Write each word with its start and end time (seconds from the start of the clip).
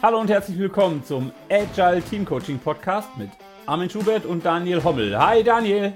Hallo 0.00 0.20
und 0.20 0.30
herzlich 0.30 0.56
willkommen 0.56 1.02
zum 1.02 1.32
Agile 1.50 2.00
Team 2.00 2.24
Coaching 2.24 2.60
Podcast 2.60 3.08
mit 3.16 3.30
Armin 3.66 3.90
Schubert 3.90 4.24
und 4.26 4.44
Daniel 4.46 4.84
Hommel. 4.84 5.18
Hi 5.18 5.42
Daniel. 5.42 5.92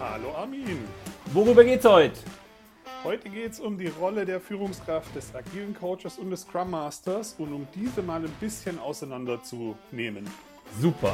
Hallo 0.00 0.34
Armin. 0.34 0.82
Worüber 1.26 1.62
geht's 1.62 1.84
heute? 1.84 2.18
Heute 3.04 3.28
geht 3.28 3.52
es 3.52 3.60
um 3.60 3.76
die 3.76 3.88
Rolle 3.88 4.24
der 4.24 4.40
Führungskraft 4.40 5.14
des 5.14 5.34
agilen 5.34 5.76
Coaches 5.78 6.18
und 6.18 6.30
des 6.30 6.40
Scrum 6.40 6.70
Masters 6.70 7.34
und 7.36 7.52
um 7.52 7.68
diese 7.74 8.00
mal 8.00 8.24
ein 8.24 8.32
bisschen 8.40 8.78
auseinanderzunehmen. 8.78 10.26
Super. 10.80 11.12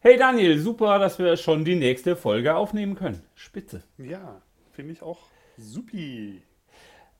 Hey 0.00 0.16
Daniel, 0.16 0.58
super, 0.58 0.98
dass 0.98 1.18
wir 1.18 1.36
schon 1.36 1.66
die 1.66 1.76
nächste 1.76 2.16
Folge 2.16 2.54
aufnehmen 2.54 2.94
können. 2.94 3.22
Spitze. 3.34 3.82
Ja, 3.98 4.40
finde 4.72 4.94
ich 4.94 5.02
auch 5.02 5.18
supi. 5.56 6.42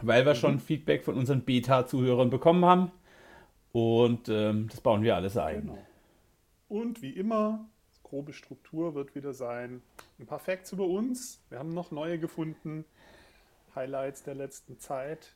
weil 0.02 0.26
wir 0.26 0.34
mhm. 0.34 0.38
schon 0.38 0.58
Feedback 0.58 1.04
von 1.04 1.14
unseren 1.14 1.42
Beta-Zuhörern 1.42 2.30
bekommen 2.30 2.64
haben. 2.64 2.90
Und 3.72 4.28
ähm, 4.28 4.68
das 4.70 4.80
bauen 4.80 5.02
wir 5.02 5.16
alles 5.16 5.36
ein. 5.36 5.62
Genau. 5.62 5.78
Und 6.68 7.02
wie 7.02 7.10
immer, 7.10 7.66
grobe 8.12 8.34
Struktur 8.34 8.94
wird 8.94 9.14
wieder 9.14 9.32
sein. 9.32 9.80
Ein 10.18 10.26
paar 10.26 10.38
Facts 10.38 10.70
über 10.72 10.84
uns. 10.84 11.40
Wir 11.48 11.58
haben 11.58 11.72
noch 11.72 11.90
neue 11.92 12.18
gefunden. 12.18 12.84
Highlights 13.74 14.22
der 14.22 14.34
letzten 14.34 14.78
Zeit. 14.78 15.34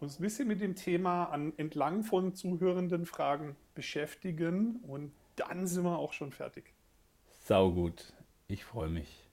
Uns 0.00 0.18
ein 0.18 0.22
bisschen 0.22 0.48
mit 0.48 0.60
dem 0.60 0.74
Thema 0.74 1.26
an, 1.26 1.52
entlang 1.56 2.02
von 2.02 2.34
zuhörenden 2.34 3.06
Fragen 3.06 3.54
beschäftigen 3.76 4.80
und 4.88 5.12
dann 5.36 5.68
sind 5.68 5.84
wir 5.84 5.98
auch 5.98 6.12
schon 6.12 6.32
fertig. 6.32 6.74
Sau 7.44 7.70
gut. 7.70 8.12
Ich 8.48 8.64
freue 8.64 8.88
mich. 8.88 9.28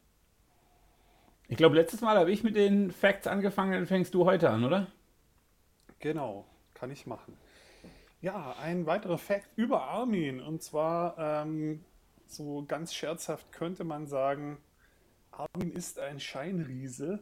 Ich 1.48 1.58
glaube, 1.58 1.78
letztes 1.78 2.02
Mal 2.02 2.16
habe 2.16 2.30
ich 2.32 2.44
mit 2.44 2.56
den 2.56 2.92
Facts 2.92 3.26
angefangen, 3.26 3.72
dann 3.72 3.88
fängst 3.88 4.14
du 4.14 4.26
heute 4.26 4.52
an, 4.52 4.64
oder? 4.64 4.86
Genau, 5.98 6.46
kann 6.76 6.92
ich 6.92 7.08
machen. 7.08 7.36
Ja, 8.22 8.56
ein 8.62 8.86
weiterer 8.86 9.18
Fact 9.18 9.50
über 9.56 9.82
Armin. 9.86 10.42
Und 10.42 10.62
zwar, 10.62 11.18
ähm, 11.18 11.84
so 12.32 12.66
ganz 12.68 12.94
scherzhaft 12.94 13.52
könnte 13.52 13.84
man 13.84 14.08
sagen, 14.08 14.58
Armin 15.32 15.72
ist 15.72 16.00
ein 16.00 16.20
Scheinriese. 16.20 17.20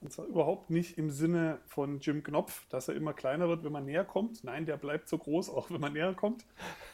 Und 0.00 0.12
zwar 0.12 0.26
überhaupt 0.26 0.68
nicht 0.68 0.98
im 0.98 1.10
Sinne 1.10 1.60
von 1.66 1.98
Jim 1.98 2.22
Knopf, 2.22 2.66
dass 2.68 2.88
er 2.88 2.94
immer 2.94 3.14
kleiner 3.14 3.48
wird, 3.48 3.64
wenn 3.64 3.72
man 3.72 3.86
näher 3.86 4.04
kommt. 4.04 4.44
Nein, 4.44 4.66
der 4.66 4.76
bleibt 4.76 5.08
so 5.08 5.16
groß, 5.16 5.48
auch 5.48 5.70
wenn 5.70 5.80
man 5.80 5.94
näher 5.94 6.12
kommt. 6.12 6.44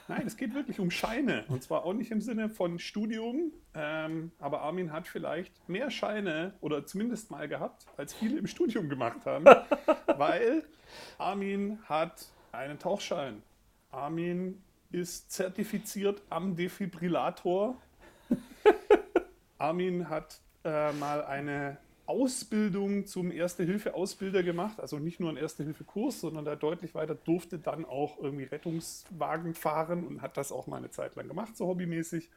Nein, 0.06 0.22
es 0.28 0.36
geht 0.36 0.54
wirklich 0.54 0.78
um 0.78 0.92
Scheine. 0.92 1.44
Und 1.48 1.64
zwar 1.64 1.84
auch 1.84 1.92
nicht 1.92 2.12
im 2.12 2.20
Sinne 2.20 2.48
von 2.48 2.78
Studium. 2.78 3.50
Ähm, 3.74 4.30
aber 4.38 4.60
Armin 4.60 4.92
hat 4.92 5.08
vielleicht 5.08 5.68
mehr 5.68 5.90
Scheine 5.90 6.54
oder 6.60 6.86
zumindest 6.86 7.32
mal 7.32 7.48
gehabt, 7.48 7.84
als 7.96 8.14
viele 8.14 8.38
im 8.38 8.46
Studium 8.46 8.88
gemacht 8.88 9.26
haben. 9.26 9.44
weil 10.16 10.62
Armin 11.18 11.80
hat 11.88 12.26
einen 12.52 12.78
Tauchschein. 12.78 13.42
Armin 13.90 14.62
ist 14.92 15.30
zertifiziert 15.30 16.22
am 16.30 16.56
Defibrillator. 16.56 17.77
Armin 19.58 20.08
hat 20.08 20.41
äh, 20.64 20.92
mal 20.92 21.25
eine 21.25 21.78
Ausbildung 22.06 23.06
zum 23.06 23.31
Erste-Hilfe-Ausbilder 23.31 24.42
gemacht, 24.42 24.81
also 24.81 24.98
nicht 24.98 25.20
nur 25.20 25.28
einen 25.28 25.38
Erste-Hilfe-Kurs, 25.38 26.20
sondern 26.20 26.44
da 26.44 26.56
deutlich 26.56 26.94
weiter 26.97 27.14
durfte 27.14 27.59
dann 27.59 27.84
auch 27.84 28.19
irgendwie 28.19 28.44
Rettungswagen 28.44 29.54
fahren 29.54 30.04
und 30.04 30.20
hat 30.20 30.37
das 30.37 30.50
auch 30.50 30.66
mal 30.66 30.78
eine 30.78 30.91
Zeit 30.91 31.14
lang 31.14 31.28
gemacht, 31.28 31.56
so 31.56 31.69
hobbymäßig. 31.69 32.28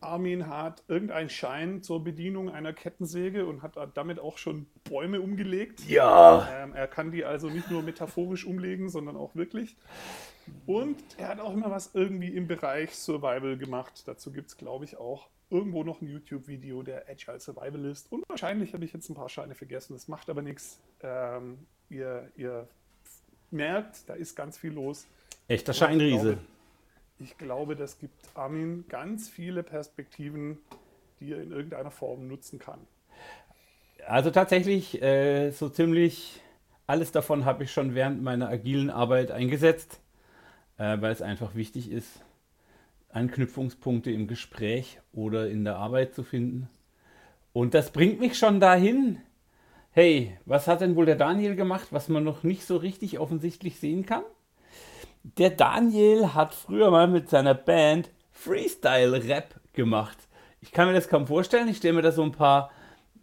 Armin 0.00 0.46
hat 0.46 0.82
irgendeinen 0.88 1.30
Schein 1.30 1.82
zur 1.82 2.04
Bedienung 2.04 2.50
einer 2.50 2.72
Kettensäge 2.72 3.46
und 3.46 3.62
hat 3.62 3.76
damit 3.94 4.18
auch 4.18 4.38
schon 4.38 4.66
Bäume 4.84 5.20
umgelegt. 5.20 5.80
Ja. 5.88 6.48
Ähm, 6.52 6.74
er 6.74 6.86
kann 6.86 7.10
die 7.10 7.24
also 7.24 7.48
nicht 7.48 7.70
nur 7.70 7.82
metaphorisch 7.82 8.46
umlegen, 8.46 8.88
sondern 8.88 9.16
auch 9.16 9.34
wirklich. 9.34 9.76
Und 10.66 10.96
er 11.16 11.28
hat 11.28 11.40
auch 11.40 11.52
immer 11.52 11.70
was 11.70 11.94
irgendwie 11.94 12.28
im 12.28 12.46
Bereich 12.46 12.94
Survival 12.94 13.56
gemacht. 13.56 14.04
Dazu 14.06 14.30
gibt 14.32 14.48
es, 14.48 14.56
glaube 14.56 14.84
ich, 14.84 14.96
auch 14.96 15.28
irgendwo 15.50 15.84
noch 15.84 16.00
ein 16.00 16.08
YouTube-Video, 16.08 16.82
der 16.82 17.08
Agile 17.08 17.40
Survivalist. 17.40 18.10
Und 18.12 18.28
wahrscheinlich 18.28 18.74
habe 18.74 18.84
ich 18.84 18.92
jetzt 18.92 19.08
ein 19.08 19.14
paar 19.14 19.28
Scheine 19.28 19.54
vergessen. 19.54 19.94
Das 19.94 20.08
macht 20.08 20.28
aber 20.30 20.42
nichts. 20.42 20.80
Ähm, 21.02 21.58
ihr, 21.88 22.30
ihr 22.36 22.68
merkt, 23.50 24.08
da 24.08 24.14
ist 24.14 24.34
ganz 24.34 24.58
viel 24.58 24.72
los. 24.72 25.06
Echter 25.48 25.72
Scheinriese. 25.72 26.38
Ich 27.18 27.38
glaube, 27.38 27.76
das 27.76 27.98
gibt 27.98 28.14
Armin 28.34 28.84
ganz 28.88 29.28
viele 29.28 29.62
Perspektiven, 29.62 30.58
die 31.20 31.32
er 31.32 31.42
in 31.42 31.50
irgendeiner 31.50 31.90
Form 31.90 32.28
nutzen 32.28 32.58
kann. 32.58 32.80
Also 34.06 34.30
tatsächlich, 34.30 35.02
äh, 35.02 35.50
so 35.50 35.68
ziemlich 35.68 36.42
alles 36.86 37.10
davon 37.10 37.44
habe 37.44 37.64
ich 37.64 37.72
schon 37.72 37.94
während 37.94 38.22
meiner 38.22 38.48
agilen 38.48 38.90
Arbeit 38.90 39.30
eingesetzt, 39.32 40.00
äh, 40.78 41.00
weil 41.00 41.10
es 41.10 41.22
einfach 41.22 41.54
wichtig 41.54 41.90
ist, 41.90 42.22
Anknüpfungspunkte 43.08 44.10
im 44.10 44.28
Gespräch 44.28 45.00
oder 45.12 45.48
in 45.48 45.64
der 45.64 45.76
Arbeit 45.76 46.14
zu 46.14 46.22
finden. 46.22 46.68
Und 47.52 47.74
das 47.74 47.90
bringt 47.90 48.20
mich 48.20 48.38
schon 48.38 48.60
dahin. 48.60 49.18
Hey, 49.90 50.36
was 50.44 50.68
hat 50.68 50.82
denn 50.82 50.94
wohl 50.94 51.06
der 51.06 51.16
Daniel 51.16 51.56
gemacht, 51.56 51.88
was 51.90 52.08
man 52.08 52.22
noch 52.22 52.42
nicht 52.42 52.66
so 52.66 52.76
richtig 52.76 53.18
offensichtlich 53.18 53.80
sehen 53.80 54.04
kann? 54.04 54.22
Der 55.34 55.50
Daniel 55.50 56.34
hat 56.34 56.54
früher 56.54 56.92
mal 56.92 57.08
mit 57.08 57.28
seiner 57.28 57.54
Band 57.54 58.10
Freestyle-Rap 58.30 59.56
gemacht. 59.72 60.16
Ich 60.60 60.70
kann 60.70 60.86
mir 60.86 60.94
das 60.94 61.08
kaum 61.08 61.26
vorstellen. 61.26 61.68
Ich 61.68 61.78
stelle 61.78 61.94
mir 61.94 62.02
da 62.02 62.12
so 62.12 62.22
ein 62.22 62.30
paar 62.30 62.70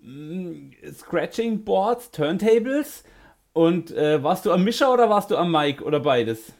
mm, 0.02 0.72
Scratching 0.94 1.64
Boards, 1.64 2.12
Turntables. 2.12 3.06
Und 3.54 3.92
äh, 3.92 4.22
warst 4.22 4.46
du 4.46 4.52
am 4.52 4.66
Mischer 4.66 4.92
oder 4.94 5.10
warst 5.10 5.32
du 5.32 5.38
am 5.38 5.50
Mic 5.50 5.82
oder 5.82 6.02
beides? 6.02 6.52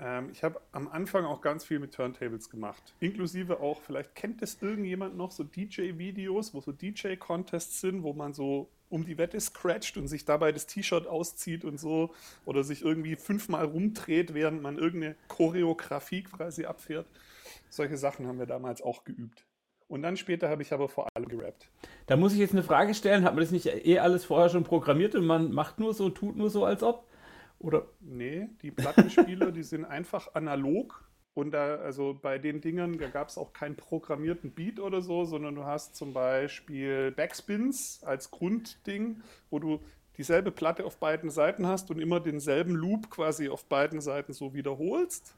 Ähm, 0.00 0.30
ich 0.30 0.42
habe 0.42 0.60
am 0.72 0.88
Anfang 0.88 1.24
auch 1.24 1.40
ganz 1.40 1.64
viel 1.64 1.78
mit 1.78 1.94
Turntables 1.94 2.50
gemacht. 2.50 2.94
Inklusive 3.00 3.60
auch, 3.60 3.80
vielleicht 3.80 4.14
kennt 4.14 4.42
es 4.42 4.60
irgendjemand 4.60 5.16
noch, 5.16 5.30
so 5.30 5.44
DJ-Videos, 5.44 6.54
wo 6.54 6.60
so 6.60 6.72
DJ-Contests 6.72 7.80
sind, 7.80 8.02
wo 8.02 8.12
man 8.12 8.34
so 8.34 8.68
um 8.90 9.04
die 9.04 9.18
Wette 9.18 9.40
scratcht 9.40 9.96
und 9.96 10.08
sich 10.08 10.24
dabei 10.24 10.52
das 10.52 10.66
T-Shirt 10.66 11.06
auszieht 11.06 11.64
und 11.64 11.78
so 11.78 12.14
oder 12.44 12.64
sich 12.64 12.82
irgendwie 12.82 13.16
fünfmal 13.16 13.64
rumdreht, 13.64 14.34
während 14.34 14.62
man 14.62 14.78
irgendeine 14.78 15.16
Choreografie 15.28 16.22
quasi 16.22 16.64
abfährt. 16.64 17.06
Solche 17.68 17.96
Sachen 17.96 18.26
haben 18.26 18.38
wir 18.38 18.46
damals 18.46 18.82
auch 18.82 19.04
geübt. 19.04 19.44
Und 19.88 20.02
dann 20.02 20.16
später 20.16 20.48
habe 20.48 20.62
ich 20.62 20.72
aber 20.72 20.88
vor 20.88 21.08
allem 21.14 21.28
gerappt. 21.28 21.68
Da 22.06 22.16
muss 22.16 22.32
ich 22.32 22.38
jetzt 22.38 22.52
eine 22.52 22.62
Frage 22.62 22.94
stellen. 22.94 23.24
Hat 23.24 23.34
man 23.34 23.42
das 23.42 23.50
nicht 23.50 23.66
eh 23.66 23.98
alles 23.98 24.24
vorher 24.24 24.48
schon 24.48 24.64
programmiert 24.64 25.14
und 25.14 25.26
man 25.26 25.52
macht 25.52 25.78
nur 25.78 25.92
so, 25.94 26.08
tut 26.08 26.36
nur 26.36 26.50
so, 26.50 26.64
als 26.64 26.82
ob? 26.82 27.06
Oder? 27.64 27.86
Nee, 28.00 28.48
die 28.60 28.70
Plattenspieler, 28.70 29.50
die 29.50 29.62
sind 29.62 29.86
einfach 29.86 30.34
analog 30.34 31.08
und 31.32 31.52
da, 31.52 31.76
also 31.76 32.16
bei 32.20 32.38
den 32.38 32.60
Dingern, 32.60 32.98
da 32.98 33.08
gab 33.08 33.28
es 33.28 33.38
auch 33.38 33.54
keinen 33.54 33.74
programmierten 33.74 34.52
Beat 34.52 34.78
oder 34.78 35.00
so, 35.00 35.24
sondern 35.24 35.54
du 35.54 35.64
hast 35.64 35.96
zum 35.96 36.12
Beispiel 36.12 37.10
Backspins 37.10 38.04
als 38.04 38.30
Grundding, 38.30 39.22
wo 39.48 39.58
du 39.58 39.80
dieselbe 40.18 40.50
Platte 40.50 40.84
auf 40.84 40.98
beiden 40.98 41.30
Seiten 41.30 41.66
hast 41.66 41.90
und 41.90 41.98
immer 42.00 42.20
denselben 42.20 42.74
Loop 42.74 43.08
quasi 43.10 43.48
auf 43.48 43.64
beiden 43.64 44.02
Seiten 44.02 44.34
so 44.34 44.52
wiederholst. 44.52 45.34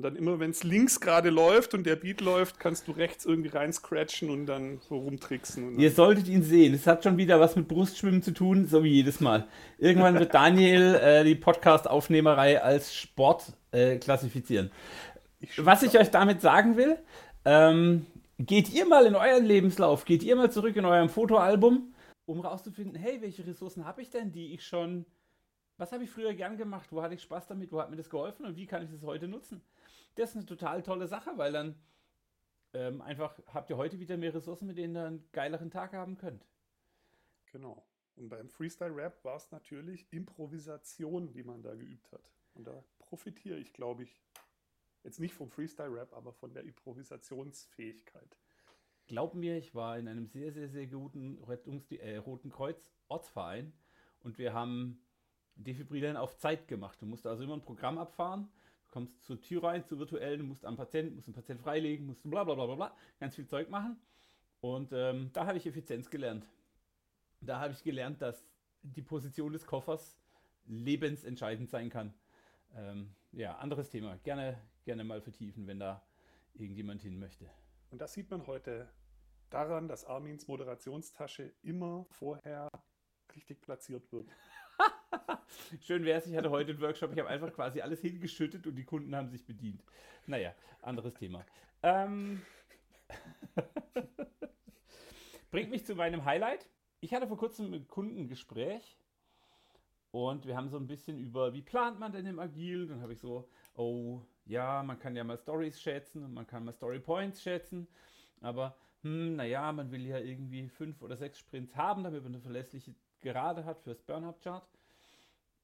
Und 0.00 0.04
dann 0.04 0.16
immer, 0.16 0.40
wenn 0.40 0.48
es 0.48 0.64
links 0.64 0.98
gerade 0.98 1.28
läuft 1.28 1.74
und 1.74 1.84
der 1.84 1.94
Beat 1.94 2.22
läuft, 2.22 2.58
kannst 2.58 2.88
du 2.88 2.92
rechts 2.92 3.26
irgendwie 3.26 3.50
rein 3.50 3.70
scratchen 3.70 4.30
und 4.30 4.46
dann 4.46 4.80
so 4.88 4.96
rumtricksen. 4.96 5.78
Ihr 5.78 5.90
solltet 5.90 6.26
ihn 6.26 6.42
sehen. 6.42 6.72
Es 6.72 6.86
hat 6.86 7.04
schon 7.04 7.18
wieder 7.18 7.38
was 7.38 7.54
mit 7.54 7.68
Brustschwimmen 7.68 8.22
zu 8.22 8.32
tun, 8.32 8.66
so 8.66 8.82
wie 8.82 8.88
jedes 8.88 9.20
Mal. 9.20 9.46
Irgendwann 9.76 10.18
wird 10.18 10.32
Daniel 10.32 10.94
äh, 11.02 11.22
die 11.22 11.34
Podcast-Aufnehmerei 11.34 12.62
als 12.62 12.94
Sport 12.94 13.52
äh, 13.72 13.98
klassifizieren. 13.98 14.70
Ich 15.38 15.62
was 15.62 15.82
ich 15.82 15.98
euch 15.98 16.10
damit 16.10 16.40
sagen 16.40 16.78
will, 16.78 16.96
ähm, 17.44 18.06
geht 18.38 18.72
ihr 18.72 18.86
mal 18.86 19.04
in 19.04 19.14
euren 19.14 19.44
Lebenslauf, 19.44 20.06
geht 20.06 20.22
ihr 20.22 20.34
mal 20.34 20.50
zurück 20.50 20.76
in 20.76 20.86
eurem 20.86 21.10
Fotoalbum, 21.10 21.92
um 22.24 22.40
rauszufinden, 22.40 22.98
hey, 22.98 23.20
welche 23.20 23.46
Ressourcen 23.46 23.84
habe 23.84 24.00
ich 24.00 24.08
denn, 24.08 24.32
die 24.32 24.54
ich 24.54 24.64
schon, 24.64 25.04
was 25.76 25.92
habe 25.92 26.04
ich 26.04 26.10
früher 26.10 26.32
gern 26.32 26.56
gemacht, 26.56 26.88
wo 26.90 27.02
hatte 27.02 27.16
ich 27.16 27.20
Spaß 27.20 27.48
damit, 27.48 27.70
wo 27.70 27.82
hat 27.82 27.90
mir 27.90 27.96
das 27.96 28.08
geholfen 28.08 28.46
und 28.46 28.56
wie 28.56 28.64
kann 28.64 28.82
ich 28.82 28.90
das 28.90 29.02
heute 29.02 29.28
nutzen? 29.28 29.60
Das 30.14 30.30
ist 30.30 30.36
eine 30.36 30.46
total 30.46 30.82
tolle 30.82 31.06
Sache, 31.06 31.32
weil 31.36 31.52
dann 31.52 31.74
ähm, 32.72 33.00
einfach 33.00 33.38
habt 33.46 33.70
ihr 33.70 33.76
heute 33.76 33.98
wieder 33.98 34.16
mehr 34.16 34.34
Ressourcen, 34.34 34.66
mit 34.66 34.78
denen 34.78 34.96
ihr 34.96 35.06
einen 35.06 35.32
geileren 35.32 35.70
Tag 35.70 35.92
haben 35.92 36.16
könnt. 36.16 36.46
Genau. 37.46 37.84
Und 38.16 38.28
beim 38.28 38.48
Freestyle-Rap 38.48 39.24
war 39.24 39.36
es 39.36 39.50
natürlich 39.50 40.12
Improvisation, 40.12 41.32
die 41.32 41.42
man 41.42 41.62
da 41.62 41.74
geübt 41.74 42.12
hat. 42.12 42.30
Und 42.54 42.66
da 42.66 42.84
profitiere 42.98 43.58
ich, 43.58 43.72
glaube 43.72 44.02
ich, 44.02 44.20
jetzt 45.02 45.20
nicht 45.20 45.34
vom 45.34 45.50
Freestyle-Rap, 45.50 46.12
aber 46.12 46.32
von 46.32 46.52
der 46.52 46.64
Improvisationsfähigkeit. 46.64 48.36
glaub 49.06 49.34
mir, 49.34 49.56
ich 49.56 49.74
war 49.74 49.98
in 49.98 50.06
einem 50.06 50.26
sehr, 50.26 50.52
sehr, 50.52 50.68
sehr 50.68 50.86
guten 50.86 51.42
Rettungs 51.44 51.90
äh, 51.92 52.16
Roten 52.18 52.50
Kreuz 52.50 52.92
Ortsverein 53.08 53.72
und 54.20 54.38
wir 54.38 54.52
haben 54.52 55.02
Defibrillieren 55.56 56.16
auf 56.16 56.36
Zeit 56.38 56.68
gemacht. 56.68 57.00
Du 57.02 57.06
musst 57.06 57.26
also 57.26 57.42
immer 57.42 57.54
ein 57.54 57.62
Programm 57.62 57.98
abfahren, 57.98 58.50
kommst 58.90 59.22
zur 59.24 59.40
Tür 59.40 59.64
rein, 59.64 59.84
zur 59.84 59.98
virtuellen, 59.98 60.46
musst 60.46 60.64
am 60.64 60.76
Patienten, 60.76 61.14
musst 61.14 61.28
den 61.28 61.34
Patienten 61.34 61.62
freilegen, 61.62 62.06
musst 62.06 62.28
bla 62.28 62.44
bla 62.44 62.54
bla 62.54 62.66
bla 62.66 62.74
bla, 62.74 62.96
ganz 63.18 63.34
viel 63.34 63.46
Zeug 63.46 63.70
machen. 63.70 63.96
Und 64.60 64.92
ähm, 64.92 65.30
da 65.32 65.46
habe 65.46 65.58
ich 65.58 65.66
Effizienz 65.66 66.10
gelernt. 66.10 66.46
Da 67.40 67.60
habe 67.60 67.72
ich 67.72 67.82
gelernt, 67.82 68.20
dass 68.20 68.44
die 68.82 69.02
Position 69.02 69.52
des 69.52 69.66
Koffers 69.66 70.18
lebensentscheidend 70.66 71.70
sein 71.70 71.88
kann. 71.88 72.12
Ähm, 72.74 73.14
ja, 73.32 73.56
anderes 73.56 73.88
Thema. 73.90 74.18
Gerne, 74.18 74.60
gerne 74.84 75.04
mal 75.04 75.20
vertiefen, 75.20 75.66
wenn 75.66 75.78
da 75.78 76.02
irgendjemand 76.54 77.02
hin 77.02 77.18
möchte. 77.18 77.48
Und 77.90 78.00
das 78.00 78.12
sieht 78.12 78.30
man 78.30 78.46
heute 78.46 78.88
daran, 79.48 79.88
dass 79.88 80.04
Armins 80.04 80.46
Moderationstasche 80.46 81.52
immer 81.62 82.06
vorher 82.10 82.68
richtig 83.34 83.60
platziert 83.60 84.10
wird. 84.12 84.28
Schön 85.82 86.04
wäre 86.04 86.18
es, 86.18 86.26
ich 86.26 86.36
hatte 86.36 86.50
heute 86.50 86.70
einen 86.70 86.80
Workshop, 86.80 87.12
ich 87.12 87.18
habe 87.18 87.28
einfach 87.28 87.52
quasi 87.52 87.80
alles 87.80 88.00
hingeschüttet 88.00 88.66
und 88.66 88.74
die 88.74 88.84
Kunden 88.84 89.14
haben 89.14 89.28
sich 89.28 89.44
bedient. 89.44 89.82
Naja, 90.26 90.54
anderes 90.82 91.14
Thema. 91.14 91.44
Ähm 91.82 92.42
Bringt 95.50 95.70
mich 95.70 95.84
zu 95.84 95.94
meinem 95.94 96.24
Highlight. 96.24 96.68
Ich 97.00 97.12
hatte 97.14 97.26
vor 97.26 97.38
kurzem 97.38 97.72
ein 97.72 97.88
Kundengespräch 97.88 98.98
und 100.12 100.46
wir 100.46 100.56
haben 100.56 100.68
so 100.68 100.76
ein 100.76 100.86
bisschen 100.86 101.18
über, 101.18 101.52
wie 101.54 101.62
plant 101.62 101.98
man 101.98 102.12
denn 102.12 102.26
im 102.26 102.38
Agil? 102.38 102.86
Dann 102.86 103.00
habe 103.00 103.12
ich 103.12 103.20
so, 103.20 103.48
oh 103.74 104.22
ja, 104.44 104.82
man 104.82 104.98
kann 104.98 105.16
ja 105.16 105.24
mal 105.24 105.38
Stories 105.38 105.80
schätzen 105.80 106.24
und 106.24 106.34
man 106.34 106.46
kann 106.46 106.64
mal 106.64 106.72
Story 106.72 107.00
Points 107.00 107.42
schätzen, 107.42 107.88
aber 108.40 108.76
hm, 109.02 109.36
naja, 109.36 109.72
man 109.72 109.90
will 109.90 110.06
ja 110.06 110.18
irgendwie 110.18 110.68
fünf 110.68 111.02
oder 111.02 111.16
sechs 111.16 111.38
Sprints 111.38 111.74
haben, 111.74 112.04
damit 112.04 112.22
man 112.22 112.34
eine 112.34 112.42
verlässliche 112.42 112.94
Gerade 113.20 113.64
hat 113.64 113.80
fürs 113.82 114.02
Burn-Up-Chart. 114.02 114.66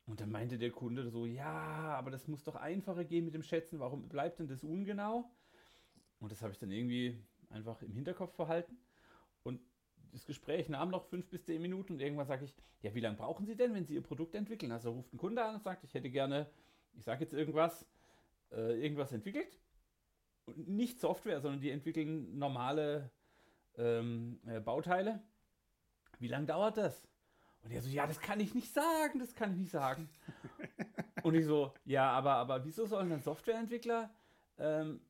Und 0.06 0.20
dann 0.20 0.30
meinte 0.30 0.56
der 0.56 0.70
Kunde 0.70 1.08
so, 1.10 1.26
ja, 1.26 1.96
aber 1.96 2.10
das 2.10 2.28
muss 2.28 2.44
doch 2.44 2.54
einfacher 2.54 3.04
gehen 3.04 3.24
mit 3.24 3.34
dem 3.34 3.42
Schätzen, 3.42 3.80
warum 3.80 4.08
bleibt 4.08 4.38
denn 4.38 4.46
das 4.46 4.62
ungenau? 4.62 5.30
Und 6.20 6.30
das 6.30 6.42
habe 6.42 6.52
ich 6.52 6.58
dann 6.58 6.70
irgendwie 6.70 7.18
einfach 7.50 7.82
im 7.82 7.92
Hinterkopf 7.92 8.34
verhalten. 8.34 8.78
Und 9.42 9.60
das 10.12 10.24
Gespräch 10.24 10.68
nahm 10.68 10.90
noch 10.90 11.04
fünf 11.04 11.28
bis 11.28 11.44
zehn 11.44 11.60
Minuten 11.60 11.94
und 11.94 12.00
irgendwann 12.00 12.26
sage 12.26 12.44
ich, 12.44 12.54
ja, 12.82 12.94
wie 12.94 13.00
lange 13.00 13.16
brauchen 13.16 13.46
Sie 13.46 13.56
denn, 13.56 13.74
wenn 13.74 13.84
Sie 13.84 13.94
Ihr 13.94 14.02
Produkt 14.02 14.34
entwickeln? 14.34 14.70
Also 14.70 14.92
ruft 14.92 15.12
ein 15.12 15.18
Kunde 15.18 15.44
an 15.44 15.56
und 15.56 15.62
sagt, 15.62 15.82
ich 15.82 15.92
hätte 15.92 16.08
gerne, 16.08 16.48
ich 16.94 17.04
sage 17.04 17.24
jetzt 17.24 17.34
irgendwas, 17.34 17.86
äh, 18.52 18.80
irgendwas 18.80 19.12
entwickelt. 19.12 19.58
Und 20.44 20.68
nicht 20.68 21.00
Software, 21.00 21.40
sondern 21.40 21.60
die 21.60 21.70
entwickeln 21.70 22.38
normale 22.38 23.10
ähm, 23.76 24.40
äh, 24.46 24.60
Bauteile. 24.60 25.20
Wie 26.20 26.28
lange 26.28 26.46
dauert 26.46 26.76
das? 26.76 27.08
Und 27.66 27.72
er 27.72 27.82
so, 27.82 27.88
ja, 27.88 28.06
das 28.06 28.20
kann 28.20 28.38
ich 28.38 28.54
nicht 28.54 28.72
sagen, 28.72 29.18
das 29.18 29.34
kann 29.34 29.50
ich 29.50 29.58
nicht 29.58 29.72
sagen. 29.72 30.08
und 31.24 31.34
ich 31.34 31.44
so, 31.44 31.74
ja, 31.84 32.08
aber, 32.12 32.34
aber 32.34 32.64
wieso 32.64 32.86
sollen 32.86 33.10
dann 33.10 33.20
Softwareentwickler 33.20 34.14
ähm, 34.58 35.00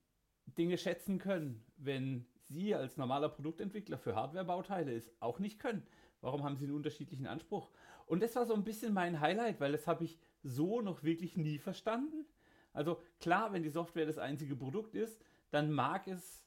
Dinge 0.57 0.79
schätzen 0.79 1.19
können, 1.19 1.63
wenn 1.77 2.27
Sie 2.49 2.75
als 2.75 2.97
normaler 2.97 3.29
Produktentwickler 3.29 3.99
für 3.99 4.15
Hardware-Bauteile 4.17 4.95
es 4.95 5.13
auch 5.21 5.39
nicht 5.39 5.59
können? 5.59 5.87
Warum 6.23 6.45
haben 6.45 6.57
Sie 6.57 6.65
einen 6.65 6.77
unterschiedlichen 6.77 7.27
Anspruch? 7.27 7.71
Und 8.07 8.23
das 8.23 8.35
war 8.37 8.47
so 8.47 8.55
ein 8.55 8.65
bisschen 8.65 8.95
mein 8.95 9.21
Highlight, 9.21 9.61
weil 9.61 9.73
das 9.73 9.87
habe 9.87 10.05
ich 10.05 10.19
so 10.43 10.81
noch 10.81 11.03
wirklich 11.03 11.37
nie 11.37 11.59
verstanden. 11.59 12.25
Also 12.73 13.03
klar, 13.21 13.53
wenn 13.53 13.65
die 13.65 13.69
Software 13.69 14.07
das 14.07 14.17
einzige 14.17 14.57
Produkt 14.57 14.95
ist, 14.95 15.21
dann 15.51 15.71
mag 15.71 16.09
es 16.09 16.43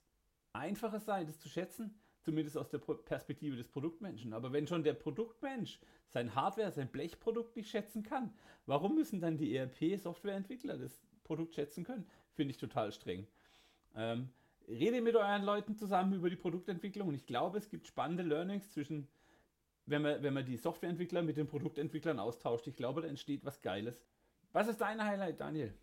einfacher 0.53 0.99
sein, 0.99 1.27
das 1.27 1.39
zu 1.39 1.49
schätzen 1.49 1.99
zumindest 2.29 2.57
aus 2.57 2.69
der 2.69 2.77
Perspektive 2.77 3.55
des 3.55 3.67
Produktmenschen. 3.67 4.33
Aber 4.33 4.53
wenn 4.53 4.67
schon 4.67 4.83
der 4.83 4.93
Produktmensch 4.93 5.79
sein 6.09 6.35
Hardware, 6.35 6.71
sein 6.71 6.87
Blechprodukt 6.87 7.55
nicht 7.55 7.71
schätzen 7.71 8.03
kann, 8.03 8.31
warum 8.67 8.93
müssen 8.93 9.19
dann 9.19 9.35
die 9.35 9.55
ERP-Softwareentwickler 9.55 10.77
das 10.77 11.01
Produkt 11.23 11.55
schätzen 11.55 11.83
können? 11.83 12.07
Finde 12.35 12.51
ich 12.51 12.57
total 12.57 12.91
streng. 12.91 13.25
Ähm, 13.95 14.29
rede 14.67 15.01
mit 15.01 15.15
euren 15.15 15.41
Leuten 15.41 15.75
zusammen 15.75 16.13
über 16.13 16.29
die 16.29 16.35
Produktentwicklung 16.35 17.07
und 17.07 17.15
ich 17.15 17.25
glaube, 17.25 17.57
es 17.57 17.67
gibt 17.67 17.87
spannende 17.87 18.21
Learnings 18.21 18.71
zwischen, 18.73 19.07
wenn 19.87 20.03
man, 20.03 20.21
wenn 20.21 20.35
man 20.35 20.45
die 20.45 20.57
Softwareentwickler 20.57 21.23
mit 21.23 21.37
den 21.37 21.47
Produktentwicklern 21.47 22.19
austauscht. 22.19 22.67
Ich 22.67 22.75
glaube, 22.75 23.01
da 23.01 23.07
entsteht 23.07 23.43
was 23.43 23.59
Geiles. 23.63 24.05
Was 24.51 24.67
ist 24.67 24.81
dein 24.81 25.03
Highlight, 25.03 25.39
Daniel? 25.39 25.73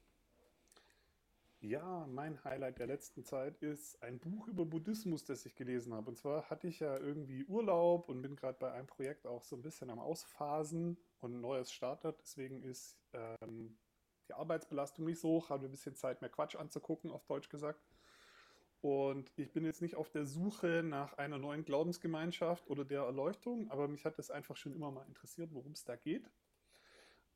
Ja, 1.60 2.06
mein 2.06 2.42
Highlight 2.44 2.78
der 2.78 2.86
letzten 2.86 3.24
Zeit 3.24 3.56
ist 3.62 4.02
ein 4.02 4.18
Buch 4.18 4.46
über 4.46 4.66
Buddhismus, 4.66 5.24
das 5.24 5.46
ich 5.46 5.54
gelesen 5.54 5.94
habe. 5.94 6.08
Und 6.10 6.16
zwar 6.16 6.50
hatte 6.50 6.68
ich 6.68 6.80
ja 6.80 6.96
irgendwie 6.98 7.44
Urlaub 7.46 8.08
und 8.08 8.20
bin 8.22 8.36
gerade 8.36 8.58
bei 8.58 8.72
einem 8.72 8.86
Projekt 8.86 9.26
auch 9.26 9.42
so 9.42 9.56
ein 9.56 9.62
bisschen 9.62 9.90
am 9.90 9.98
Ausphasen 9.98 10.98
und 11.20 11.34
ein 11.34 11.40
neues 11.40 11.72
startet. 11.72 12.20
Deswegen 12.20 12.62
ist 12.62 12.98
ähm, 13.14 13.78
die 14.28 14.34
Arbeitsbelastung 14.34 15.06
nicht 15.06 15.18
so 15.18 15.30
hoch, 15.30 15.50
habe 15.50 15.66
ein 15.66 15.70
bisschen 15.70 15.96
Zeit, 15.96 16.20
mehr 16.20 16.30
Quatsch 16.30 16.56
anzugucken, 16.56 17.10
auf 17.10 17.24
Deutsch 17.24 17.48
gesagt. 17.48 17.80
Und 18.82 19.32
ich 19.36 19.52
bin 19.52 19.64
jetzt 19.64 19.80
nicht 19.82 19.96
auf 19.96 20.10
der 20.10 20.26
Suche 20.26 20.82
nach 20.84 21.14
einer 21.14 21.38
neuen 21.38 21.64
Glaubensgemeinschaft 21.64 22.68
oder 22.68 22.84
der 22.84 23.02
Erleuchtung, 23.02 23.70
aber 23.70 23.88
mich 23.88 24.04
hat 24.04 24.18
das 24.18 24.30
einfach 24.30 24.56
schon 24.56 24.74
immer 24.74 24.90
mal 24.90 25.06
interessiert, 25.06 25.52
worum 25.54 25.72
es 25.72 25.84
da 25.84 25.96
geht. 25.96 26.30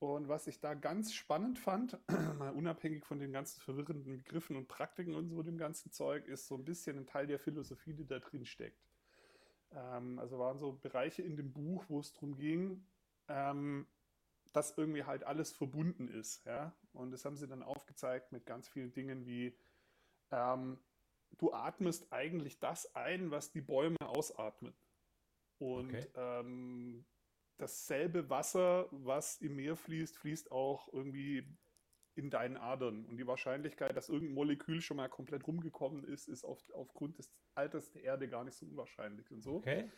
Und 0.00 0.28
was 0.28 0.46
ich 0.46 0.60
da 0.60 0.72
ganz 0.72 1.12
spannend 1.12 1.58
fand, 1.58 1.98
mal 2.38 2.52
unabhängig 2.54 3.04
von 3.04 3.18
den 3.18 3.32
ganzen 3.32 3.60
verwirrenden 3.60 4.16
Begriffen 4.16 4.56
und 4.56 4.66
Praktiken 4.66 5.14
und 5.14 5.28
so 5.28 5.42
dem 5.42 5.58
ganzen 5.58 5.92
Zeug, 5.92 6.26
ist 6.26 6.48
so 6.48 6.56
ein 6.56 6.64
bisschen 6.64 6.96
ein 6.96 7.06
Teil 7.06 7.26
der 7.26 7.38
Philosophie, 7.38 7.92
die 7.92 8.06
da 8.06 8.18
drin 8.18 8.46
steckt. 8.46 8.82
Ähm, 9.72 10.18
also 10.18 10.38
waren 10.38 10.58
so 10.58 10.72
Bereiche 10.72 11.20
in 11.20 11.36
dem 11.36 11.52
Buch, 11.52 11.84
wo 11.88 12.00
es 12.00 12.14
darum 12.14 12.38
ging, 12.38 12.82
ähm, 13.28 13.86
dass 14.54 14.76
irgendwie 14.78 15.04
halt 15.04 15.22
alles 15.24 15.52
verbunden 15.52 16.08
ist. 16.08 16.46
Ja? 16.46 16.74
Und 16.94 17.10
das 17.10 17.26
haben 17.26 17.36
sie 17.36 17.46
dann 17.46 17.62
aufgezeigt 17.62 18.32
mit 18.32 18.46
ganz 18.46 18.68
vielen 18.68 18.92
Dingen 18.92 19.26
wie, 19.26 19.54
ähm, 20.30 20.78
du 21.36 21.52
atmest 21.52 22.10
eigentlich 22.10 22.58
das 22.58 22.94
ein, 22.96 23.30
was 23.30 23.52
die 23.52 23.60
Bäume 23.60 23.98
ausatmen. 24.00 24.72
Und 25.58 25.94
okay. 25.94 26.06
ähm, 26.14 27.04
dasselbe 27.60 28.28
Wasser, 28.30 28.88
was 28.90 29.38
im 29.40 29.56
Meer 29.56 29.76
fließt, 29.76 30.16
fließt 30.16 30.50
auch 30.50 30.92
irgendwie 30.92 31.46
in 32.14 32.30
deinen 32.30 32.56
Adern. 32.56 33.06
Und 33.06 33.16
die 33.16 33.26
Wahrscheinlichkeit, 33.26 33.96
dass 33.96 34.08
irgendein 34.08 34.34
Molekül 34.34 34.80
schon 34.80 34.96
mal 34.96 35.08
komplett 35.08 35.46
rumgekommen 35.46 36.04
ist, 36.04 36.28
ist 36.28 36.44
auf, 36.44 36.62
aufgrund 36.74 37.18
des 37.18 37.32
Alters 37.54 37.90
der 37.90 38.04
Erde 38.04 38.28
gar 38.28 38.44
nicht 38.44 38.56
so 38.56 38.66
unwahrscheinlich 38.66 39.30
und 39.30 39.42
so. 39.42 39.56
Okay. 39.56 39.90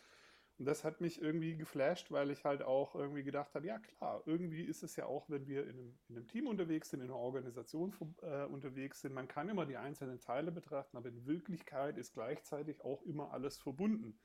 Und 0.58 0.66
das 0.66 0.84
hat 0.84 1.00
mich 1.00 1.20
irgendwie 1.20 1.56
geflasht, 1.56 2.10
weil 2.10 2.30
ich 2.30 2.44
halt 2.44 2.62
auch 2.62 2.94
irgendwie 2.94 3.24
gedacht 3.24 3.54
habe, 3.54 3.66
ja 3.66 3.78
klar, 3.78 4.22
irgendwie 4.26 4.62
ist 4.62 4.82
es 4.82 4.96
ja 4.96 5.06
auch, 5.06 5.28
wenn 5.30 5.46
wir 5.46 5.62
in 5.64 5.70
einem, 5.70 5.98
in 6.08 6.16
einem 6.16 6.28
Team 6.28 6.46
unterwegs 6.46 6.90
sind, 6.90 7.00
in 7.00 7.06
einer 7.06 7.18
Organisation 7.18 7.94
äh, 8.22 8.44
unterwegs 8.44 9.00
sind, 9.00 9.14
man 9.14 9.28
kann 9.28 9.48
immer 9.48 9.66
die 9.66 9.78
einzelnen 9.78 10.20
Teile 10.20 10.52
betrachten, 10.52 10.96
aber 10.96 11.08
in 11.08 11.26
Wirklichkeit 11.26 11.96
ist 11.96 12.12
gleichzeitig 12.12 12.82
auch 12.82 13.02
immer 13.02 13.32
alles 13.32 13.58
verbunden. 13.58 14.20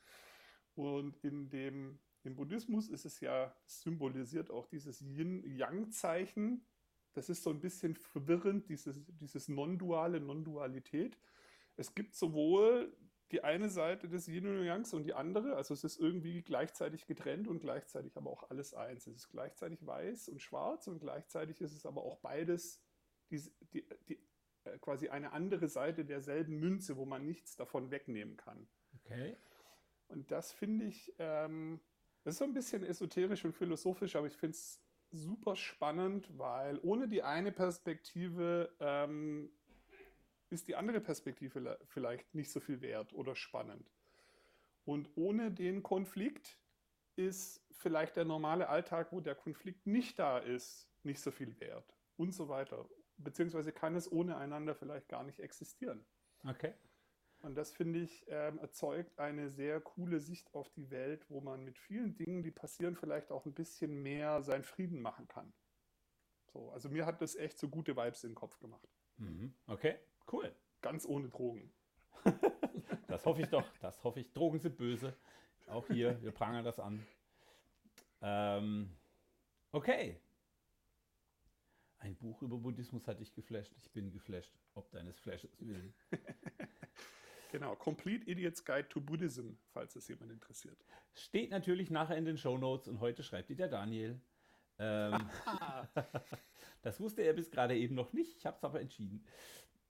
Und 0.76 1.18
in 1.24 1.50
dem 1.50 2.00
im 2.24 2.36
Buddhismus 2.36 2.90
ist 2.90 3.06
es 3.06 3.20
ja, 3.20 3.56
symbolisiert 3.66 4.52
auch 4.52 4.68
dieses 4.68 5.02
Yin-Yang-Zeichen. 5.02 6.66
Das 7.14 7.30
ist 7.30 7.44
so 7.44 7.50
ein 7.50 7.62
bisschen 7.62 7.96
verwirrend, 7.96 8.70
dieses, 8.70 9.04
dieses 9.08 9.48
Non-Duale, 9.48 10.20
Non-Dualität. 10.20 11.18
Es 11.76 11.96
gibt 11.96 12.16
sowohl 12.16 12.96
die 13.32 13.44
eine 13.44 13.70
Seite 13.70 14.08
des 14.08 14.28
Yin 14.28 14.48
und 14.48 14.64
Yangs 14.64 14.94
und 14.94 15.04
die 15.04 15.14
andere. 15.14 15.56
Also 15.56 15.74
es 15.74 15.84
ist 15.84 16.00
irgendwie 16.00 16.42
gleichzeitig 16.44 17.08
getrennt 17.08 17.48
und 17.48 17.60
gleichzeitig 17.60 18.16
aber 18.16 18.30
auch 18.30 18.50
alles 18.50 18.74
eins. 18.74 19.06
Es 19.08 19.16
ist 19.16 19.30
gleichzeitig 19.30 19.86
weiß 19.86 20.30
und 20.30 20.42
schwarz 20.42 20.88
und 20.88 21.00
gleichzeitig 21.00 21.60
ist 21.62 21.74
es 21.74 21.86
aber 21.86 22.04
auch 22.04 22.18
beides 22.18 22.82
die, 23.30 23.42
die, 23.74 23.86
die, 24.08 24.20
äh, 24.64 24.78
quasi 24.80 25.10
eine 25.10 25.34
andere 25.34 25.68
Seite 25.68 26.06
derselben 26.06 26.58
Münze, 26.58 26.96
wo 26.96 27.06
man 27.06 27.26
nichts 27.26 27.56
davon 27.58 27.92
wegnehmen 27.92 28.38
kann. 28.38 28.68
Okay. 29.04 29.36
Und 30.08 30.32
das 30.32 30.54
finde 30.54 30.86
ich 30.86 31.14
ähm, 31.20 31.82
das 32.28 32.34
ist 32.34 32.40
so 32.40 32.44
ein 32.44 32.54
bisschen 32.54 32.84
esoterisch 32.84 33.46
und 33.46 33.54
philosophisch, 33.54 34.18
aber 34.18 34.28
ich 34.28 34.36
finde 34.36 34.52
es 34.52 34.82
super 35.12 35.56
spannend, 35.56 36.38
weil 36.38 36.78
ohne 36.84 37.08
die 37.08 37.24
eine 37.24 37.54
Perspektive 37.54 38.70
ähm, 38.82 39.50
ist 40.50 40.68
die 40.68 40.76
andere 40.76 41.00
Perspektive 41.00 41.80
vielleicht 41.86 42.36
nicht 42.36 42.52
so 42.52 42.60
viel 42.60 42.82
wert 42.82 43.14
oder 43.14 43.34
spannend. 43.34 43.90
Und 44.84 45.10
ohne 45.16 45.52
den 45.52 45.84
Konflikt 45.84 46.60
ist 47.16 47.66
vielleicht 47.72 48.18
der 48.18 48.26
normale 48.26 48.68
Alltag, 48.68 49.14
wo 49.14 49.22
der 49.22 49.36
Konflikt 49.36 49.88
nicht 49.88 50.20
da 50.20 50.38
ist, 50.38 50.90
nicht 51.04 51.22
so 51.22 51.32
viel 51.32 51.58
wert 51.62 51.96
und 52.18 52.34
so 52.34 52.50
weiter. 52.50 52.90
Beziehungsweise 53.16 53.72
kann 53.72 53.96
es 53.96 54.12
ohne 54.12 54.36
einander 54.36 54.76
vielleicht 54.76 55.08
gar 55.08 55.24
nicht 55.24 55.40
existieren. 55.40 56.06
Okay. 56.44 56.74
Und 57.42 57.56
das, 57.56 57.72
finde 57.72 58.00
ich, 58.00 58.26
ähm, 58.30 58.58
erzeugt 58.60 59.20
eine 59.20 59.50
sehr 59.50 59.80
coole 59.80 60.20
Sicht 60.20 60.54
auf 60.54 60.70
die 60.72 60.90
Welt, 60.90 61.26
wo 61.30 61.40
man 61.40 61.64
mit 61.64 61.78
vielen 61.78 62.16
Dingen, 62.16 62.42
die 62.44 62.52
passieren, 62.52 62.96
vielleicht 62.96 63.32
auch 63.32 63.46
ein 63.46 63.54
bisschen 63.54 64.02
mehr 64.02 64.42
seinen 64.42 64.64
Frieden 64.64 65.02
machen 65.02 65.28
kann. 65.28 65.54
So, 66.52 66.72
also 66.72 66.90
mir 66.90 67.06
hat 67.06 67.22
das 67.22 67.36
echt 67.36 67.60
so 67.60 67.70
gute 67.70 67.96
Vibes 67.96 68.24
in 68.24 68.32
den 68.32 68.36
Kopf 68.36 68.60
gemacht. 68.60 68.88
Mhm. 69.18 69.54
Okay, 69.68 70.00
cool. 70.32 70.54
Ganz 70.82 71.06
ohne 71.06 71.30
Drogen. 71.30 71.72
das 73.08 73.26
hoffe 73.26 73.42
ich 73.42 73.50
doch, 73.50 73.66
das 73.80 74.04
hoffe 74.04 74.20
ich. 74.20 74.34
Drogen 74.34 74.60
sind 74.60 74.78
böse. 74.78 75.16
Auch 75.68 75.88
hier, 75.88 76.22
wir 76.22 76.32
prangern 76.32 76.66
das 76.66 76.80
an. 76.80 77.06
Ähm, 78.22 78.98
okay. 79.72 80.20
Ein 82.00 82.16
Buch 82.16 82.42
über 82.42 82.58
Buddhismus 82.58 83.08
hat 83.08 83.20
dich 83.20 83.34
geflasht. 83.34 83.74
Ich 83.78 83.92
bin 83.92 84.12
geflasht, 84.12 84.54
ob 84.76 84.90
deines 84.92 85.20
Flashes 85.20 85.60
willen. 85.60 85.94
genau, 87.52 87.76
Complete 87.76 88.30
Idiot's 88.30 88.64
Guide 88.64 88.90
to 88.90 89.02
Buddhism, 89.02 89.58
falls 89.74 89.96
es 89.96 90.08
jemand 90.08 90.32
interessiert. 90.32 90.78
Steht 91.14 91.52
natürlich 91.52 91.90
nachher 91.90 92.18
in 92.18 92.26
den 92.26 92.38
Show 92.38 92.58
Notes 92.58 92.88
und 92.88 93.00
heute 93.00 93.24
schreibt 93.24 93.50
die 93.50 93.56
der 93.56 93.68
Daniel. 93.68 94.20
Ähm, 94.80 95.30
das 96.82 97.00
wusste 97.00 97.24
er 97.24 97.34
bis 97.34 97.50
gerade 97.50 97.76
eben 97.76 97.96
noch 97.96 98.14
nicht. 98.14 98.38
Ich 98.38 98.46
habe 98.46 98.58
es 98.58 98.64
aber 98.64 98.82
entschieden. 98.82 99.26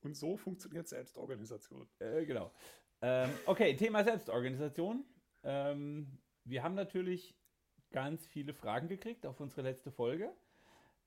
Und 0.02 0.16
so 0.16 0.38
funktioniert 0.38 0.88
Selbstorganisation. 0.88 1.88
Äh, 2.00 2.26
genau. 2.26 2.52
Ähm, 3.02 3.30
okay, 3.46 3.76
Thema 3.76 4.04
Selbstorganisation. 4.04 5.06
Ähm, 5.44 6.20
wir 6.46 6.64
haben 6.64 6.76
natürlich 6.76 7.36
ganz 7.92 8.26
viele 8.26 8.54
Fragen 8.54 8.88
gekriegt 8.88 9.26
auf 9.26 9.40
unsere 9.40 9.62
letzte 9.62 9.92
Folge, 9.92 10.32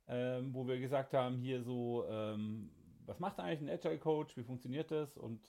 ähm, 0.06 0.54
wo 0.54 0.66
wir 0.66 0.78
gesagt 0.78 1.14
haben, 1.14 1.38
hier 1.38 1.62
so, 1.62 2.06
ähm, 2.08 2.70
was 3.06 3.20
macht 3.20 3.38
eigentlich 3.38 3.60
ein 3.60 3.70
Agile 3.70 3.98
Coach, 3.98 4.36
wie 4.36 4.44
funktioniert 4.44 4.90
das 4.90 5.16
und 5.16 5.40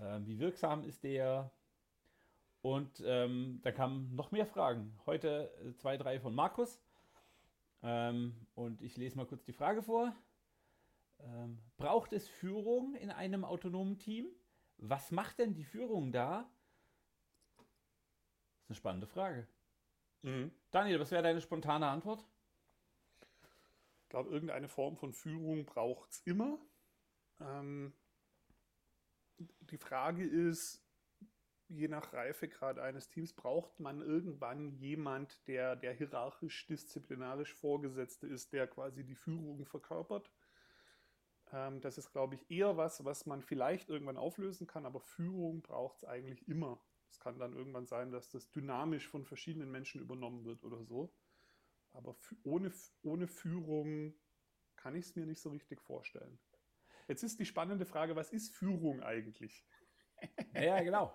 ähm, 0.00 0.26
wie 0.26 0.38
wirksam 0.38 0.84
ist 0.84 1.04
der? 1.04 1.50
Und 2.62 3.02
ähm, 3.06 3.60
da 3.62 3.72
kamen 3.72 4.14
noch 4.14 4.32
mehr 4.32 4.46
Fragen. 4.46 4.98
Heute 5.06 5.50
äh, 5.64 5.74
zwei, 5.76 5.96
drei 5.96 6.20
von 6.20 6.34
Markus. 6.34 6.80
Ähm, 7.82 8.34
und 8.54 8.82
ich 8.82 8.96
lese 8.96 9.16
mal 9.16 9.26
kurz 9.26 9.44
die 9.44 9.52
Frage 9.52 9.82
vor. 9.82 10.14
Ähm, 11.20 11.58
braucht 11.76 12.12
es 12.12 12.28
Führung 12.28 12.94
in 12.94 13.10
einem 13.10 13.44
autonomen 13.44 13.98
Team? 13.98 14.26
Was 14.76 15.10
macht 15.10 15.38
denn 15.38 15.54
die 15.54 15.64
Führung 15.64 16.12
da? 16.12 16.50
Das 17.58 18.64
ist 18.64 18.68
eine 18.68 18.76
spannende 18.76 19.06
Frage. 19.06 19.46
Mhm. 20.22 20.50
Daniel, 20.70 21.00
was 21.00 21.10
wäre 21.10 21.22
deine 21.22 21.40
spontane 21.40 21.86
Antwort? 21.86 22.24
Ich 24.02 24.08
glaube, 24.10 24.30
irgendeine 24.30 24.68
Form 24.68 24.96
von 24.96 25.12
Führung 25.12 25.64
braucht 25.64 26.10
es 26.10 26.20
immer. 26.26 26.58
Ähm, 27.40 27.92
die 29.60 29.78
Frage 29.78 30.24
ist, 30.24 30.84
je 31.68 31.88
nach 31.88 32.12
Reifegrad 32.12 32.78
eines 32.78 33.08
Teams 33.08 33.32
braucht 33.32 33.78
man 33.78 34.00
irgendwann 34.00 34.72
jemand, 34.72 35.46
der 35.46 35.76
der 35.76 35.92
hierarchisch 35.92 36.66
disziplinarisch 36.66 37.54
Vorgesetzte 37.54 38.26
ist, 38.26 38.52
der 38.52 38.66
quasi 38.66 39.04
die 39.04 39.14
Führung 39.14 39.64
verkörpert. 39.66 40.30
Ähm, 41.52 41.80
das 41.80 41.98
ist, 41.98 42.10
glaube 42.12 42.34
ich, 42.34 42.50
eher 42.50 42.76
was, 42.76 43.04
was 43.04 43.26
man 43.26 43.42
vielleicht 43.42 43.88
irgendwann 43.88 44.16
auflösen 44.16 44.66
kann, 44.66 44.86
aber 44.86 45.00
Führung 45.00 45.62
braucht 45.62 45.98
es 45.98 46.04
eigentlich 46.04 46.46
immer. 46.48 46.80
Es 47.08 47.18
kann 47.18 47.38
dann 47.38 47.54
irgendwann 47.54 47.86
sein, 47.86 48.10
dass 48.10 48.30
das 48.30 48.50
dynamisch 48.50 49.08
von 49.08 49.24
verschiedenen 49.24 49.70
Menschen 49.70 50.00
übernommen 50.00 50.44
wird 50.44 50.64
oder 50.64 50.84
so. 50.84 51.12
Aber 51.92 52.16
ohne, 52.44 52.72
ohne 53.02 53.26
Führung 53.26 54.14
kann 54.76 54.94
ich 54.94 55.06
es 55.06 55.16
mir 55.16 55.26
nicht 55.26 55.40
so 55.40 55.50
richtig 55.50 55.80
vorstellen. 55.80 56.38
Jetzt 57.10 57.24
ist 57.24 57.40
die 57.40 57.44
spannende 57.44 57.86
Frage, 57.86 58.14
was 58.14 58.30
ist 58.30 58.54
Führung 58.54 59.02
eigentlich? 59.02 59.66
Ja, 60.54 60.80
genau. 60.80 61.12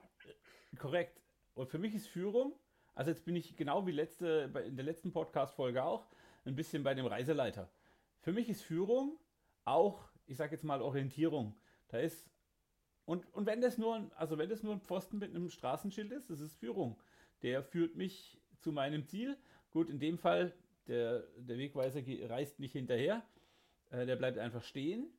Korrekt. 0.77 1.21
Und 1.53 1.69
für 1.69 1.77
mich 1.77 1.95
ist 1.95 2.09
Führung, 2.09 2.59
also 2.95 3.11
jetzt 3.11 3.23
bin 3.23 3.37
ich 3.37 3.55
genau 3.55 3.87
wie 3.87 3.93
letzte, 3.93 4.51
in 4.65 4.75
der 4.75 4.83
letzten 4.83 5.13
Podcast-Folge 5.13 5.81
auch, 5.81 6.05
ein 6.43 6.53
bisschen 6.53 6.83
bei 6.83 6.93
dem 6.95 7.05
Reiseleiter. 7.05 7.71
Für 8.19 8.33
mich 8.33 8.49
ist 8.49 8.61
Führung 8.61 9.17
auch, 9.63 10.09
ich 10.25 10.35
sage 10.35 10.53
jetzt 10.55 10.65
mal 10.65 10.81
Orientierung. 10.81 11.55
Da 11.87 11.99
ist, 11.99 12.29
und, 13.05 13.33
und 13.33 13.45
wenn 13.45 13.61
das 13.61 13.77
nur, 13.77 14.11
also 14.17 14.37
wenn 14.37 14.49
das 14.49 14.63
nur 14.63 14.73
ein 14.73 14.81
Pfosten 14.81 15.17
mit 15.17 15.29
einem 15.29 15.49
Straßenschild 15.49 16.11
ist, 16.11 16.29
das 16.29 16.41
ist 16.41 16.55
Führung. 16.55 17.01
Der 17.41 17.63
führt 17.63 17.95
mich 17.95 18.41
zu 18.59 18.73
meinem 18.73 19.05
Ziel. 19.05 19.37
Gut, 19.71 19.89
in 19.89 19.99
dem 19.99 20.17
Fall, 20.17 20.53
der, 20.87 21.21
der 21.37 21.57
Wegweiser 21.57 22.01
reist 22.29 22.59
nicht 22.59 22.73
hinterher, 22.73 23.25
äh, 23.91 24.05
der 24.05 24.17
bleibt 24.17 24.37
einfach 24.37 24.61
stehen 24.61 25.09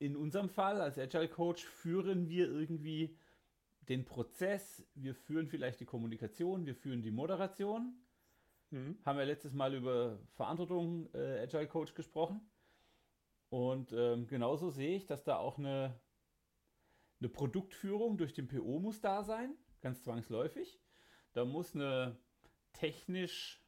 in 0.00 0.16
unserem 0.16 0.48
Fall 0.48 0.80
als 0.80 0.98
Agile 0.98 1.28
Coach 1.28 1.64
führen 1.64 2.28
wir 2.28 2.50
irgendwie 2.50 3.16
den 3.88 4.04
Prozess, 4.04 4.82
wir 4.94 5.14
führen 5.14 5.46
vielleicht 5.46 5.80
die 5.80 5.84
Kommunikation, 5.84 6.64
wir 6.64 6.74
führen 6.74 7.02
die 7.02 7.10
Moderation. 7.10 7.94
Mhm. 8.70 8.98
Haben 9.04 9.18
wir 9.18 9.26
letztes 9.26 9.52
Mal 9.52 9.74
über 9.74 10.18
Verantwortung 10.36 11.12
äh, 11.14 11.40
Agile 11.40 11.68
Coach 11.68 11.94
gesprochen. 11.94 12.40
Und 13.50 13.92
ähm, 13.92 14.26
genauso 14.26 14.70
sehe 14.70 14.96
ich, 14.96 15.06
dass 15.06 15.22
da 15.22 15.36
auch 15.36 15.58
eine, 15.58 16.00
eine 17.20 17.28
Produktführung 17.28 18.16
durch 18.16 18.32
den 18.32 18.48
PO 18.48 18.78
muss 18.78 19.00
da 19.00 19.22
sein, 19.22 19.54
ganz 19.82 20.02
zwangsläufig. 20.02 20.80
Da 21.32 21.44
muss 21.44 21.74
eine 21.74 22.16
technisch 22.72 23.62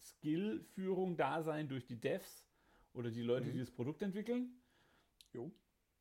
Skillführung 0.00 1.16
da 1.16 1.42
sein 1.42 1.68
durch 1.68 1.86
die 1.86 2.00
Devs 2.00 2.46
oder 2.92 3.10
die 3.10 3.22
Leute, 3.22 3.46
mhm. 3.46 3.52
die 3.52 3.58
das 3.60 3.70
Produkt 3.70 4.02
entwickeln. 4.02 4.60
Jo. 5.32 5.52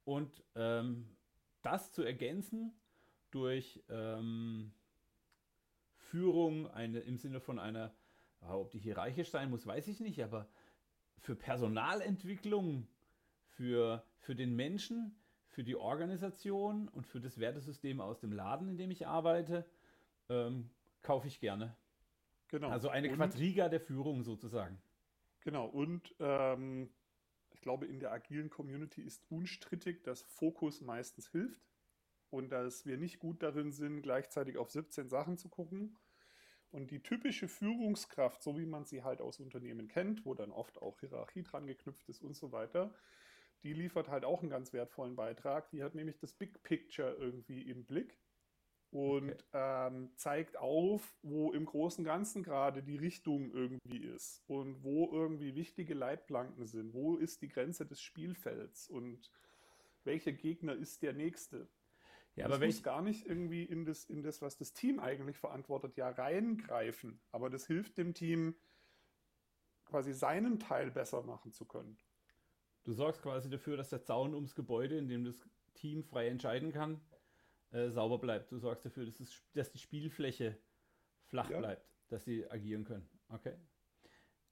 Und 0.04 0.44
ähm, 0.56 1.16
das 1.62 1.92
zu 1.92 2.04
ergänzen 2.04 2.74
durch 3.32 3.84
ähm, 3.90 4.72
Führung 5.96 6.68
eine, 6.72 7.00
im 7.00 7.18
Sinne 7.18 7.40
von 7.40 7.60
einer, 7.60 7.94
ob 8.42 8.72
die 8.72 8.80
hierarchisch 8.80 9.30
sein 9.30 9.50
muss, 9.50 9.66
weiß 9.66 9.88
ich 9.88 10.00
nicht, 10.00 10.24
aber 10.24 10.50
für 11.20 11.36
Personalentwicklung, 11.36 12.88
für, 13.44 14.04
für 14.18 14.36
den 14.36 14.56
Menschen, 14.56 15.16
für 15.48 15.64
die 15.64 15.76
Organisation 15.76 16.88
und 16.88 17.06
für 17.06 17.20
das 17.20 17.38
Wertesystem 17.40 18.00
aus 18.00 18.20
dem 18.20 18.32
Laden, 18.32 18.70
in 18.70 18.78
dem 18.78 18.92
ich 18.92 19.06
arbeite, 19.06 19.66
ähm, 20.30 20.70
kaufe 21.02 21.28
ich 21.28 21.40
gerne. 21.40 21.76
Genau. 22.48 22.70
Also 22.70 22.90
eine 22.90 23.10
und, 23.10 23.16
Quadriga 23.16 23.70
der 23.70 23.82
Führung 23.82 24.24
sozusagen. 24.24 24.82
Genau, 25.42 25.66
und 25.68 26.16
ähm, 26.20 26.90
ich 27.60 27.64
glaube, 27.64 27.88
in 27.88 28.00
der 28.00 28.14
agilen 28.14 28.50
Community 28.50 29.02
ist 29.02 29.22
unstrittig, 29.30 30.02
dass 30.06 30.22
Fokus 30.22 30.80
meistens 30.80 31.28
hilft 31.28 31.62
und 32.30 32.54
dass 32.54 32.86
wir 32.86 32.96
nicht 32.96 33.20
gut 33.20 33.44
darin 33.44 33.74
sind, 33.74 34.02
gleichzeitig 34.02 34.56
auf 34.56 34.72
17 34.72 35.10
Sachen 35.10 35.38
zu 35.38 35.50
gucken. 35.50 35.98
Und 36.72 36.90
die 36.90 37.04
typische 37.04 37.50
Führungskraft, 37.50 38.42
so 38.42 38.58
wie 38.58 38.66
man 38.66 38.86
sie 38.86 39.04
halt 39.04 39.20
aus 39.20 39.42
Unternehmen 39.42 39.90
kennt, 39.90 40.26
wo 40.26 40.36
dann 40.36 40.54
oft 40.54 40.82
auch 40.82 41.02
Hierarchie 41.02 41.44
dran 41.44 41.68
geknüpft 41.68 42.08
ist 42.08 42.22
und 42.22 42.34
so 42.34 42.54
weiter, 42.54 42.94
die 43.64 43.74
liefert 43.74 44.08
halt 44.08 44.24
auch 44.24 44.40
einen 44.40 44.50
ganz 44.50 44.72
wertvollen 44.72 45.18
Beitrag. 45.18 45.70
Die 45.72 45.84
hat 45.84 45.96
nämlich 45.96 46.18
das 46.18 46.32
Big 46.32 46.64
Picture 46.64 47.14
irgendwie 47.20 47.64
im 47.64 47.84
Blick 47.84 48.18
und 48.92 49.32
okay. 49.32 49.44
ähm, 49.54 50.12
zeigt 50.16 50.58
auf, 50.58 51.16
wo 51.22 51.52
im 51.52 51.66
Großen 51.66 52.04
und 52.04 52.06
Ganzen 52.06 52.44
gerade 52.44 52.82
die 52.82 52.98
Richtung 52.98 53.52
irgendwie 53.52 54.00
ist 54.00 54.44
und 54.48 54.84
wo 54.84 55.12
irgendwie 55.12 55.56
wichtige 55.56 55.94
Leitplanken 55.94 56.66
sind. 56.66 56.94
Wo 56.94 57.18
ist 57.18 57.42
die 57.42 57.50
Grenze 57.50 57.86
des 57.86 58.02
Spielfelds 58.02 58.90
und 58.90 59.32
welcher 60.04 60.32
Gegner 60.32 60.74
ist 60.74 61.04
der 61.04 61.14
nächste? 61.14 61.70
Ja, 62.36 62.46
aber 62.46 62.58
das 62.58 62.66
muss 62.66 62.84
gar 62.84 63.02
nicht 63.02 63.26
irgendwie 63.26 63.64
in 63.64 63.86
das, 63.86 64.06
in 64.06 64.24
das, 64.24 64.42
was 64.42 64.58
das 64.58 64.74
Team 64.74 65.00
eigentlich 65.00 65.38
verantwortet, 65.38 65.98
ja 65.98 66.10
reingreifen. 66.10 67.22
Aber 67.32 67.50
das 67.50 67.68
hilft 67.68 67.98
dem 67.98 68.14
Team, 68.14 68.56
quasi 69.86 70.14
seinen 70.14 70.60
Teil 70.60 70.92
besser 70.92 71.22
machen 71.24 71.52
zu 71.52 71.66
können. 71.66 71.98
Du 72.84 72.94
sorgst 72.94 73.22
quasi 73.22 73.50
dafür, 73.50 73.76
dass 73.76 73.90
der 73.90 74.04
Zaun 74.04 74.34
ums 74.34 74.56
Gebäude, 74.56 74.98
in 74.98 75.08
dem 75.08 75.26
das 75.26 75.48
Team 75.74 76.04
frei 76.04 76.28
entscheiden 76.28 76.72
kann, 76.72 77.02
äh, 77.72 77.90
sauber 77.90 78.18
bleibt. 78.18 78.52
Du 78.52 78.58
sorgst 78.58 78.86
dafür, 78.86 79.06
dass, 79.06 79.20
es, 79.20 79.42
dass 79.54 79.72
die 79.72 79.80
Spielfläche 79.80 80.58
flach 81.26 81.50
ja. 81.50 81.60
bleibt, 81.60 81.88
dass 82.08 82.26
sie 82.26 82.50
agieren 82.50 82.84
können. 82.84 83.08
Okay. 83.30 83.56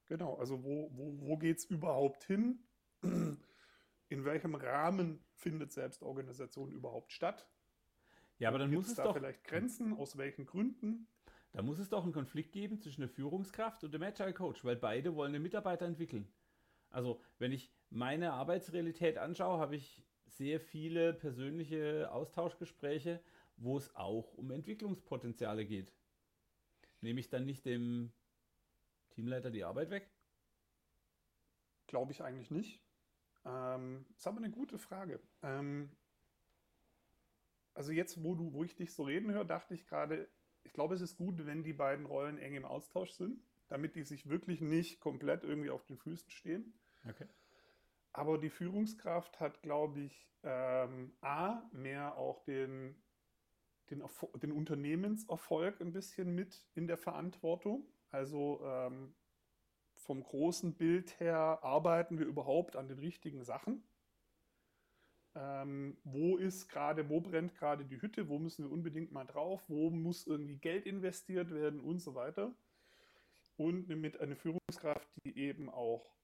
Genau, 0.06 0.36
also 0.36 0.64
wo, 0.64 0.90
wo, 0.94 1.20
wo 1.20 1.38
geht 1.38 1.58
es 1.58 1.66
überhaupt 1.66 2.24
hin? 2.24 2.60
In 3.02 4.24
welchem 4.24 4.56
Rahmen 4.56 5.20
findet 5.34 5.74
Selbstorganisation 5.74 6.72
überhaupt 6.72 7.12
statt? 7.12 7.50
Ja, 8.40 8.50
aber 8.50 8.60
dann 8.60 8.70
Gibt's 8.70 8.88
muss 8.88 8.92
es 8.92 8.98
da 8.98 9.04
doch 9.04 9.16
vielleicht 9.16 9.44
Grenzen, 9.44 9.94
aus 9.98 10.18
welchen 10.18 10.46
Gründen? 10.46 11.08
Da 11.52 11.62
muss 11.62 11.80
es 11.80 11.90
doch 11.90 12.04
einen 12.04 12.14
Konflikt 12.14 12.52
geben 12.52 12.80
zwischen 12.80 13.02
der 13.02 13.10
Führungskraft 13.10 13.84
und 13.84 13.94
dem 13.94 14.04
Agile 14.04 14.34
Coach, 14.34 14.64
weil 14.64 14.76
beide 14.76 15.16
wollen 15.16 15.34
den 15.34 15.42
Mitarbeiter 15.42 15.86
entwickeln. 15.86 16.32
Also, 16.90 17.20
wenn 17.40 17.52
ich 17.52 17.72
meine 17.90 18.34
Arbeitsrealität 18.34 19.18
anschaue, 19.18 19.60
habe 19.60 19.76
ich 19.76 20.07
sehr 20.28 20.60
viele 20.60 21.14
persönliche 21.14 22.12
Austauschgespräche, 22.12 23.22
wo 23.58 23.78
es 23.78 23.96
auch 23.96 24.34
um 24.34 24.52
Entwicklungspotenziale 24.52 25.66
geht. 25.66 25.94
Nehme 27.02 27.20
ich 27.20 27.30
dann 27.30 27.46
nicht 27.46 27.66
dem 27.66 28.12
Teamleiter 29.12 29.50
die 29.50 29.64
Arbeit 29.64 29.90
weg? 29.90 30.10
Glaube 31.88 32.12
ich 32.12 32.22
eigentlich 32.22 32.52
nicht. 32.52 32.82
Ähm, 33.46 34.06
ist 34.16 34.28
aber 34.28 34.38
eine 34.38 34.52
gute 34.52 34.78
Frage. 34.78 35.20
Ähm, 35.42 35.90
also 37.74 37.92
jetzt, 37.92 38.24
wo 38.24 38.36
du, 38.36 38.54
wo 38.54 38.64
ich 38.64 38.76
dich 38.76 38.94
so 38.94 39.04
reden 39.04 39.32
höre, 39.32 39.46
dachte 39.46 39.74
ich 39.74 39.86
gerade, 39.86 40.28
ich 40.64 40.74
glaube, 40.74 40.96
es 40.96 41.02
ist 41.02 41.18
gut, 41.18 41.46
wenn 41.46 41.64
die 41.64 41.74
beiden 41.74 42.06
Rollen 42.06 42.38
eng 42.38 42.56
im 42.56 42.66
Austausch 42.66 43.12
sind, 43.12 43.42
damit 43.70 43.96
die 43.96 44.04
sich 44.04 44.28
wirklich 44.28 44.62
nicht 44.62 45.00
komplett 45.00 45.44
irgendwie 45.44 45.70
auf 45.70 45.86
den 45.86 45.98
Füßen 45.98 46.30
stehen. 46.30 46.74
Okay. 47.08 47.28
Aber 48.18 48.40
die 48.40 48.50
Führungskraft 48.50 49.40
hat, 49.40 49.62
glaube 49.62 50.00
ich, 50.00 50.28
ähm, 50.42 51.14
A, 51.22 51.62
mehr 51.72 52.18
auch 52.18 52.44
den, 52.46 52.96
den, 53.92 54.04
den, 54.42 54.52
Unternehmenserfolg 54.52 55.80
ein 55.82 55.94
bisschen 55.94 56.34
mit 56.34 56.66
in 56.74 56.88
der 56.88 56.98
Verantwortung. 56.98 57.86
Also 58.10 58.60
ähm, 58.66 59.14
vom 59.94 60.24
großen 60.24 60.74
Bild 60.74 61.20
her 61.20 61.60
arbeiten 61.62 62.18
wir 62.18 62.26
überhaupt 62.26 62.76
an 62.76 62.88
den 62.88 62.98
richtigen 62.98 63.44
Sachen. 63.44 63.84
Ähm, 65.36 66.00
wo 66.04 66.38
ist 66.38 66.70
gerade, 66.70 67.10
wo 67.10 67.22
brennt 67.22 67.54
gerade 67.54 67.86
die 67.86 68.02
Hütte, 68.02 68.30
wo 68.30 68.40
müssen 68.40 68.66
wir 68.66 68.72
unbedingt 68.72 69.12
mal 69.12 69.26
drauf, 69.26 69.64
wo 69.68 69.92
muss 69.92 70.26
irgendwie 70.26 70.58
Geld 70.58 70.88
investiert 70.88 71.52
werden 71.52 71.80
und 71.80 72.00
so 72.00 72.16
weiter. 72.16 72.52
Und 73.58 73.88
mit 73.90 74.20
einer 74.20 74.36
Führungskraft, 74.36 75.08
die 75.24 75.38
eben 75.38 75.70
auch 75.70 76.18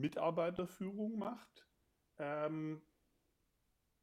Mitarbeiterführung 0.00 1.18
macht. 1.18 1.66
Ähm, 2.18 2.82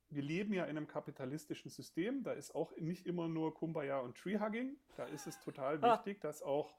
wir 0.09 0.23
leben 0.23 0.53
ja 0.53 0.65
in 0.65 0.77
einem 0.77 0.87
kapitalistischen 0.87 1.71
System, 1.71 2.23
da 2.23 2.33
ist 2.33 2.53
auch 2.53 2.75
nicht 2.77 3.07
immer 3.07 3.27
nur 3.27 3.53
Kumbaya 3.53 3.99
und 3.99 4.17
Treehugging. 4.17 4.77
Da 4.95 5.05
ist 5.05 5.27
es 5.27 5.39
total 5.39 5.81
wichtig, 5.81 6.21
dass 6.21 6.43
auch 6.43 6.75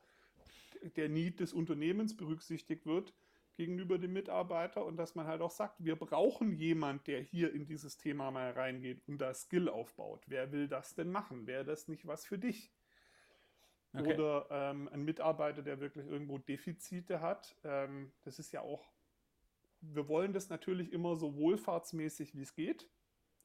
der 0.96 1.08
Need 1.08 1.40
des 1.40 1.52
Unternehmens 1.52 2.16
berücksichtigt 2.16 2.86
wird 2.86 3.12
gegenüber 3.56 3.98
dem 3.98 4.12
Mitarbeiter 4.12 4.84
und 4.84 4.96
dass 4.96 5.14
man 5.14 5.26
halt 5.26 5.40
auch 5.40 5.50
sagt, 5.50 5.84
wir 5.84 5.96
brauchen 5.96 6.52
jemand, 6.52 7.06
der 7.06 7.20
hier 7.20 7.52
in 7.52 7.66
dieses 7.66 7.96
Thema 7.96 8.30
mal 8.30 8.50
reingeht 8.50 9.02
und 9.06 9.18
da 9.18 9.32
Skill 9.32 9.68
aufbaut. 9.68 10.24
Wer 10.26 10.50
will 10.52 10.68
das 10.68 10.94
denn 10.94 11.10
machen? 11.10 11.46
Wäre 11.46 11.64
das 11.64 11.88
nicht 11.88 12.06
was 12.06 12.26
für 12.26 12.38
dich? 12.38 12.72
Okay. 13.92 14.14
Oder 14.14 14.48
ähm, 14.50 14.88
ein 14.92 15.04
Mitarbeiter, 15.04 15.62
der 15.62 15.78
wirklich 15.78 16.06
irgendwo 16.06 16.38
Defizite 16.38 17.20
hat. 17.20 17.56
Ähm, 17.62 18.12
das 18.22 18.40
ist 18.40 18.52
ja 18.52 18.60
auch 18.60 18.84
wir 19.92 20.08
wollen 20.08 20.32
das 20.32 20.48
natürlich 20.48 20.92
immer 20.92 21.16
so 21.16 21.36
wohlfahrtsmäßig, 21.36 22.34
wie 22.34 22.42
es 22.42 22.54
geht. 22.54 22.88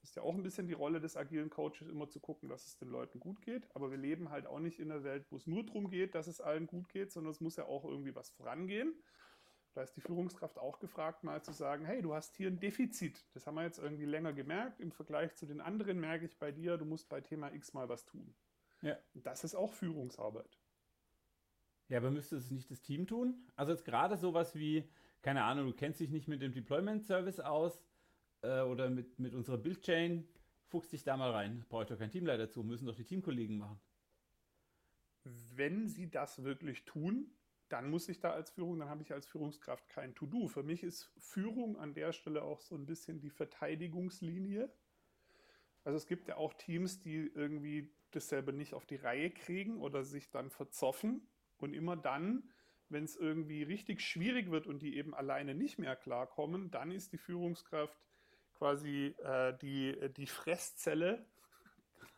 Das 0.00 0.10
ist 0.10 0.16
ja 0.16 0.22
auch 0.22 0.34
ein 0.34 0.42
bisschen 0.42 0.66
die 0.66 0.72
Rolle 0.72 1.00
des 1.00 1.16
agilen 1.16 1.50
Coaches, 1.50 1.88
immer 1.88 2.08
zu 2.08 2.20
gucken, 2.20 2.48
dass 2.48 2.66
es 2.66 2.78
den 2.78 2.88
Leuten 2.88 3.20
gut 3.20 3.42
geht. 3.42 3.68
Aber 3.74 3.90
wir 3.90 3.98
leben 3.98 4.30
halt 4.30 4.46
auch 4.46 4.58
nicht 4.58 4.78
in 4.78 4.90
einer 4.90 5.04
Welt, 5.04 5.26
wo 5.30 5.36
es 5.36 5.46
nur 5.46 5.64
darum 5.64 5.90
geht, 5.90 6.14
dass 6.14 6.26
es 6.26 6.40
allen 6.40 6.66
gut 6.66 6.88
geht, 6.88 7.12
sondern 7.12 7.32
es 7.32 7.40
muss 7.40 7.56
ja 7.56 7.66
auch 7.66 7.84
irgendwie 7.84 8.14
was 8.14 8.30
vorangehen. 8.30 8.94
Da 9.74 9.82
ist 9.82 9.94
die 9.94 10.00
Führungskraft 10.00 10.58
auch 10.58 10.80
gefragt, 10.80 11.22
mal 11.22 11.42
zu 11.42 11.52
sagen, 11.52 11.84
hey, 11.84 12.02
du 12.02 12.14
hast 12.14 12.36
hier 12.36 12.48
ein 12.48 12.58
Defizit. 12.58 13.24
Das 13.34 13.46
haben 13.46 13.54
wir 13.54 13.62
jetzt 13.62 13.78
irgendwie 13.78 14.06
länger 14.06 14.32
gemerkt. 14.32 14.80
Im 14.80 14.90
Vergleich 14.90 15.36
zu 15.36 15.46
den 15.46 15.60
anderen 15.60 16.00
merke 16.00 16.24
ich 16.24 16.38
bei 16.38 16.50
dir, 16.50 16.76
du 16.76 16.84
musst 16.84 17.08
bei 17.08 17.20
Thema 17.20 17.52
X 17.52 17.72
mal 17.72 17.88
was 17.88 18.04
tun. 18.04 18.34
Ja. 18.82 18.98
Das 19.14 19.44
ist 19.44 19.54
auch 19.54 19.72
Führungsarbeit. 19.72 20.58
Ja, 21.88 21.98
aber 21.98 22.10
müsste 22.10 22.36
es 22.36 22.50
nicht 22.50 22.70
das 22.70 22.80
Team 22.80 23.06
tun? 23.06 23.46
Also 23.54 23.72
jetzt 23.72 23.84
gerade 23.84 24.16
sowas 24.16 24.54
wie, 24.54 24.88
keine 25.22 25.44
Ahnung, 25.44 25.66
du 25.66 25.72
kennst 25.74 26.00
dich 26.00 26.10
nicht 26.10 26.28
mit 26.28 26.42
dem 26.42 26.52
Deployment 26.52 27.04
Service 27.04 27.40
aus 27.40 27.82
äh, 28.42 28.60
oder 28.60 28.90
mit, 28.90 29.18
mit 29.18 29.34
unserer 29.34 29.58
Build-Chain, 29.58 30.26
fuchst 30.66 30.92
dich 30.92 31.02
da 31.02 31.16
mal 31.16 31.30
rein. 31.30 31.64
Braucht 31.68 31.90
doch 31.90 31.98
kein 31.98 32.10
Teamleiter 32.10 32.48
zu, 32.48 32.62
müssen 32.62 32.86
doch 32.86 32.96
die 32.96 33.04
Teamkollegen 33.04 33.58
machen. 33.58 33.80
Wenn 35.24 35.88
sie 35.88 36.10
das 36.10 36.42
wirklich 36.42 36.84
tun, 36.84 37.30
dann 37.68 37.90
muss 37.90 38.08
ich 38.08 38.20
da 38.20 38.32
als 38.32 38.50
Führung, 38.50 38.78
dann 38.78 38.88
habe 38.88 39.02
ich 39.02 39.12
als 39.12 39.26
Führungskraft 39.26 39.88
kein 39.88 40.14
To-Do. 40.14 40.48
Für 40.48 40.62
mich 40.62 40.82
ist 40.82 41.12
Führung 41.18 41.76
an 41.76 41.94
der 41.94 42.12
Stelle 42.12 42.42
auch 42.42 42.60
so 42.60 42.74
ein 42.74 42.86
bisschen 42.86 43.20
die 43.20 43.30
Verteidigungslinie. 43.30 44.72
Also 45.84 45.96
es 45.96 46.06
gibt 46.06 46.28
ja 46.28 46.36
auch 46.36 46.54
Teams, 46.54 47.00
die 47.00 47.30
irgendwie 47.34 47.92
dasselbe 48.10 48.52
nicht 48.52 48.74
auf 48.74 48.86
die 48.86 48.96
Reihe 48.96 49.30
kriegen 49.30 49.80
oder 49.80 50.02
sich 50.02 50.30
dann 50.30 50.50
verzoffen 50.50 51.28
und 51.58 51.74
immer 51.74 51.96
dann, 51.96 52.50
wenn 52.90 53.04
es 53.04 53.16
irgendwie 53.16 53.62
richtig 53.62 54.00
schwierig 54.00 54.50
wird 54.50 54.66
und 54.66 54.82
die 54.82 54.96
eben 54.96 55.14
alleine 55.14 55.54
nicht 55.54 55.78
mehr 55.78 55.96
klarkommen, 55.96 56.70
dann 56.70 56.90
ist 56.90 57.12
die 57.12 57.18
Führungskraft 57.18 57.98
quasi 58.54 59.14
äh, 59.24 59.56
die, 59.58 59.96
die 60.16 60.26
Fresszelle, 60.26 61.24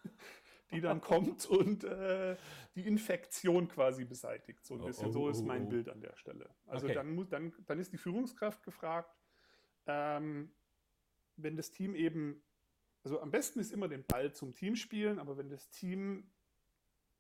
die 0.73 0.81
dann 0.81 1.01
kommt 1.01 1.46
und 1.46 1.85
äh, 1.85 2.37
die 2.75 2.87
Infektion 2.87 3.68
quasi 3.68 4.05
beseitigt. 4.05 4.64
So 4.64 4.75
ein 4.75 4.81
oh, 4.81 4.87
bisschen. 4.87 5.09
Oh, 5.09 5.12
so 5.12 5.29
ist 5.29 5.42
mein 5.42 5.62
oh, 5.62 5.66
oh. 5.66 5.70
Bild 5.70 5.88
an 5.88 6.01
der 6.01 6.16
Stelle. 6.16 6.51
Also 6.66 6.87
okay. 6.87 6.94
dann, 6.94 7.14
muss, 7.14 7.29
dann, 7.29 7.53
dann 7.66 7.79
ist 7.79 7.92
die 7.92 7.99
Führungskraft 7.99 8.62
gefragt, 8.62 9.14
ähm, 9.87 10.53
wenn 11.37 11.57
das 11.57 11.70
Team 11.70 11.94
eben, 11.94 12.42
also 13.05 13.20
am 13.20 13.31
besten 13.31 13.61
ist 13.61 13.73
immer 13.73 13.88
den 13.88 14.05
Ball 14.05 14.33
zum 14.33 14.55
Team 14.55 14.77
spielen, 14.77 15.18
aber 15.18 15.37
wenn 15.37 15.49
das 15.49 15.70
Team 15.70 16.31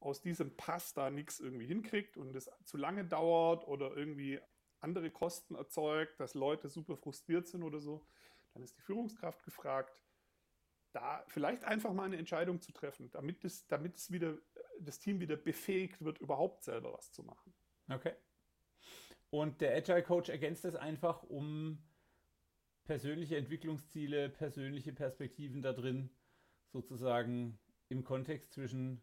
aus 0.02 0.20
diesem 0.20 0.56
Pass 0.56 0.94
da 0.94 1.10
nichts 1.10 1.40
irgendwie 1.40 1.66
hinkriegt 1.66 2.16
und 2.16 2.34
es 2.34 2.50
zu 2.64 2.76
lange 2.76 3.04
dauert 3.04 3.66
oder 3.66 3.96
irgendwie 3.96 4.40
andere 4.80 5.10
Kosten 5.10 5.54
erzeugt, 5.54 6.18
dass 6.18 6.34
Leute 6.34 6.68
super 6.68 6.96
frustriert 6.96 7.46
sind 7.46 7.62
oder 7.62 7.80
so, 7.80 8.06
dann 8.52 8.62
ist 8.62 8.76
die 8.76 8.82
Führungskraft 8.82 9.44
gefragt, 9.44 10.02
da 10.92 11.24
vielleicht 11.28 11.64
einfach 11.64 11.92
mal 11.92 12.04
eine 12.04 12.18
Entscheidung 12.18 12.60
zu 12.60 12.72
treffen, 12.72 13.10
damit 13.12 13.44
es, 13.44 13.66
damit 13.66 13.96
es 13.96 14.10
wieder, 14.10 14.36
das 14.80 14.98
Team 14.98 15.20
wieder 15.20 15.36
befähigt 15.36 16.02
wird, 16.04 16.18
überhaupt 16.18 16.64
selber 16.64 16.92
was 16.92 17.12
zu 17.12 17.22
machen. 17.22 17.54
Okay. 17.88 18.12
Und 19.30 19.60
der 19.62 19.74
Agile 19.74 20.02
Coach 20.02 20.28
ergänzt 20.28 20.64
das 20.64 20.74
einfach, 20.74 21.22
um 21.22 21.82
persönliche 22.84 23.36
Entwicklungsziele, 23.36 24.28
persönliche 24.28 24.92
Perspektiven 24.92 25.62
da 25.62 25.72
drin 25.72 26.10
sozusagen 26.72 27.58
im 27.88 28.04
Kontext 28.04 28.52
zwischen 28.52 29.00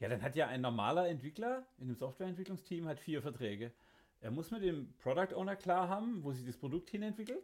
ja, 0.00 0.08
dann 0.08 0.22
hat 0.22 0.34
ja 0.34 0.48
ein 0.48 0.62
normaler 0.62 1.08
Entwickler 1.08 1.66
in 1.76 1.84
einem 1.84 1.94
Softwareentwicklungsteam 1.94 2.88
hat 2.88 2.98
vier 2.98 3.20
Verträge. 3.20 3.72
Er 4.20 4.30
muss 4.30 4.50
mit 4.50 4.62
dem 4.62 4.92
Product 4.98 5.34
Owner 5.34 5.56
klar 5.56 5.88
haben, 5.88 6.24
wo 6.24 6.32
sich 6.32 6.44
das 6.44 6.56
Produkt 6.56 6.90
hinentwickelt. 6.90 7.42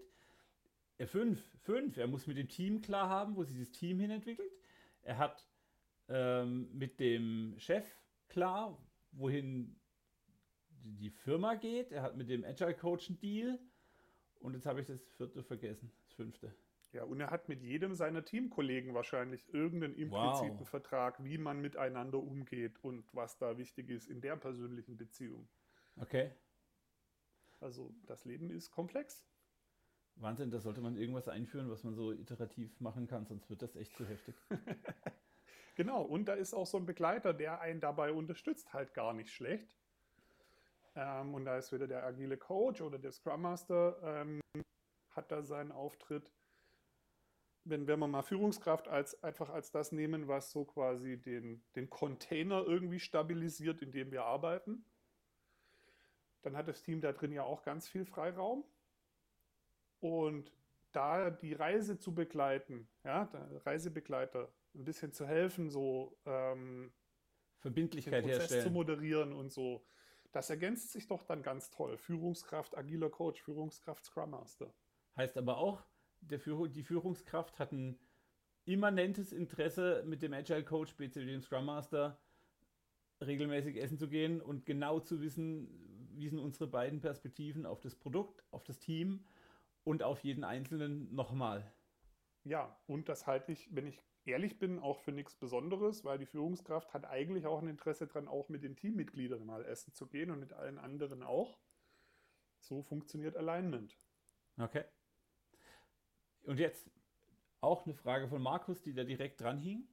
Er 0.99 1.07
fünf, 1.07 1.43
fünf. 1.61 1.99
Er 1.99 2.07
muss 2.07 2.27
mit 2.27 2.39
dem 2.39 2.49
Team 2.49 2.81
klar 2.81 3.09
haben, 3.09 3.37
wo 3.37 3.45
sich 3.45 3.59
das 3.59 3.71
Team 3.71 4.01
hinentwickelt. 4.01 4.51
Er 5.03 5.19
hat 5.19 5.47
ähm, 6.09 6.69
mit 6.73 6.99
dem 6.99 7.55
Chef 7.59 7.87
klar, 8.29 8.79
wohin 9.13 9.79
die 10.83 11.11
Firma 11.11 11.55
geht. 11.55 11.93
Er 11.93 12.03
hat 12.03 12.17
mit 12.17 12.31
dem 12.31 12.45
Agile 12.45 12.75
Coach 12.75 13.11
einen 13.11 13.19
Deal. 13.19 13.59
Und 14.41 14.55
jetzt 14.55 14.67
habe 14.67 14.81
ich 14.81 14.87
das 14.87 15.01
vierte 15.17 15.43
vergessen, 15.43 15.93
das 16.05 16.13
fünfte. 16.15 16.55
Ja, 16.97 17.05
und 17.05 17.21
er 17.21 17.31
hat 17.31 17.47
mit 17.51 17.63
jedem 17.63 17.95
seiner 17.95 18.25
Teamkollegen 18.25 18.95
wahrscheinlich 18.95 19.53
irgendeinen 19.53 19.93
impliziten 19.93 20.61
wow. 20.61 20.69
Vertrag, 20.69 21.23
wie 21.23 21.37
man 21.37 21.61
miteinander 21.61 22.17
umgeht 22.17 22.83
und 22.83 23.05
was 23.13 23.37
da 23.37 23.59
wichtig 23.59 23.91
ist 23.91 24.09
in 24.09 24.23
der 24.23 24.35
persönlichen 24.37 24.97
Beziehung. 24.97 25.47
Okay. 25.99 26.33
Also 27.61 27.95
das 28.07 28.25
Leben 28.25 28.49
ist 28.49 28.71
komplex. 28.71 29.27
Wahnsinn, 30.15 30.51
da 30.51 30.59
sollte 30.59 30.81
man 30.81 30.97
irgendwas 30.97 31.29
einführen, 31.29 31.69
was 31.69 31.85
man 31.85 31.95
so 31.95 32.13
iterativ 32.13 32.81
machen 32.81 33.07
kann, 33.07 33.27
sonst 33.27 33.51
wird 33.51 33.61
das 33.61 33.77
echt 33.77 33.95
zu 33.95 34.07
heftig. 34.07 34.35
genau, 35.75 36.01
und 36.01 36.25
da 36.25 36.33
ist 36.33 36.55
auch 36.55 36.67
so 36.67 36.79
ein 36.79 36.87
Begleiter, 36.87 37.35
der 37.35 37.61
einen 37.61 37.81
dabei 37.81 38.11
unterstützt, 38.11 38.73
halt 38.73 38.95
gar 38.95 39.13
nicht 39.13 39.31
schlecht. 39.31 39.77
Ähm, 40.95 41.35
und 41.35 41.45
da 41.45 41.59
ist 41.59 41.73
wieder 41.73 41.87
der 41.87 42.07
agile 42.07 42.39
Coach 42.39 42.81
oder 42.81 42.99
der 42.99 43.13
Scrum 43.13 43.43
Master, 43.43 43.99
ähm, 44.03 44.41
hat 45.11 45.31
da 45.31 45.43
seinen 45.43 45.73
Auftritt 45.73 46.33
wenn, 47.69 47.87
wenn 47.87 47.99
wir 47.99 48.07
mal 48.07 48.23
Führungskraft 48.23 48.89
als, 48.89 49.23
einfach 49.23 49.51
als 49.51 49.71
das 49.71 49.93
nehmen, 49.93 50.29
was 50.29 50.51
so 50.51 50.65
quasi 50.65 51.17
den, 51.17 51.65
den 51.75 51.91
Container 51.91 52.65
irgendwie 52.65 53.01
stabilisiert, 53.01 53.83
in 53.83 53.91
dem 53.91 54.11
wir 54.13 54.25
arbeiten, 54.25 54.85
dann 56.43 56.57
hat 56.57 56.69
das 56.69 56.83
Team 56.83 57.01
da 57.01 57.13
drin 57.13 57.33
ja 57.33 57.43
auch 57.43 57.65
ganz 57.65 57.89
viel 57.89 58.05
Freiraum. 58.05 58.65
Und 59.99 60.53
da 60.93 61.31
die 61.31 61.55
Reise 61.55 61.99
zu 61.99 62.15
begleiten, 62.15 62.89
ja, 63.05 63.29
Reisebegleiter 63.65 64.53
ein 64.75 64.85
bisschen 64.85 65.13
zu 65.13 65.27
helfen, 65.27 65.71
so 65.71 66.17
ähm, 66.25 66.93
Verbindlichkeit 67.59 68.25
den 68.25 68.31
Prozess 68.31 68.39
herstellen. 68.39 68.63
zu 68.63 68.71
moderieren 68.71 69.33
und 69.33 69.51
so, 69.51 69.85
das 70.33 70.51
ergänzt 70.51 70.93
sich 70.93 71.07
doch 71.09 71.25
dann 71.25 71.43
ganz 71.43 71.71
toll. 71.71 71.99
Führungskraft, 71.99 72.77
agiler 72.77 73.11
Coach, 73.11 73.43
Führungskraft, 73.43 74.05
Scrum 74.05 74.31
Master. 74.31 74.73
Heißt 75.17 75.37
aber 75.37 75.57
auch, 75.57 75.83
der 76.21 76.39
Führ 76.39 76.69
die 76.69 76.83
Führungskraft 76.83 77.59
hat 77.59 77.73
ein 77.73 77.99
immanentes 78.65 79.33
Interesse, 79.33 80.03
mit 80.07 80.23
dem 80.23 80.33
Agile 80.33 80.65
Coach, 80.65 80.91
speziell 80.91 81.27
dem 81.27 81.41
Scrum 81.41 81.67
Master, 81.67 82.19
regelmäßig 83.21 83.77
essen 83.77 83.99
zu 83.99 84.09
gehen 84.09 84.41
und 84.41 84.67
genau 84.67 85.01
zu 85.01 85.21
wissen, 85.21 85.69
wie 86.15 86.29
sind 86.29 86.39
unsere 86.39 86.67
beiden 86.67 87.01
Perspektiven 87.01 87.67
auf 87.67 87.81
das 87.81 87.95
Produkt, 87.95 88.45
auf 88.51 88.65
das 88.65 88.79
Team 88.79 89.25
und 89.85 90.03
auf 90.03 90.25
jeden 90.25 90.45
Einzelnen 90.45 91.15
nochmal. 91.15 91.73
Ja, 92.45 92.79
und 92.87 93.09
das 93.09 93.27
halte 93.27 93.53
ich, 93.53 93.75
wenn 93.75 93.87
ich 93.87 94.03
ehrlich 94.25 94.59
bin, 94.59 94.79
auch 94.79 95.01
für 95.01 95.13
nichts 95.13 95.35
Besonderes, 95.37 96.05
weil 96.05 96.19
die 96.19 96.27
Führungskraft 96.27 96.93
hat 96.93 97.05
eigentlich 97.05 97.47
auch 97.47 97.61
ein 97.61 97.69
Interesse 97.69 98.07
daran, 98.07 98.29
auch 98.29 98.49
mit 98.49 98.63
den 98.63 98.77
Teammitgliedern 98.77 99.45
mal 99.45 99.65
essen 99.65 99.93
zu 99.93 100.07
gehen 100.07 100.31
und 100.31 100.41
mit 100.41 100.53
allen 100.53 100.79
anderen 100.79 101.23
auch. 101.23 101.59
So 102.59 102.83
funktioniert 102.83 103.37
Alignment. 103.37 103.97
Okay. 104.59 104.85
Und 106.47 106.59
jetzt 106.59 106.91
auch 107.61 107.85
eine 107.85 107.95
Frage 107.95 108.29
von 108.29 108.41
Markus, 108.41 108.83
die 108.83 108.95
da 108.95 109.05
direkt 109.05 109.41
dran 109.41 109.59
hing. 109.59 109.89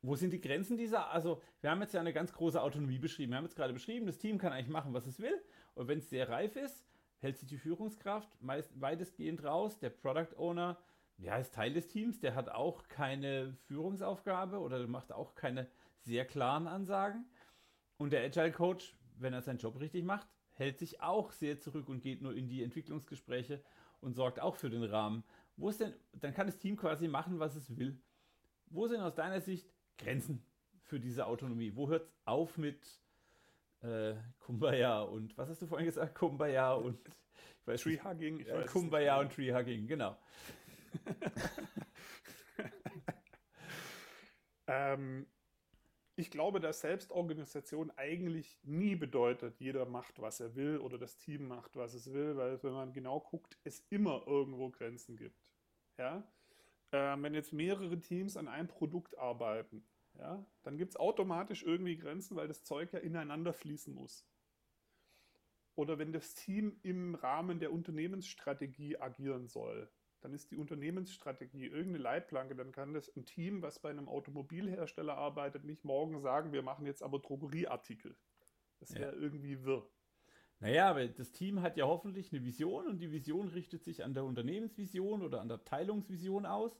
Wo 0.00 0.14
sind 0.14 0.32
die 0.32 0.40
Grenzen 0.40 0.76
dieser? 0.76 1.10
Also, 1.10 1.42
wir 1.60 1.70
haben 1.70 1.80
jetzt 1.82 1.92
ja 1.92 2.00
eine 2.00 2.12
ganz 2.12 2.32
große 2.32 2.60
Autonomie 2.60 2.98
beschrieben. 2.98 3.32
Wir 3.32 3.38
haben 3.38 3.44
jetzt 3.44 3.56
gerade 3.56 3.72
beschrieben, 3.72 4.06
das 4.06 4.18
Team 4.18 4.38
kann 4.38 4.52
eigentlich 4.52 4.68
machen, 4.68 4.94
was 4.94 5.06
es 5.06 5.18
will. 5.18 5.42
Und 5.74 5.88
wenn 5.88 5.98
es 5.98 6.08
sehr 6.08 6.28
reif 6.28 6.56
ist, 6.56 6.84
hält 7.18 7.36
sich 7.36 7.48
die 7.48 7.58
Führungskraft 7.58 8.40
meist 8.40 8.80
weitestgehend 8.80 9.44
raus. 9.44 9.78
Der 9.80 9.90
Product 9.90 10.36
Owner, 10.36 10.78
ja, 11.18 11.36
ist 11.36 11.54
Teil 11.54 11.72
des 11.72 11.88
Teams, 11.88 12.20
der 12.20 12.34
hat 12.36 12.48
auch 12.48 12.86
keine 12.88 13.56
Führungsaufgabe 13.66 14.60
oder 14.60 14.86
macht 14.86 15.12
auch 15.12 15.34
keine 15.34 15.68
sehr 15.98 16.24
klaren 16.24 16.68
Ansagen. 16.68 17.26
Und 17.96 18.12
der 18.12 18.24
Agile 18.24 18.52
Coach, 18.52 18.96
wenn 19.16 19.32
er 19.32 19.42
seinen 19.42 19.58
Job 19.58 19.80
richtig 19.80 20.04
macht, 20.04 20.28
hält 20.52 20.78
sich 20.78 21.02
auch 21.02 21.32
sehr 21.32 21.58
zurück 21.58 21.88
und 21.88 22.00
geht 22.00 22.22
nur 22.22 22.34
in 22.34 22.48
die 22.48 22.62
Entwicklungsgespräche 22.62 23.62
und 24.00 24.14
sorgt 24.14 24.40
auch 24.40 24.56
für 24.56 24.70
den 24.70 24.84
Rahmen. 24.84 25.24
Wo 25.58 25.68
ist 25.68 25.80
denn, 25.80 25.92
dann 26.12 26.32
kann 26.32 26.46
das 26.46 26.56
Team 26.56 26.76
quasi 26.76 27.08
machen, 27.08 27.40
was 27.40 27.56
es 27.56 27.76
will. 27.76 28.00
Wo 28.66 28.86
sind 28.86 29.00
aus 29.00 29.16
deiner 29.16 29.40
Sicht 29.40 29.68
Grenzen 29.98 30.46
für 30.84 31.00
diese 31.00 31.26
Autonomie? 31.26 31.74
Wo 31.74 31.88
hört 31.88 32.04
es 32.04 32.14
auf 32.24 32.56
mit 32.56 32.86
äh, 33.80 34.14
Kumbaya 34.38 35.02
und 35.02 35.36
was 35.36 35.48
hast 35.48 35.60
du 35.60 35.66
vorhin 35.66 35.86
gesagt? 35.86 36.14
Kumbaya 36.14 36.74
und 36.74 37.00
ich 37.60 37.66
weiß 37.66 37.82
Tree 37.82 37.98
Hugging. 38.00 38.38
Ich 38.38 38.48
äh, 38.48 38.66
Kumbaya 38.66 39.18
und 39.18 39.32
Tree 39.32 39.52
Hugging, 39.52 39.88
genau. 39.88 40.16
ähm, 44.68 45.26
ich 46.14 46.30
glaube, 46.30 46.60
dass 46.60 46.82
Selbstorganisation 46.82 47.90
eigentlich 47.96 48.60
nie 48.62 48.94
bedeutet, 48.94 49.58
jeder 49.58 49.86
macht, 49.86 50.20
was 50.20 50.38
er 50.38 50.54
will 50.54 50.78
oder 50.78 50.98
das 50.98 51.16
Team 51.16 51.48
macht, 51.48 51.74
was 51.74 51.94
es 51.94 52.12
will, 52.12 52.36
weil 52.36 52.62
wenn 52.62 52.74
man 52.74 52.92
genau 52.92 53.18
guckt, 53.18 53.58
es 53.64 53.84
immer 53.90 54.22
irgendwo 54.28 54.70
Grenzen 54.70 55.16
gibt. 55.16 55.47
Ja? 55.98 56.26
Ähm, 56.92 57.22
wenn 57.22 57.34
jetzt 57.34 57.52
mehrere 57.52 58.00
Teams 58.00 58.36
an 58.36 58.48
einem 58.48 58.68
Produkt 58.68 59.18
arbeiten, 59.18 59.84
ja, 60.18 60.44
dann 60.62 60.76
gibt 60.78 60.92
es 60.92 60.96
automatisch 60.96 61.62
irgendwie 61.62 61.96
Grenzen, 61.96 62.36
weil 62.36 62.48
das 62.48 62.64
Zeug 62.64 62.92
ja 62.92 62.98
ineinander 62.98 63.52
fließen 63.52 63.94
muss. 63.94 64.26
Oder 65.74 65.98
wenn 65.98 66.12
das 66.12 66.34
Team 66.34 66.80
im 66.82 67.14
Rahmen 67.14 67.60
der 67.60 67.72
Unternehmensstrategie 67.72 68.98
agieren 68.98 69.46
soll, 69.46 69.88
dann 70.20 70.32
ist 70.32 70.50
die 70.50 70.56
Unternehmensstrategie 70.56 71.66
irgendeine 71.66 71.98
Leitplanke, 71.98 72.56
dann 72.56 72.72
kann 72.72 72.94
das 72.94 73.14
ein 73.14 73.24
Team, 73.24 73.62
was 73.62 73.78
bei 73.78 73.90
einem 73.90 74.08
Automobilhersteller 74.08 75.16
arbeitet, 75.16 75.64
nicht 75.64 75.84
morgen 75.84 76.20
sagen, 76.20 76.52
wir 76.52 76.62
machen 76.62 76.86
jetzt 76.86 77.02
aber 77.02 77.20
Drogerieartikel. 77.20 78.16
Das 78.80 78.92
wäre 78.94 79.14
ja. 79.14 79.20
irgendwie 79.20 79.62
wirr. 79.62 79.88
Naja, 80.60 80.90
aber 80.90 81.06
das 81.06 81.30
Team 81.32 81.62
hat 81.62 81.76
ja 81.76 81.86
hoffentlich 81.86 82.32
eine 82.32 82.44
Vision 82.44 82.86
und 82.88 82.98
die 82.98 83.12
Vision 83.12 83.48
richtet 83.48 83.84
sich 83.84 84.04
an 84.04 84.14
der 84.14 84.24
Unternehmensvision 84.24 85.22
oder 85.22 85.40
an 85.40 85.48
der 85.48 85.56
Abteilungsvision 85.56 86.46
aus. 86.46 86.76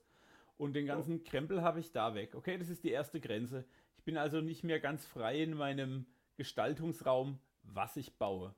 Und 0.57 0.75
den 0.75 0.87
ganzen 0.87 1.19
ja. 1.19 1.25
Krempel 1.25 1.63
habe 1.63 1.79
ich 1.79 1.93
da 1.93 2.15
weg. 2.15 2.35
Okay, 2.35 2.59
das 2.59 2.69
ist 2.69 2.83
die 2.83 2.91
erste 2.91 3.21
Grenze. 3.21 3.65
Ich 3.97 4.05
bin 4.05 4.17
also 4.17 4.41
nicht 4.41 4.65
mehr 4.65 4.81
ganz 4.81 5.07
frei 5.07 5.41
in 5.41 5.55
meinem 5.55 6.07
Gestaltungsraum, 6.37 7.39
was 7.63 7.97
ich 7.97 8.19
baue. 8.19 8.55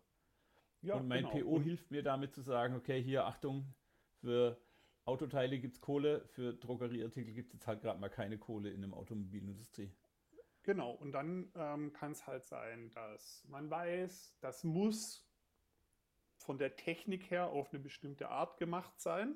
Ja, 0.81 0.95
und 0.95 1.09
mein 1.09 1.29
genau. 1.31 1.45
PO 1.45 1.61
hilft 1.61 1.91
mir 1.91 2.03
damit 2.03 2.33
zu 2.33 2.41
sagen, 2.41 2.75
okay, 2.75 3.03
hier 3.03 3.27
Achtung, 3.27 3.67
für 4.21 4.59
Autoteile 5.05 5.59
gibt 5.59 5.75
es 5.75 5.81
Kohle, 5.83 6.27
für 6.29 6.55
Drogerieartikel 6.55 7.35
gibt 7.35 7.49
es 7.49 7.55
jetzt 7.55 7.67
halt 7.67 7.83
gerade 7.83 8.01
mal 8.01 8.09
keine 8.09 8.39
Kohle 8.39 8.71
in 8.71 8.81
der 8.81 8.93
Automobilindustrie. 8.95 9.91
Genau, 10.71 10.93
und 10.93 11.11
dann 11.11 11.51
ähm, 11.57 11.93
kann 11.93 12.13
es 12.13 12.29
halt 12.29 12.45
sein, 12.45 12.91
dass 12.93 13.45
man 13.49 13.69
weiß, 13.69 14.37
das 14.41 14.63
muss 14.63 15.29
von 16.39 16.59
der 16.59 16.77
Technik 16.77 17.29
her 17.29 17.49
auf 17.49 17.73
eine 17.73 17.81
bestimmte 17.83 18.29
Art 18.29 18.57
gemacht 18.57 19.01
sein 19.01 19.35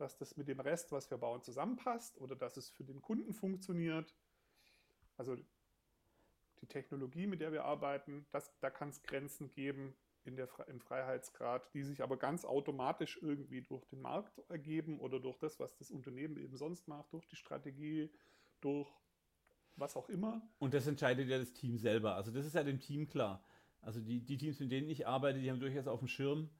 dass 0.00 0.16
das 0.16 0.36
mit 0.36 0.48
dem 0.48 0.60
Rest, 0.60 0.92
was 0.92 1.10
wir 1.10 1.18
bauen, 1.18 1.42
zusammenpasst 1.42 2.18
oder 2.18 2.34
dass 2.34 2.56
es 2.56 2.70
für 2.70 2.84
den 2.84 3.02
Kunden 3.02 3.34
funktioniert. 3.34 4.16
Also 5.16 5.36
die 6.62 6.66
Technologie, 6.66 7.26
mit 7.26 7.40
der 7.40 7.52
wir 7.52 7.64
arbeiten, 7.64 8.26
das, 8.30 8.58
da 8.60 8.70
kann 8.70 8.88
es 8.88 9.02
Grenzen 9.02 9.50
geben 9.50 9.94
in 10.24 10.36
der, 10.36 10.48
im 10.68 10.80
Freiheitsgrad, 10.80 11.72
die 11.74 11.82
sich 11.82 12.02
aber 12.02 12.16
ganz 12.16 12.46
automatisch 12.46 13.18
irgendwie 13.20 13.60
durch 13.60 13.84
den 13.86 14.00
Markt 14.00 14.38
ergeben 14.48 14.98
oder 15.00 15.20
durch 15.20 15.38
das, 15.38 15.60
was 15.60 15.76
das 15.76 15.90
Unternehmen 15.90 16.38
eben 16.38 16.56
sonst 16.56 16.88
macht, 16.88 17.12
durch 17.12 17.26
die 17.28 17.36
Strategie, 17.36 18.10
durch 18.62 18.90
was 19.76 19.96
auch 19.96 20.08
immer. 20.08 20.42
Und 20.58 20.74
das 20.74 20.86
entscheidet 20.86 21.28
ja 21.28 21.38
das 21.38 21.52
Team 21.52 21.78
selber. 21.78 22.14
Also 22.14 22.30
das 22.30 22.46
ist 22.46 22.54
ja 22.54 22.62
dem 22.62 22.80
Team 22.80 23.08
klar. 23.08 23.44
Also 23.80 24.00
die, 24.00 24.20
die 24.20 24.36
Teams, 24.36 24.60
mit 24.60 24.70
denen 24.70 24.88
ich 24.88 25.06
arbeite, 25.06 25.40
die 25.40 25.50
haben 25.50 25.60
durchaus 25.60 25.86
auf 25.86 26.00
dem 26.00 26.08
Schirm, 26.08 26.50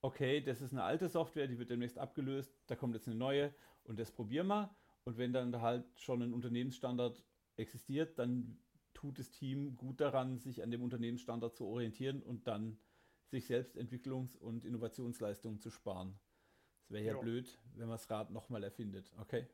okay, 0.00 0.40
das 0.40 0.62
ist 0.62 0.72
eine 0.72 0.82
alte 0.82 1.08
Software, 1.08 1.46
die 1.46 1.58
wird 1.58 1.70
demnächst 1.70 1.98
abgelöst, 1.98 2.54
da 2.66 2.76
kommt 2.76 2.94
jetzt 2.94 3.06
eine 3.06 3.16
neue 3.16 3.54
und 3.84 3.98
das 3.98 4.10
probieren 4.10 4.46
wir. 4.46 4.74
Und 5.04 5.18
wenn 5.18 5.32
dann 5.32 5.60
halt 5.60 5.84
schon 5.96 6.22
ein 6.22 6.32
Unternehmensstandard 6.32 7.24
existiert, 7.56 8.18
dann 8.18 8.58
tut 8.94 9.18
das 9.18 9.30
Team 9.30 9.76
gut 9.76 10.00
daran, 10.00 10.38
sich 10.38 10.62
an 10.62 10.70
dem 10.70 10.82
Unternehmensstandard 10.82 11.56
zu 11.56 11.66
orientieren 11.66 12.22
und 12.22 12.46
dann 12.46 12.78
sich 13.26 13.46
selbst 13.46 13.76
Entwicklungs- 13.76 14.36
und 14.36 14.64
Innovationsleistungen 14.64 15.60
zu 15.60 15.70
sparen. 15.70 16.18
Es 16.82 16.90
wäre 16.90 17.04
ja, 17.04 17.12
ja, 17.12 17.18
blöd, 17.18 17.58
wenn 17.74 17.86
man 17.88 17.96
das 17.96 18.10
Rad 18.10 18.30
nochmal 18.30 18.64
erfindet, 18.64 19.12
okay? 19.18 19.46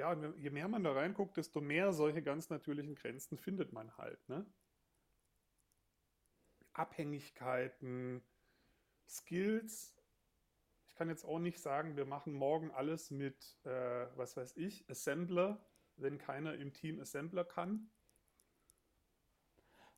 Ja, 0.00 0.14
je 0.14 0.48
mehr 0.48 0.66
man 0.66 0.82
da 0.82 0.92
reinguckt, 0.92 1.36
desto 1.36 1.60
mehr 1.60 1.92
solche 1.92 2.22
ganz 2.22 2.48
natürlichen 2.48 2.94
Grenzen 2.94 3.36
findet 3.36 3.74
man 3.74 3.94
halt. 3.98 4.26
Ne? 4.30 4.46
Abhängigkeiten, 6.72 8.22
Skills. 9.06 9.94
Ich 10.86 10.94
kann 10.94 11.10
jetzt 11.10 11.26
auch 11.26 11.38
nicht 11.38 11.60
sagen, 11.60 11.96
wir 11.96 12.06
machen 12.06 12.32
morgen 12.32 12.70
alles 12.70 13.10
mit, 13.10 13.58
äh, 13.64 14.06
was 14.16 14.38
weiß 14.38 14.56
ich, 14.56 14.88
Assembler, 14.88 15.62
wenn 15.96 16.16
keiner 16.16 16.54
im 16.54 16.72
Team 16.72 16.98
Assembler 16.98 17.44
kann. 17.44 17.90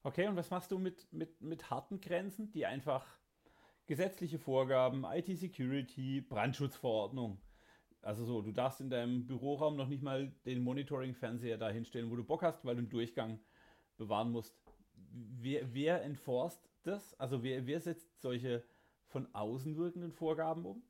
Okay, 0.03 0.27
und 0.27 0.35
was 0.35 0.51
machst 0.51 0.73
du 0.73 0.79
mit, 0.81 1.13
mit, 1.13 1.41
mit 1.41 1.71
harten 1.71 2.01
Grenzen, 2.01 2.51
die 2.51 2.67
einfach 2.67 3.07
gesetzliche 3.87 4.41
Vorgaben, 4.41 5.05
IT-Security, 5.05 6.23
Brandschutzverordnung, 6.23 7.41
also 8.03 8.25
so, 8.25 8.43
du 8.43 8.53
darfst 8.53 8.81
in 8.81 8.91
deinem 8.91 9.27
Büroraum 9.27 9.77
noch 9.77 9.89
nicht 9.89 10.03
mal 10.03 10.33
den 10.45 10.63
Monitoring-Fernseher 10.63 11.57
da 11.57 11.71
hinstellen, 11.71 12.11
wo 12.11 12.17
du 12.17 12.25
Bock 12.25 12.43
hast, 12.43 12.65
weil 12.65 12.75
du 12.75 12.81
einen 12.81 12.91
Durchgang 12.91 13.39
bewahren 13.97 14.31
musst. 14.31 14.61
Wer, 14.95 15.73
wer 15.73 16.03
enforst 16.03 16.69
das? 16.83 17.19
Also 17.21 17.43
wer, 17.43 17.67
wer 17.67 17.81
setzt 17.81 18.21
solche 18.21 18.65
von 19.07 19.33
außen 19.35 19.77
wirkenden 19.77 20.13
Vorgaben 20.13 20.65
um? 20.65 20.83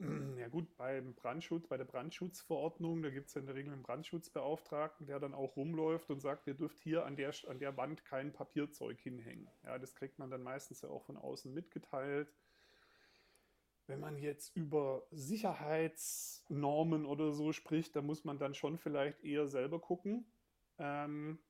Ja 0.38 0.48
gut, 0.48 0.74
beim 0.78 1.14
Brandschutz, 1.14 1.66
bei 1.68 1.76
der 1.76 1.84
Brandschutzverordnung, 1.84 3.02
da 3.02 3.10
gibt 3.10 3.28
es 3.28 3.34
ja 3.34 3.40
in 3.40 3.46
der 3.46 3.54
Regel 3.54 3.72
einen 3.74 3.82
Brandschutzbeauftragten, 3.82 5.06
der 5.06 5.20
dann 5.20 5.34
auch 5.34 5.56
rumläuft 5.56 6.10
und 6.10 6.20
sagt, 6.20 6.46
ihr 6.46 6.54
dürft 6.54 6.78
hier 6.80 7.04
an 7.04 7.16
der, 7.16 7.34
an 7.46 7.58
der 7.58 7.76
Wand 7.76 8.06
kein 8.06 8.32
Papierzeug 8.32 8.98
hinhängen. 8.98 9.50
Ja, 9.62 9.78
das 9.78 9.94
kriegt 9.94 10.18
man 10.18 10.30
dann 10.30 10.42
meistens 10.42 10.80
ja 10.80 10.88
auch 10.88 11.02
von 11.02 11.18
außen 11.18 11.52
mitgeteilt. 11.52 12.32
Wenn 13.90 13.98
man 13.98 14.16
jetzt 14.16 14.56
über 14.56 15.04
Sicherheitsnormen 15.10 17.04
oder 17.04 17.32
so 17.32 17.52
spricht, 17.52 17.96
da 17.96 18.02
muss 18.02 18.22
man 18.22 18.38
dann 18.38 18.54
schon 18.54 18.78
vielleicht 18.78 19.24
eher 19.24 19.48
selber 19.48 19.80
gucken. 19.80 20.32
Ähm, 20.78 21.40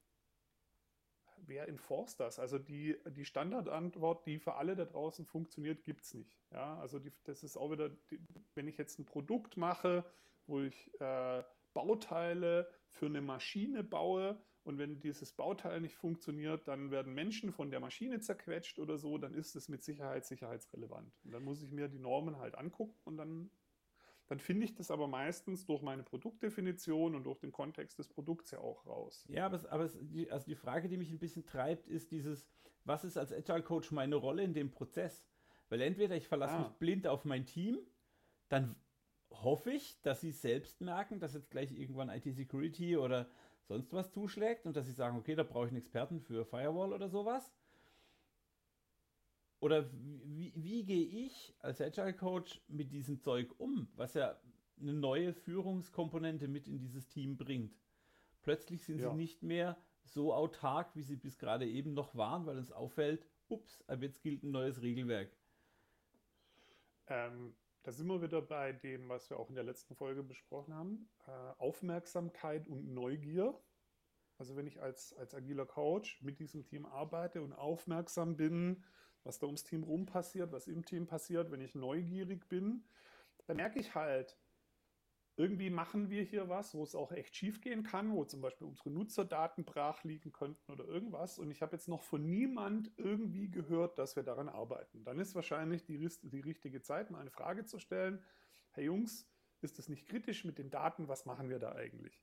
wer 1.36 1.68
enforced 1.68 2.18
das? 2.18 2.38
Also 2.38 2.58
die, 2.58 2.96
die 3.10 3.26
Standardantwort, 3.26 4.24
die 4.26 4.38
für 4.38 4.54
alle 4.54 4.74
da 4.74 4.86
draußen 4.86 5.26
funktioniert, 5.26 5.84
gibt 5.84 6.04
es 6.04 6.14
nicht. 6.14 6.40
Ja, 6.50 6.78
also 6.78 6.98
die, 6.98 7.12
das 7.24 7.42
ist 7.42 7.58
auch 7.58 7.72
wieder, 7.72 7.90
die, 7.90 8.18
wenn 8.54 8.68
ich 8.68 8.78
jetzt 8.78 8.98
ein 8.98 9.04
Produkt 9.04 9.58
mache, 9.58 10.02
wo 10.46 10.62
ich 10.62 10.98
äh, 10.98 11.44
Bauteile 11.74 12.72
für 12.88 13.04
eine 13.04 13.20
Maschine 13.20 13.84
baue 13.84 14.42
und 14.64 14.78
wenn 14.78 15.00
dieses 15.00 15.32
Bauteil 15.32 15.80
nicht 15.80 15.96
funktioniert, 15.96 16.68
dann 16.68 16.90
werden 16.90 17.14
Menschen 17.14 17.52
von 17.52 17.70
der 17.70 17.80
Maschine 17.80 18.20
zerquetscht 18.20 18.78
oder 18.78 18.98
so, 18.98 19.18
dann 19.18 19.34
ist 19.34 19.56
es 19.56 19.68
mit 19.68 19.82
Sicherheit 19.82 20.26
sicherheitsrelevant. 20.26 21.12
Und 21.24 21.32
dann 21.32 21.42
muss 21.42 21.62
ich 21.62 21.72
mir 21.72 21.88
die 21.88 21.98
Normen 21.98 22.38
halt 22.38 22.56
angucken 22.56 22.94
und 23.04 23.16
dann 23.16 23.50
dann 24.30 24.38
finde 24.38 24.64
ich 24.64 24.76
das 24.76 24.92
aber 24.92 25.08
meistens 25.08 25.66
durch 25.66 25.82
meine 25.82 26.04
Produktdefinition 26.04 27.16
und 27.16 27.24
durch 27.24 27.40
den 27.40 27.50
Kontext 27.50 27.98
des 27.98 28.06
Produkts 28.06 28.52
ja 28.52 28.60
auch 28.60 28.86
raus. 28.86 29.26
Ja, 29.28 29.46
aber, 29.46 29.56
es, 29.56 29.66
aber 29.66 29.82
es, 29.82 29.98
die, 30.00 30.30
also 30.30 30.46
die 30.46 30.54
Frage, 30.54 30.88
die 30.88 30.96
mich 30.96 31.10
ein 31.10 31.18
bisschen 31.18 31.44
treibt, 31.44 31.88
ist 31.88 32.12
dieses, 32.12 32.46
was 32.84 33.02
ist 33.02 33.16
als 33.16 33.32
Agile 33.32 33.64
Coach 33.64 33.90
meine 33.90 34.14
Rolle 34.14 34.44
in 34.44 34.54
dem 34.54 34.70
Prozess? 34.70 35.26
Weil 35.68 35.80
entweder 35.80 36.14
ich 36.14 36.28
verlasse 36.28 36.54
ah. 36.54 36.58
mich 36.60 36.70
blind 36.74 37.08
auf 37.08 37.24
mein 37.24 37.44
Team, 37.44 37.80
dann 38.48 38.76
hoffe 39.32 39.72
ich, 39.72 40.00
dass 40.02 40.20
sie 40.20 40.30
selbst 40.30 40.80
merken, 40.80 41.18
dass 41.18 41.34
jetzt 41.34 41.50
gleich 41.50 41.72
irgendwann 41.72 42.08
IT-Security 42.08 42.98
oder 42.98 43.28
sonst 43.70 43.92
was 43.92 44.10
zuschlägt 44.10 44.66
und 44.66 44.76
dass 44.76 44.86
sie 44.86 44.92
sagen, 44.92 45.16
okay, 45.16 45.36
da 45.36 45.44
brauche 45.44 45.66
ich 45.66 45.70
einen 45.70 45.78
Experten 45.78 46.20
für 46.20 46.44
Firewall 46.44 46.92
oder 46.92 47.08
sowas. 47.08 47.54
Oder 49.60 49.88
wie, 49.92 50.52
wie 50.56 50.84
gehe 50.84 51.06
ich 51.06 51.54
als 51.60 51.80
Agile 51.80 52.14
Coach 52.14 52.60
mit 52.66 52.92
diesem 52.92 53.20
Zeug 53.20 53.48
um, 53.58 53.86
was 53.94 54.14
ja 54.14 54.36
eine 54.80 54.92
neue 54.92 55.32
Führungskomponente 55.32 56.48
mit 56.48 56.66
in 56.66 56.80
dieses 56.80 57.06
Team 57.06 57.36
bringt? 57.36 57.78
Plötzlich 58.42 58.82
sind 58.82 58.98
ja. 58.98 59.10
sie 59.10 59.16
nicht 59.16 59.44
mehr 59.44 59.76
so 60.02 60.34
autark, 60.34 60.96
wie 60.96 61.02
sie 61.02 61.16
bis 61.16 61.38
gerade 61.38 61.68
eben 61.68 61.94
noch 61.94 62.16
waren, 62.16 62.46
weil 62.46 62.58
uns 62.58 62.72
auffällt, 62.72 63.24
ups, 63.48 63.84
ab 63.86 64.02
jetzt 64.02 64.20
gilt 64.22 64.42
ein 64.42 64.50
neues 64.50 64.82
Regelwerk. 64.82 65.30
Ähm, 67.06 67.54
da 67.82 67.92
sind 67.92 68.06
wir 68.08 68.20
wieder 68.20 68.42
bei 68.42 68.72
dem, 68.72 69.08
was 69.08 69.30
wir 69.30 69.38
auch 69.38 69.48
in 69.48 69.54
der 69.54 69.64
letzten 69.64 69.94
Folge 69.94 70.22
besprochen 70.22 70.74
haben. 70.74 71.08
Äh, 71.26 71.30
Aufmerksamkeit 71.58 72.68
und 72.68 72.92
Neugier. 72.92 73.58
Also 74.38 74.56
wenn 74.56 74.66
ich 74.66 74.80
als, 74.80 75.12
als 75.14 75.34
agiler 75.34 75.66
Coach 75.66 76.22
mit 76.22 76.40
diesem 76.40 76.64
Team 76.64 76.86
arbeite 76.86 77.42
und 77.42 77.52
aufmerksam 77.52 78.36
bin, 78.36 78.84
was 79.24 79.38
da 79.38 79.46
ums 79.46 79.64
Team 79.64 79.82
rum 79.82 80.06
passiert, 80.06 80.52
was 80.52 80.66
im 80.66 80.84
Team 80.84 81.06
passiert, 81.06 81.50
wenn 81.50 81.60
ich 81.60 81.74
neugierig 81.74 82.48
bin, 82.48 82.84
dann 83.46 83.56
merke 83.56 83.78
ich 83.78 83.94
halt, 83.94 84.38
irgendwie 85.40 85.70
machen 85.70 86.10
wir 86.10 86.22
hier 86.22 86.50
was, 86.50 86.74
wo 86.74 86.82
es 86.82 86.94
auch 86.94 87.12
echt 87.12 87.34
schief 87.34 87.62
gehen 87.62 87.82
kann, 87.82 88.12
wo 88.12 88.26
zum 88.26 88.42
Beispiel 88.42 88.66
unsere 88.66 88.90
Nutzerdaten 88.90 89.64
brach 89.64 90.04
liegen 90.04 90.32
könnten 90.32 90.70
oder 90.70 90.84
irgendwas. 90.84 91.38
Und 91.38 91.50
ich 91.50 91.62
habe 91.62 91.74
jetzt 91.74 91.88
noch 91.88 92.02
von 92.02 92.28
niemand 92.28 92.92
irgendwie 92.98 93.50
gehört, 93.50 93.98
dass 93.98 94.16
wir 94.16 94.22
daran 94.22 94.50
arbeiten. 94.50 95.02
Dann 95.02 95.18
ist 95.18 95.34
wahrscheinlich 95.34 95.86
die, 95.86 95.96
die 96.22 96.40
richtige 96.40 96.82
Zeit, 96.82 97.10
mal 97.10 97.20
eine 97.20 97.30
Frage 97.30 97.64
zu 97.64 97.78
stellen. 97.78 98.22
Hey 98.72 98.84
Jungs, 98.84 99.26
ist 99.62 99.78
das 99.78 99.88
nicht 99.88 100.06
kritisch 100.06 100.44
mit 100.44 100.58
den 100.58 100.68
Daten? 100.68 101.08
Was 101.08 101.24
machen 101.24 101.48
wir 101.48 101.58
da 101.58 101.72
eigentlich? 101.72 102.22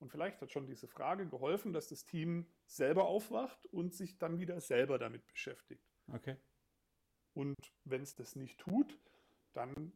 Und 0.00 0.10
vielleicht 0.10 0.40
hat 0.40 0.50
schon 0.50 0.66
diese 0.66 0.88
Frage 0.88 1.28
geholfen, 1.28 1.72
dass 1.72 1.88
das 1.88 2.04
Team 2.04 2.46
selber 2.66 3.06
aufwacht 3.06 3.66
und 3.66 3.94
sich 3.94 4.18
dann 4.18 4.40
wieder 4.40 4.60
selber 4.60 4.98
damit 4.98 5.24
beschäftigt. 5.28 5.88
Okay. 6.08 6.36
Und 7.32 7.54
wenn 7.84 8.02
es 8.02 8.16
das 8.16 8.34
nicht 8.34 8.58
tut, 8.58 8.98
dann 9.52 9.92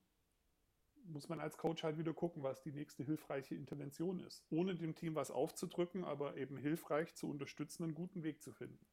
muss 1.13 1.29
man 1.29 1.41
als 1.41 1.59
Coach 1.59 1.83
halt 1.85 1.99
wieder 1.99 2.13
gucken, 2.13 2.43
was 2.43 2.63
die 2.63 2.73
nächste 2.73 3.05
hilfreiche 3.05 3.55
Intervention 3.55 4.21
ist. 4.21 4.45
Ohne 4.51 4.75
dem 4.75 4.95
Team 4.95 5.15
was 5.15 5.31
aufzudrücken, 5.31 6.05
aber 6.05 6.37
eben 6.37 6.57
hilfreich 6.57 7.15
zu 7.15 7.29
unterstützen, 7.29 7.85
einen 7.85 7.95
guten 7.95 8.23
Weg 8.23 8.43
zu 8.43 8.53
finden. 8.53 8.85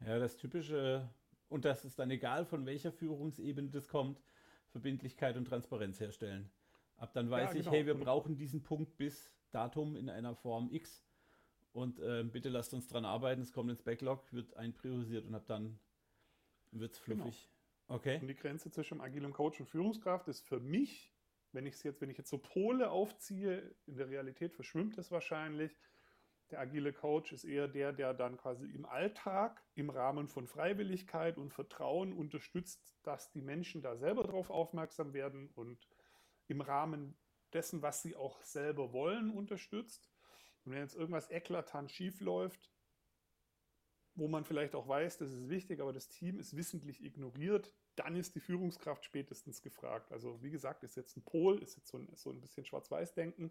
Ja, 0.00 0.18
das 0.18 0.36
typische, 0.36 1.08
und 1.48 1.64
das 1.64 1.84
ist 1.84 1.98
dann 1.98 2.10
egal, 2.10 2.46
von 2.46 2.64
welcher 2.66 2.92
Führungsebene 2.92 3.70
das 3.70 3.88
kommt, 3.88 4.22
Verbindlichkeit 4.68 5.36
und 5.36 5.46
Transparenz 5.46 5.98
herstellen. 5.98 6.50
Ab 6.96 7.12
dann 7.12 7.30
weiß 7.30 7.50
ja, 7.50 7.52
genau. 7.54 7.66
ich, 7.66 7.70
hey, 7.70 7.86
wir 7.86 7.94
brauchen 7.94 8.36
diesen 8.36 8.62
Punkt 8.62 8.96
bis 8.96 9.36
Datum 9.50 9.96
in 9.96 10.08
einer 10.08 10.34
Form 10.34 10.70
X. 10.70 11.04
Und 11.72 12.00
äh, 12.00 12.24
bitte 12.24 12.48
lasst 12.48 12.74
uns 12.74 12.88
dran 12.88 13.04
arbeiten, 13.04 13.42
es 13.42 13.52
kommt 13.52 13.70
ins 13.70 13.82
Backlog, 13.82 14.32
wird 14.32 14.56
einpriorisiert 14.56 15.26
und 15.26 15.34
ab 15.34 15.46
dann 15.46 15.78
wird 16.72 16.92
es 16.92 16.98
fluffig. 16.98 17.48
Genau. 17.86 17.98
Okay. 17.98 18.18
Und 18.20 18.28
die 18.28 18.34
Grenze 18.34 18.70
zwischen 18.70 19.00
agilem 19.00 19.32
Coach 19.32 19.60
und 19.60 19.66
Führungskraft 19.66 20.28
ist 20.28 20.46
für 20.46 20.60
mich 20.60 21.12
wenn 21.52 21.66
ich 21.66 21.82
jetzt, 21.82 22.00
wenn 22.00 22.10
ich 22.10 22.18
jetzt 22.18 22.30
so 22.30 22.38
Pole 22.38 22.90
aufziehe, 22.90 23.74
in 23.86 23.96
der 23.96 24.08
Realität 24.08 24.54
verschwimmt 24.54 24.98
es 24.98 25.10
wahrscheinlich. 25.10 25.76
Der 26.50 26.60
agile 26.60 26.92
Coach 26.92 27.32
ist 27.32 27.44
eher 27.44 27.68
der, 27.68 27.92
der 27.92 28.14
dann 28.14 28.38
quasi 28.38 28.66
im 28.66 28.86
Alltag, 28.86 29.62
im 29.74 29.90
Rahmen 29.90 30.28
von 30.28 30.46
Freiwilligkeit 30.46 31.36
und 31.36 31.52
Vertrauen 31.52 32.12
unterstützt, 32.12 32.96
dass 33.02 33.30
die 33.30 33.42
Menschen 33.42 33.82
da 33.82 33.96
selber 33.96 34.22
drauf 34.22 34.48
aufmerksam 34.48 35.12
werden 35.12 35.50
und 35.50 35.88
im 36.46 36.62
Rahmen 36.62 37.18
dessen, 37.52 37.82
was 37.82 38.02
sie 38.02 38.16
auch 38.16 38.40
selber 38.42 38.92
wollen, 38.92 39.30
unterstützt. 39.30 40.10
Und 40.64 40.72
wenn 40.72 40.80
jetzt 40.80 40.96
irgendwas 40.96 41.30
eklatant 41.30 41.90
schief 41.90 42.20
läuft, 42.20 42.70
wo 44.14 44.26
man 44.26 44.44
vielleicht 44.44 44.74
auch 44.74 44.88
weiß, 44.88 45.18
das 45.18 45.30
ist 45.30 45.48
wichtig, 45.48 45.80
aber 45.80 45.92
das 45.92 46.08
Team 46.08 46.38
ist 46.38 46.56
wissentlich 46.56 47.04
ignoriert, 47.04 47.74
dann 47.98 48.16
ist 48.16 48.34
die 48.34 48.40
Führungskraft 48.40 49.04
spätestens 49.04 49.62
gefragt. 49.62 50.12
Also 50.12 50.42
wie 50.42 50.50
gesagt, 50.50 50.82
ist 50.82 50.96
jetzt 50.96 51.16
ein 51.16 51.22
Pol, 51.22 51.58
ist 51.62 51.76
jetzt 51.76 51.88
so 51.88 51.98
ein, 51.98 52.08
so 52.14 52.30
ein 52.30 52.40
bisschen 52.40 52.64
Schwarz-Weiß-Denken, 52.64 53.50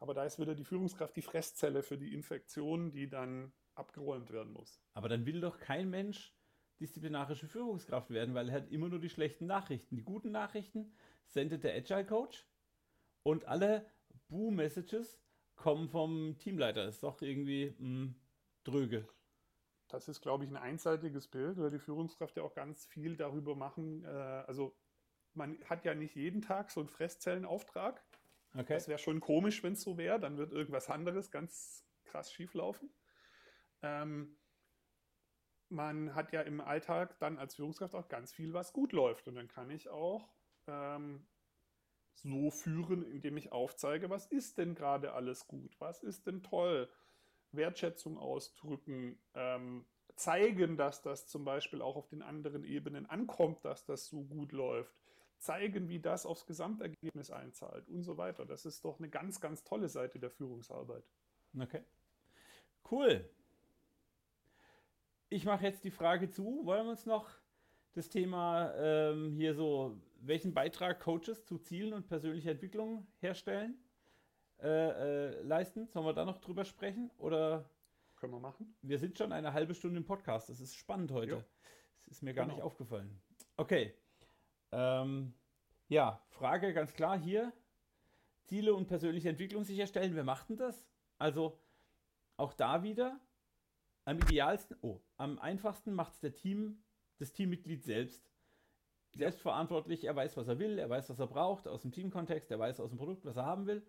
aber 0.00 0.14
da 0.14 0.24
ist 0.24 0.38
wieder 0.38 0.54
die 0.54 0.64
Führungskraft 0.64 1.16
die 1.16 1.22
Fresszelle 1.22 1.82
für 1.82 1.98
die 1.98 2.14
Infektion, 2.14 2.92
die 2.92 3.08
dann 3.08 3.52
abgeräumt 3.74 4.30
werden 4.32 4.52
muss. 4.52 4.80
Aber 4.94 5.08
dann 5.08 5.26
will 5.26 5.40
doch 5.40 5.58
kein 5.58 5.90
Mensch 5.90 6.34
disziplinarische 6.80 7.48
Führungskraft 7.48 8.10
werden, 8.10 8.34
weil 8.34 8.48
er 8.48 8.56
hat 8.56 8.70
immer 8.70 8.88
nur 8.88 9.00
die 9.00 9.08
schlechten 9.08 9.46
Nachrichten. 9.46 9.96
Die 9.96 10.04
guten 10.04 10.30
Nachrichten 10.30 10.92
sendet 11.26 11.64
der 11.64 11.74
Agile 11.74 12.06
Coach 12.06 12.46
und 13.24 13.46
alle 13.46 13.90
Boo-Messages 14.28 15.20
kommen 15.56 15.88
vom 15.88 16.38
Teamleiter. 16.38 16.84
Das 16.84 16.96
ist 16.96 17.02
doch 17.02 17.20
irgendwie 17.20 17.74
mh, 17.78 17.78
hm, 17.78 18.14
dröge 18.64 19.08
das 19.88 20.08
ist, 20.08 20.20
glaube 20.20 20.44
ich, 20.44 20.50
ein 20.50 20.56
einseitiges 20.56 21.28
Bild, 21.28 21.58
weil 21.58 21.70
die 21.70 21.78
Führungskraft 21.78 22.36
ja 22.36 22.42
auch 22.42 22.54
ganz 22.54 22.86
viel 22.86 23.16
darüber 23.16 23.54
machen. 23.54 24.04
Äh, 24.04 24.08
also 24.08 24.76
man 25.34 25.58
hat 25.64 25.84
ja 25.84 25.94
nicht 25.94 26.14
jeden 26.14 26.42
Tag 26.42 26.70
so 26.70 26.80
einen 26.80 26.88
Fresszellenauftrag. 26.88 28.02
Okay. 28.54 28.74
Das 28.74 28.88
wäre 28.88 28.98
schon 28.98 29.20
komisch, 29.20 29.62
wenn 29.62 29.72
es 29.72 29.82
so 29.82 29.96
wäre. 29.96 30.20
Dann 30.20 30.36
wird 30.36 30.52
irgendwas 30.52 30.88
anderes 30.90 31.30
ganz 31.30 31.84
krass 32.04 32.32
schieflaufen. 32.32 32.90
Ähm, 33.82 34.38
man 35.68 36.14
hat 36.14 36.32
ja 36.32 36.40
im 36.42 36.60
Alltag 36.60 37.18
dann 37.18 37.38
als 37.38 37.54
Führungskraft 37.56 37.94
auch 37.94 38.08
ganz 38.08 38.32
viel, 38.32 38.52
was 38.52 38.72
gut 38.72 38.92
läuft. 38.92 39.28
Und 39.28 39.34
dann 39.34 39.48
kann 39.48 39.70
ich 39.70 39.88
auch 39.88 40.34
ähm, 40.66 41.26
so 42.14 42.50
führen, 42.50 43.02
indem 43.04 43.36
ich 43.36 43.52
aufzeige, 43.52 44.10
was 44.10 44.26
ist 44.26 44.58
denn 44.58 44.74
gerade 44.74 45.12
alles 45.12 45.46
gut, 45.46 45.78
was 45.78 46.02
ist 46.02 46.26
denn 46.26 46.42
toll, 46.42 46.90
Wertschätzung 47.52 48.18
ausdrücken, 48.18 49.18
ähm, 49.34 49.84
zeigen, 50.16 50.76
dass 50.76 51.02
das 51.02 51.26
zum 51.26 51.44
Beispiel 51.44 51.80
auch 51.80 51.96
auf 51.96 52.08
den 52.08 52.22
anderen 52.22 52.64
Ebenen 52.64 53.06
ankommt, 53.06 53.64
dass 53.64 53.84
das 53.84 54.06
so 54.06 54.24
gut 54.24 54.52
läuft, 54.52 54.94
zeigen, 55.38 55.88
wie 55.88 56.00
das 56.00 56.26
aufs 56.26 56.46
Gesamtergebnis 56.46 57.30
einzahlt 57.30 57.88
und 57.88 58.02
so 58.02 58.16
weiter. 58.16 58.44
Das 58.44 58.66
ist 58.66 58.84
doch 58.84 58.98
eine 58.98 59.08
ganz, 59.08 59.40
ganz 59.40 59.62
tolle 59.64 59.88
Seite 59.88 60.18
der 60.18 60.30
Führungsarbeit. 60.30 61.04
Okay. 61.58 61.84
Cool. 62.90 63.28
Ich 65.28 65.44
mache 65.44 65.64
jetzt 65.64 65.84
die 65.84 65.90
Frage 65.90 66.30
zu. 66.30 66.62
Wollen 66.64 66.86
wir 66.86 66.90
uns 66.90 67.06
noch 67.06 67.28
das 67.92 68.08
Thema 68.08 68.74
ähm, 68.76 69.34
hier 69.34 69.54
so, 69.54 70.00
welchen 70.20 70.54
Beitrag 70.54 71.00
Coaches 71.00 71.44
zu 71.44 71.58
Zielen 71.58 71.92
und 71.92 72.08
persönlicher 72.08 72.50
Entwicklung 72.50 73.06
herstellen? 73.18 73.78
Äh, 74.60 74.68
äh, 74.68 75.42
leisten. 75.42 75.86
Sollen 75.88 76.06
wir 76.06 76.12
da 76.12 76.24
noch 76.24 76.38
drüber 76.38 76.64
sprechen? 76.64 77.10
Oder? 77.18 77.68
Können 78.16 78.32
wir 78.32 78.40
machen. 78.40 78.74
Wir 78.82 78.98
sind 78.98 79.16
schon 79.16 79.32
eine 79.32 79.52
halbe 79.52 79.74
Stunde 79.74 79.98
im 79.98 80.04
Podcast. 80.04 80.48
Das 80.48 80.60
ist 80.60 80.74
spannend 80.74 81.12
heute. 81.12 81.44
Das 82.04 82.16
ist 82.16 82.22
mir 82.22 82.34
gar 82.34 82.46
genau. 82.46 82.56
nicht 82.56 82.64
aufgefallen. 82.64 83.20
Okay. 83.56 83.94
Ähm, 84.72 85.34
ja, 85.88 86.20
Frage 86.30 86.72
ganz 86.72 86.92
klar 86.94 87.18
hier. 87.18 87.52
Ziele 88.44 88.74
und 88.74 88.88
persönliche 88.88 89.28
Entwicklung 89.28 89.62
sicherstellen. 89.64 90.16
Wer 90.16 90.24
macht 90.24 90.48
denn 90.48 90.56
das? 90.56 90.88
Also 91.18 91.60
auch 92.36 92.54
da 92.54 92.82
wieder 92.82 93.20
am 94.08 94.16
idealsten, 94.18 94.76
oh, 94.80 95.00
am 95.18 95.38
einfachsten 95.38 95.92
macht 95.92 96.14
es 96.14 96.20
der 96.20 96.32
Team, 96.32 96.82
das 97.18 97.34
Teammitglied 97.34 97.84
selbst. 97.84 98.32
Selbstverantwortlich, 99.14 100.04
er 100.04 100.16
weiß, 100.16 100.36
was 100.38 100.48
er 100.48 100.58
will, 100.58 100.78
er 100.78 100.88
weiß, 100.88 101.10
was 101.10 101.18
er 101.18 101.26
braucht 101.26 101.68
aus 101.68 101.82
dem 101.82 101.92
Teamkontext, 101.92 102.50
er 102.50 102.58
weiß 102.58 102.80
aus 102.80 102.88
dem 102.88 102.98
Produkt, 102.98 103.26
was 103.26 103.36
er 103.36 103.44
haben 103.44 103.66
will. 103.66 103.86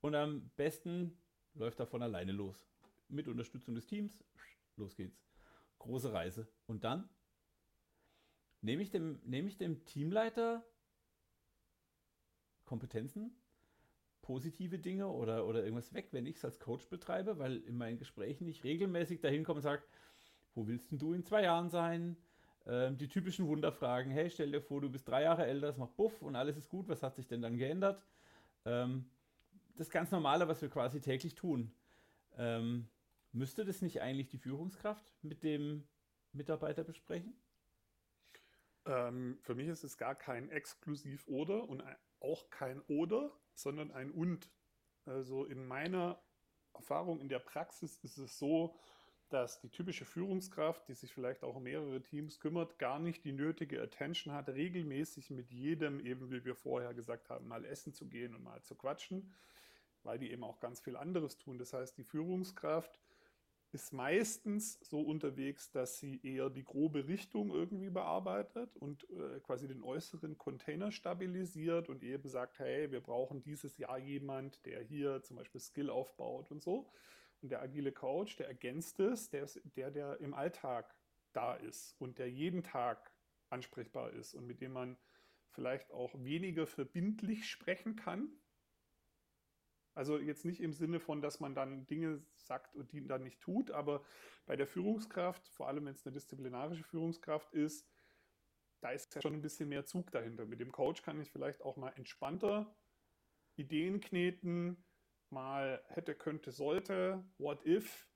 Und 0.00 0.14
am 0.14 0.50
besten 0.56 1.16
läuft 1.54 1.80
er 1.80 1.86
von 1.86 2.02
alleine 2.02 2.32
los. 2.32 2.68
Mit 3.08 3.28
Unterstützung 3.28 3.74
des 3.74 3.86
Teams. 3.86 4.24
Los 4.76 4.96
geht's. 4.96 5.24
Große 5.78 6.12
Reise. 6.12 6.48
Und 6.66 6.84
dann 6.84 7.08
nehme 8.60 8.82
ich 8.82 8.90
dem, 8.90 9.20
nehme 9.24 9.48
ich 9.48 9.56
dem 9.56 9.84
Teamleiter 9.84 10.64
Kompetenzen, 12.64 13.34
positive 14.20 14.78
Dinge 14.78 15.08
oder, 15.08 15.46
oder 15.46 15.62
irgendwas 15.62 15.94
weg, 15.94 16.08
wenn 16.12 16.26
ich 16.26 16.36
es 16.36 16.44
als 16.44 16.60
Coach 16.60 16.86
betreibe, 16.88 17.38
weil 17.38 17.56
in 17.62 17.78
meinen 17.78 17.96
Gesprächen 17.96 18.46
ich 18.46 18.62
regelmäßig 18.62 19.20
dahin 19.20 19.42
komme 19.42 19.56
und 19.56 19.62
sage, 19.62 19.82
wo 20.54 20.66
willst 20.66 20.90
denn 20.90 20.98
du 20.98 21.14
in 21.14 21.24
zwei 21.24 21.44
Jahren 21.44 21.70
sein? 21.70 22.16
Ähm, 22.66 22.98
die 22.98 23.08
typischen 23.08 23.46
Wunderfragen, 23.46 24.12
hey, 24.12 24.28
stell 24.28 24.52
dir 24.52 24.60
vor, 24.60 24.82
du 24.82 24.90
bist 24.90 25.08
drei 25.08 25.22
Jahre 25.22 25.46
älter, 25.46 25.68
es 25.68 25.78
macht 25.78 25.96
Buff 25.96 26.20
und 26.20 26.36
alles 26.36 26.58
ist 26.58 26.68
gut, 26.68 26.88
was 26.88 27.02
hat 27.02 27.16
sich 27.16 27.26
denn 27.26 27.40
dann 27.40 27.56
geändert? 27.56 28.02
Ähm, 28.66 29.06
das 29.78 29.90
ganz 29.90 30.10
Normale, 30.10 30.48
was 30.48 30.60
wir 30.60 30.68
quasi 30.68 31.00
täglich 31.00 31.34
tun. 31.34 31.72
Ähm, 32.36 32.88
müsste 33.32 33.64
das 33.64 33.82
nicht 33.82 34.00
eigentlich 34.00 34.28
die 34.28 34.38
Führungskraft 34.38 35.12
mit 35.22 35.42
dem 35.42 35.86
Mitarbeiter 36.32 36.84
besprechen? 36.84 37.34
Ähm, 38.86 39.38
für 39.42 39.54
mich 39.54 39.68
ist 39.68 39.84
es 39.84 39.96
gar 39.96 40.14
kein 40.14 40.50
Exklusiv 40.50 41.26
oder 41.26 41.68
und 41.68 41.82
auch 42.20 42.50
kein 42.50 42.80
oder, 42.82 43.30
sondern 43.54 43.90
ein 43.92 44.10
und. 44.10 44.50
Also 45.04 45.44
in 45.44 45.66
meiner 45.66 46.20
Erfahrung 46.74 47.20
in 47.20 47.28
der 47.28 47.38
Praxis 47.38 47.98
ist 47.98 48.18
es 48.18 48.38
so, 48.38 48.76
dass 49.28 49.60
die 49.60 49.68
typische 49.68 50.04
Führungskraft, 50.04 50.88
die 50.88 50.94
sich 50.94 51.12
vielleicht 51.12 51.42
auch 51.42 51.56
um 51.56 51.64
mehrere 51.64 52.02
Teams 52.02 52.40
kümmert, 52.40 52.78
gar 52.78 52.98
nicht 52.98 53.24
die 53.24 53.32
nötige 53.32 53.82
Attention 53.82 54.32
hat, 54.32 54.48
regelmäßig 54.48 55.30
mit 55.30 55.50
jedem, 55.50 56.00
eben 56.00 56.30
wie 56.30 56.44
wir 56.44 56.54
vorher 56.54 56.94
gesagt 56.94 57.28
haben, 57.28 57.46
mal 57.46 57.64
essen 57.64 57.92
zu 57.92 58.08
gehen 58.08 58.34
und 58.34 58.42
mal 58.42 58.62
zu 58.62 58.74
quatschen, 58.74 59.34
weil 60.08 60.18
die 60.18 60.32
eben 60.32 60.42
auch 60.42 60.58
ganz 60.58 60.80
viel 60.80 60.96
anderes 60.96 61.36
tun. 61.36 61.58
Das 61.58 61.74
heißt, 61.74 61.98
die 61.98 62.02
Führungskraft 62.02 62.98
ist 63.72 63.92
meistens 63.92 64.78
so 64.80 65.02
unterwegs, 65.02 65.70
dass 65.70 65.98
sie 65.98 66.18
eher 66.22 66.48
die 66.48 66.64
grobe 66.64 67.06
Richtung 67.06 67.50
irgendwie 67.50 67.90
bearbeitet 67.90 68.74
und 68.76 69.06
äh, 69.10 69.38
quasi 69.40 69.68
den 69.68 69.82
äußeren 69.82 70.38
Container 70.38 70.90
stabilisiert 70.90 71.90
und 71.90 72.02
eben 72.02 72.26
sagt, 72.26 72.58
hey, 72.58 72.90
wir 72.90 73.02
brauchen 73.02 73.42
dieses 73.42 73.76
Jahr 73.76 73.98
jemand, 73.98 74.64
der 74.64 74.82
hier 74.82 75.22
zum 75.22 75.36
Beispiel 75.36 75.60
Skill 75.60 75.90
aufbaut 75.90 76.50
und 76.50 76.62
so. 76.62 76.90
Und 77.42 77.52
der 77.52 77.60
agile 77.60 77.92
Coach, 77.92 78.36
der 78.36 78.48
ergänzt 78.48 78.98
es, 79.00 79.28
der 79.28 79.42
ist 79.44 79.60
der, 79.76 79.90
der 79.90 80.18
im 80.20 80.32
Alltag 80.32 80.96
da 81.34 81.52
ist 81.52 81.94
und 81.98 82.18
der 82.18 82.30
jeden 82.30 82.62
Tag 82.62 83.12
ansprechbar 83.50 84.10
ist 84.14 84.34
und 84.34 84.46
mit 84.46 84.62
dem 84.62 84.72
man 84.72 84.96
vielleicht 85.50 85.92
auch 85.92 86.14
weniger 86.14 86.66
verbindlich 86.66 87.46
sprechen 87.46 87.94
kann, 87.94 88.30
Also 89.98 90.16
jetzt 90.16 90.44
nicht 90.44 90.60
im 90.60 90.72
Sinne 90.72 91.00
von, 91.00 91.20
dass 91.20 91.40
man 91.40 91.56
dann 91.56 91.84
Dinge 91.88 92.22
sagt 92.36 92.76
und 92.76 92.92
die 92.92 93.04
dann 93.04 93.24
nicht 93.24 93.40
tut, 93.40 93.72
aber 93.72 94.04
bei 94.46 94.54
der 94.54 94.68
Führungskraft, 94.68 95.48
vor 95.48 95.66
allem 95.66 95.86
wenn 95.86 95.92
es 95.92 96.06
eine 96.06 96.12
disziplinarische 96.12 96.84
Führungskraft 96.84 97.52
ist, 97.52 97.84
da 98.78 98.90
ist 98.90 99.12
ja 99.16 99.20
schon 99.20 99.34
ein 99.34 99.42
bisschen 99.42 99.68
mehr 99.68 99.86
Zug 99.86 100.12
dahinter. 100.12 100.46
Mit 100.46 100.60
dem 100.60 100.70
Coach 100.70 101.02
kann 101.02 101.20
ich 101.20 101.32
vielleicht 101.32 101.62
auch 101.62 101.76
mal 101.76 101.90
entspannter 101.96 102.72
Ideen 103.56 104.00
kneten, 104.00 104.84
mal 105.30 105.82
hätte, 105.88 106.14
könnte, 106.14 106.52
sollte, 106.52 107.24
what 107.38 107.66
if. 107.66 108.08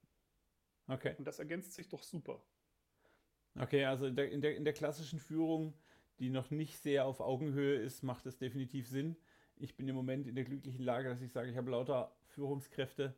Okay. 0.87 1.16
Und 1.18 1.25
das 1.25 1.40
ergänzt 1.40 1.73
sich 1.73 1.88
doch 1.88 2.05
super. 2.05 2.45
Okay, 3.59 3.87
also 3.87 4.07
in 4.07 4.14
der, 4.14 4.31
in 4.31 4.40
der, 4.40 4.57
in 4.57 4.64
der 4.64 4.73
klassischen 4.73 5.18
Führung, 5.18 5.77
die 6.21 6.31
noch 6.31 6.53
nicht 6.53 6.79
sehr 6.79 7.07
auf 7.07 7.18
Augenhöhe 7.18 7.75
ist, 7.75 8.05
macht 8.05 8.25
es 8.27 8.38
definitiv 8.38 8.87
Sinn. 8.87 9.16
Ich 9.62 9.77
bin 9.77 9.87
im 9.87 9.94
Moment 9.94 10.27
in 10.27 10.35
der 10.35 10.42
glücklichen 10.42 10.83
Lage, 10.83 11.09
dass 11.09 11.22
ich 11.22 11.31
sage, 11.31 11.48
ich 11.48 11.57
habe 11.57 11.70
lauter 11.70 12.12
Führungskräfte, 12.27 13.14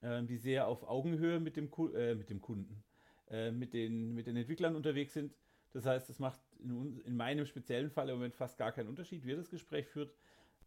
äh, 0.00 0.22
die 0.22 0.38
sehr 0.38 0.68
auf 0.68 0.88
Augenhöhe 0.88 1.38
mit 1.38 1.58
dem, 1.58 1.70
äh, 1.94 2.14
mit 2.14 2.30
dem 2.30 2.40
Kunden, 2.40 2.82
äh, 3.28 3.50
mit, 3.50 3.74
den, 3.74 4.14
mit 4.14 4.26
den 4.26 4.36
Entwicklern 4.36 4.74
unterwegs 4.74 5.12
sind. 5.12 5.36
Das 5.74 5.84
heißt, 5.84 6.08
es 6.08 6.18
macht 6.18 6.40
in, 6.60 6.98
in, 7.00 7.14
meinem 7.14 7.44
speziellen 7.44 7.90
Fall 7.90 8.08
im 8.08 8.14
Moment 8.14 8.34
fast 8.34 8.56
gar 8.56 8.72
keinen 8.72 8.88
Unterschied, 8.88 9.26
wie 9.26 9.36
das 9.36 9.50
Gespräch 9.50 9.86
führt. 9.86 10.14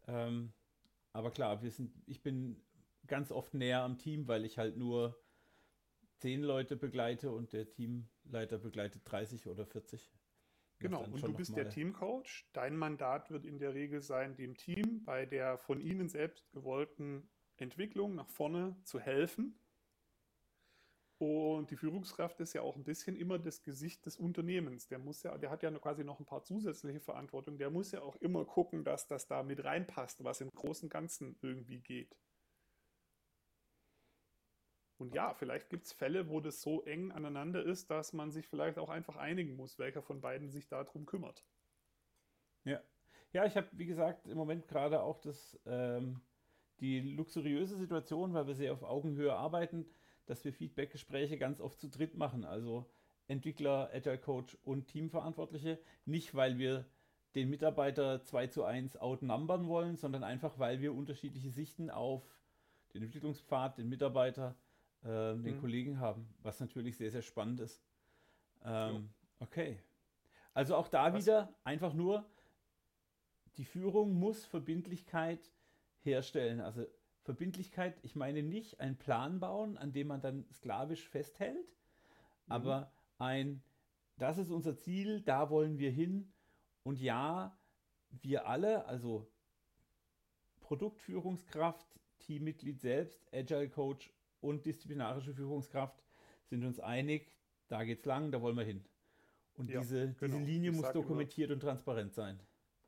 Ähm, 0.06 0.52
aber 1.12 1.32
klar, 1.32 1.60
wir 1.60 1.72
sind, 1.72 1.92
ich 2.06 2.22
bin 2.22 2.62
ganz 3.08 3.32
oft 3.32 3.52
näher 3.52 3.82
am 3.82 3.98
Team, 3.98 4.28
weil 4.28 4.44
ich 4.44 4.58
halt 4.58 4.76
nur 4.76 5.20
zehn 6.18 6.40
Leute 6.40 6.76
begleite 6.76 7.32
und 7.32 7.52
der 7.52 7.68
Teamleiter 7.68 8.58
begleitet 8.58 9.02
30 9.06 9.48
oder 9.48 9.66
40. 9.66 10.08
Genau, 10.80 11.04
und 11.04 11.22
du 11.22 11.34
bist 11.34 11.54
der 11.56 11.68
Teamcoach. 11.68 12.46
Dein 12.54 12.74
Mandat 12.74 13.30
wird 13.30 13.44
in 13.44 13.58
der 13.58 13.74
Regel 13.74 14.00
sein, 14.00 14.34
dem 14.34 14.56
Team 14.56 15.04
bei 15.04 15.26
der 15.26 15.58
von 15.58 15.78
ihnen 15.78 16.08
selbst 16.08 16.50
gewollten 16.52 17.28
Entwicklung 17.56 18.14
nach 18.14 18.30
vorne 18.30 18.74
zu 18.84 18.98
helfen. 18.98 19.60
Und 21.18 21.70
die 21.70 21.76
Führungskraft 21.76 22.40
ist 22.40 22.54
ja 22.54 22.62
auch 22.62 22.76
ein 22.76 22.84
bisschen 22.84 23.14
immer 23.14 23.38
das 23.38 23.62
Gesicht 23.62 24.06
des 24.06 24.16
Unternehmens. 24.16 24.88
Der 24.88 24.98
muss 24.98 25.22
ja, 25.22 25.36
der 25.36 25.50
hat 25.50 25.62
ja 25.62 25.70
quasi 25.78 26.02
noch 26.02 26.18
ein 26.18 26.24
paar 26.24 26.44
zusätzliche 26.44 27.00
Verantwortung. 27.00 27.58
Der 27.58 27.68
muss 27.68 27.92
ja 27.92 28.00
auch 28.00 28.16
immer 28.16 28.46
gucken, 28.46 28.82
dass 28.82 29.06
das 29.06 29.26
da 29.26 29.42
mit 29.42 29.62
reinpasst, 29.62 30.24
was 30.24 30.40
im 30.40 30.48
Großen 30.50 30.86
und 30.86 30.90
Ganzen 30.90 31.36
irgendwie 31.42 31.80
geht. 31.80 32.16
Und 35.00 35.14
ja, 35.14 35.32
vielleicht 35.32 35.70
gibt 35.70 35.86
es 35.86 35.92
Fälle, 35.92 36.28
wo 36.28 36.40
das 36.40 36.60
so 36.60 36.82
eng 36.82 37.10
aneinander 37.10 37.64
ist, 37.64 37.90
dass 37.90 38.12
man 38.12 38.30
sich 38.30 38.46
vielleicht 38.46 38.78
auch 38.78 38.90
einfach 38.90 39.16
einigen 39.16 39.56
muss, 39.56 39.78
welcher 39.78 40.02
von 40.02 40.20
beiden 40.20 40.50
sich 40.50 40.68
darum 40.68 41.06
kümmert. 41.06 41.42
Ja. 42.64 42.80
Ja, 43.32 43.46
ich 43.46 43.56
habe, 43.56 43.68
wie 43.72 43.86
gesagt, 43.86 44.26
im 44.26 44.36
Moment 44.36 44.68
gerade 44.68 45.02
auch 45.02 45.18
das, 45.20 45.58
ähm, 45.64 46.20
die 46.80 47.00
luxuriöse 47.00 47.76
Situation, 47.76 48.34
weil 48.34 48.46
wir 48.46 48.54
sehr 48.54 48.72
auf 48.72 48.82
Augenhöhe 48.82 49.34
arbeiten, 49.34 49.86
dass 50.26 50.44
wir 50.44 50.52
Feedback-Gespräche 50.52 51.38
ganz 51.38 51.60
oft 51.60 51.80
zu 51.80 51.88
dritt 51.88 52.16
machen. 52.16 52.44
Also 52.44 52.90
Entwickler, 53.26 53.90
Agile 53.92 54.18
Coach 54.18 54.56
und 54.62 54.86
Teamverantwortliche. 54.88 55.78
Nicht, 56.04 56.34
weil 56.34 56.58
wir 56.58 56.84
den 57.34 57.48
Mitarbeiter 57.48 58.22
2 58.22 58.48
zu 58.48 58.64
1 58.64 58.96
outnumbern 58.96 59.68
wollen, 59.68 59.96
sondern 59.96 60.24
einfach, 60.24 60.58
weil 60.58 60.80
wir 60.80 60.92
unterschiedliche 60.92 61.50
Sichten 61.50 61.88
auf 61.88 62.22
den 62.92 63.04
Entwicklungspfad, 63.04 63.78
den 63.78 63.88
Mitarbeiter, 63.88 64.56
äh, 65.02 65.36
den 65.36 65.56
mhm. 65.56 65.60
Kollegen 65.60 66.00
haben, 66.00 66.28
was 66.42 66.60
natürlich 66.60 66.96
sehr, 66.96 67.10
sehr 67.10 67.22
spannend 67.22 67.60
ist. 67.60 67.82
Ähm, 68.64 69.10
okay. 69.38 69.80
Also 70.52 70.76
auch 70.76 70.88
da 70.88 71.12
was? 71.12 71.24
wieder 71.24 71.54
einfach 71.64 71.94
nur, 71.94 72.28
die 73.56 73.64
Führung 73.64 74.14
muss 74.14 74.44
Verbindlichkeit 74.44 75.50
herstellen. 76.00 76.60
Also 76.60 76.86
Verbindlichkeit, 77.22 77.98
ich 78.02 78.16
meine 78.16 78.42
nicht 78.42 78.80
einen 78.80 78.96
Plan 78.96 79.40
bauen, 79.40 79.76
an 79.76 79.92
dem 79.92 80.08
man 80.08 80.20
dann 80.20 80.46
sklavisch 80.52 81.08
festhält, 81.08 81.56
mhm. 81.56 82.52
aber 82.52 82.92
ein, 83.18 83.62
das 84.16 84.38
ist 84.38 84.50
unser 84.50 84.76
Ziel, 84.76 85.20
da 85.20 85.50
wollen 85.50 85.78
wir 85.78 85.90
hin. 85.90 86.32
Und 86.82 86.98
ja, 86.98 87.58
wir 88.22 88.46
alle, 88.46 88.86
also 88.86 89.30
Produktführungskraft, 90.60 91.86
Teammitglied 92.18 92.80
selbst, 92.80 93.26
Agile 93.32 93.68
Coach 93.68 94.12
und 94.40 94.66
disziplinarische 94.66 95.34
Führungskraft 95.34 96.02
sind 96.44 96.64
uns 96.64 96.80
einig, 96.80 97.36
da 97.68 97.84
geht's 97.84 98.04
lang, 98.04 98.32
da 98.32 98.40
wollen 98.42 98.56
wir 98.56 98.64
hin. 98.64 98.84
Und 99.54 99.70
ja, 99.70 99.80
diese, 99.80 100.14
genau. 100.14 100.38
diese 100.38 100.38
Linie 100.38 100.70
ich 100.70 100.76
muss 100.76 100.92
dokumentiert 100.92 101.50
immer, 101.50 101.56
und 101.56 101.60
transparent 101.60 102.14
sein. 102.14 102.40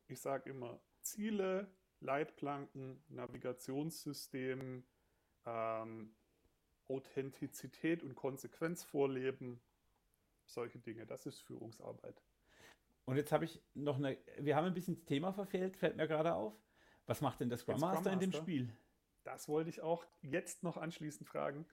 Ich 0.09 0.21
sage 0.21 0.51
immer, 0.51 0.81
Ziele, 1.01 1.69
Leitplanken, 2.01 3.03
Navigationssystem, 3.09 4.85
ähm, 5.47 6.15
Authentizität 6.89 8.03
und 8.03 8.15
Konsequenz 8.15 8.83
vorleben, 8.83 9.61
solche 10.47 10.79
Dinge, 10.79 11.07
das 11.07 11.27
ist 11.27 11.41
Führungsarbeit. 11.41 12.23
Und 13.05 13.17
jetzt 13.17 13.33
habe 13.33 13.45
ich 13.45 13.61
noch 13.75 13.97
eine, 13.97 14.17
wir 14.39 14.57
haben 14.57 14.67
ein 14.67 14.75
bisschen 14.75 14.95
das 14.95 15.05
Thema 15.05 15.33
verfehlt, 15.33 15.77
fällt 15.77 15.97
mir 15.97 16.07
gerade 16.07 16.35
auf. 16.35 16.55
Was 17.07 17.21
macht 17.21 17.41
denn 17.41 17.49
der 17.49 17.59
Scrum, 17.59 17.79
Scrum 17.79 17.91
Master 17.91 18.13
in 18.13 18.21
dem 18.21 18.33
Spiel? 18.33 18.73
Das 19.25 19.49
wollte 19.49 19.71
ich 19.71 19.81
auch 19.81 20.05
jetzt 20.21 20.63
noch 20.63 20.77
anschließend 20.77 21.29
fragen. 21.29 21.67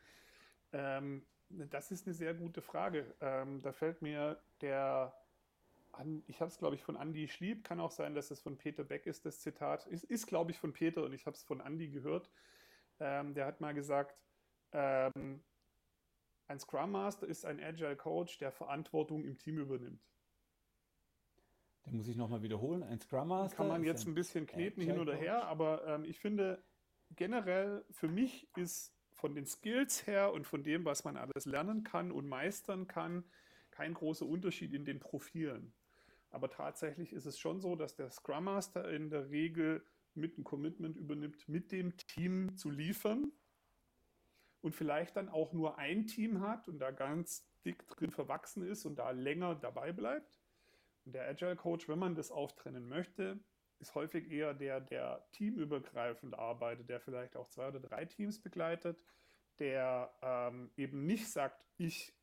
Ähm, 0.71 1.25
das 1.49 1.91
ist 1.91 2.05
eine 2.05 2.13
sehr 2.13 2.33
gute 2.33 2.61
Frage. 2.61 3.15
Ähm, 3.21 3.61
da 3.61 3.71
fällt 3.71 4.01
mir 4.01 4.41
der, 4.61 5.15
ich 6.27 6.39
habe 6.39 6.49
es 6.49 6.57
glaube 6.57 6.75
ich 6.75 6.83
von 6.83 6.95
Andy 6.95 7.27
Schlieb, 7.27 7.63
kann 7.63 7.79
auch 7.79 7.91
sein, 7.91 8.13
dass 8.13 8.29
es 8.31 8.39
von 8.39 8.57
Peter 8.57 8.83
Beck 8.83 9.07
ist, 9.07 9.25
das 9.25 9.39
Zitat. 9.39 9.87
Ist, 9.87 10.03
ist 10.03 10.27
glaube 10.27 10.51
ich 10.51 10.59
von 10.59 10.73
Peter 10.73 11.03
und 11.03 11.13
ich 11.13 11.25
habe 11.25 11.35
es 11.35 11.43
von 11.43 11.59
Andy 11.59 11.89
gehört. 11.89 12.29
Ähm, 12.99 13.33
der 13.33 13.45
hat 13.45 13.61
mal 13.61 13.73
gesagt, 13.73 14.15
ähm, 14.71 15.41
ein 16.47 16.59
Scrum 16.59 16.91
Master 16.91 17.27
ist 17.27 17.45
ein 17.45 17.59
Agile 17.59 17.95
Coach, 17.95 18.37
der 18.37 18.51
Verantwortung 18.51 19.23
im 19.23 19.37
Team 19.37 19.59
übernimmt. 19.59 20.03
Den 21.85 21.95
muss 21.95 22.07
ich 22.07 22.17
nochmal 22.17 22.41
wiederholen. 22.41 22.83
Ein 22.83 22.99
Scrum 22.99 23.29
Master. 23.29 23.57
Kann 23.57 23.67
man 23.67 23.83
jetzt 23.83 24.05
ein, 24.05 24.11
ein 24.11 24.15
bisschen 24.15 24.45
kneten 24.45 24.81
Agile 24.81 24.93
hin 24.93 25.01
oder 25.01 25.15
her, 25.15 25.45
aber 25.45 25.85
ähm, 25.87 26.05
ich 26.05 26.19
finde, 26.19 26.63
generell 27.15 27.83
für 27.91 28.07
mich 28.07 28.47
ist 28.55 28.93
von 29.13 29.35
den 29.35 29.45
Skills 29.45 30.07
her 30.07 30.31
und 30.31 30.47
von 30.47 30.63
dem, 30.63 30.85
was 30.85 31.03
man 31.03 31.17
alles 31.17 31.45
lernen 31.45 31.83
kann 31.83 32.11
und 32.11 32.27
meistern 32.27 32.87
kann, 32.87 33.23
kein 33.71 33.93
großer 33.93 34.25
Unterschied 34.25 34.73
in 34.73 34.85
den 34.85 34.99
Profilen. 34.99 35.73
Aber 36.31 36.49
tatsächlich 36.49 37.13
ist 37.13 37.25
es 37.25 37.39
schon 37.39 37.59
so, 37.59 37.75
dass 37.75 37.95
der 37.95 38.11
Scrum 38.11 38.45
Master 38.45 38.89
in 38.89 39.09
der 39.09 39.29
Regel 39.29 39.83
mit 40.13 40.37
ein 40.37 40.43
Commitment 40.43 40.95
übernimmt, 40.95 41.47
mit 41.47 41.71
dem 41.71 41.97
Team 41.97 42.55
zu 42.55 42.69
liefern 42.69 43.31
und 44.61 44.75
vielleicht 44.75 45.15
dann 45.15 45.29
auch 45.29 45.53
nur 45.53 45.77
ein 45.77 46.07
Team 46.07 46.41
hat 46.41 46.67
und 46.67 46.79
da 46.79 46.91
ganz 46.91 47.47
dick 47.65 47.87
drin 47.87 48.11
verwachsen 48.11 48.63
ist 48.63 48.85
und 48.85 48.97
da 48.97 49.11
länger 49.11 49.55
dabei 49.55 49.91
bleibt. 49.91 50.39
Und 51.05 51.13
der 51.13 51.27
Agile 51.27 51.55
Coach, 51.55 51.87
wenn 51.87 51.99
man 51.99 52.15
das 52.15 52.31
auftrennen 52.31 52.87
möchte, 52.87 53.39
ist 53.79 53.95
häufig 53.95 54.29
eher 54.31 54.53
der, 54.53 54.81
der 54.81 55.25
teamübergreifend 55.31 56.37
arbeitet, 56.37 56.89
der 56.89 56.99
vielleicht 56.99 57.35
auch 57.35 57.47
zwei 57.47 57.69
oder 57.69 57.79
drei 57.79 58.05
Teams 58.05 58.41
begleitet, 58.41 58.97
der 59.59 60.13
ähm, 60.21 60.71
eben 60.75 61.05
nicht 61.05 61.29
sagt, 61.29 61.65
ich 61.77 62.13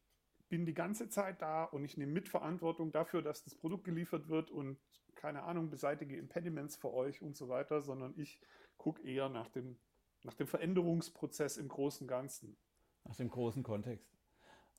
bin 0.49 0.65
die 0.65 0.75
ganze 0.75 1.09
Zeit 1.09 1.43
da 1.43 1.65
und 1.65 1.85
ich 1.85 1.97
nehme 1.97 2.13
Mitverantwortung 2.13 2.93
dafür, 2.93 3.23
dass 3.23 3.43
das 3.43 3.55
Produkt 3.55 3.85
geliefert 3.85 4.29
wird 4.29 4.51
und 4.51 4.79
keine 5.15 5.43
Ahnung, 5.43 5.71
beseitige 5.71 6.17
Impediments 6.17 6.77
für 6.77 6.93
euch 6.93 7.23
und 7.23 7.37
so 7.37 7.49
weiter, 7.49 7.81
sondern 7.81 8.15
ich 8.17 8.39
gucke 8.77 9.03
eher 9.03 9.29
nach 9.29 9.49
dem, 9.49 9.79
nach 10.23 10.35
dem 10.35 10.47
Veränderungsprozess 10.47 11.57
im 11.57 11.69
großen 11.69 12.07
Ganzen. 12.07 12.57
Nach 13.05 13.17
dem 13.17 13.31
großen 13.31 13.63
Kontext. 13.63 14.15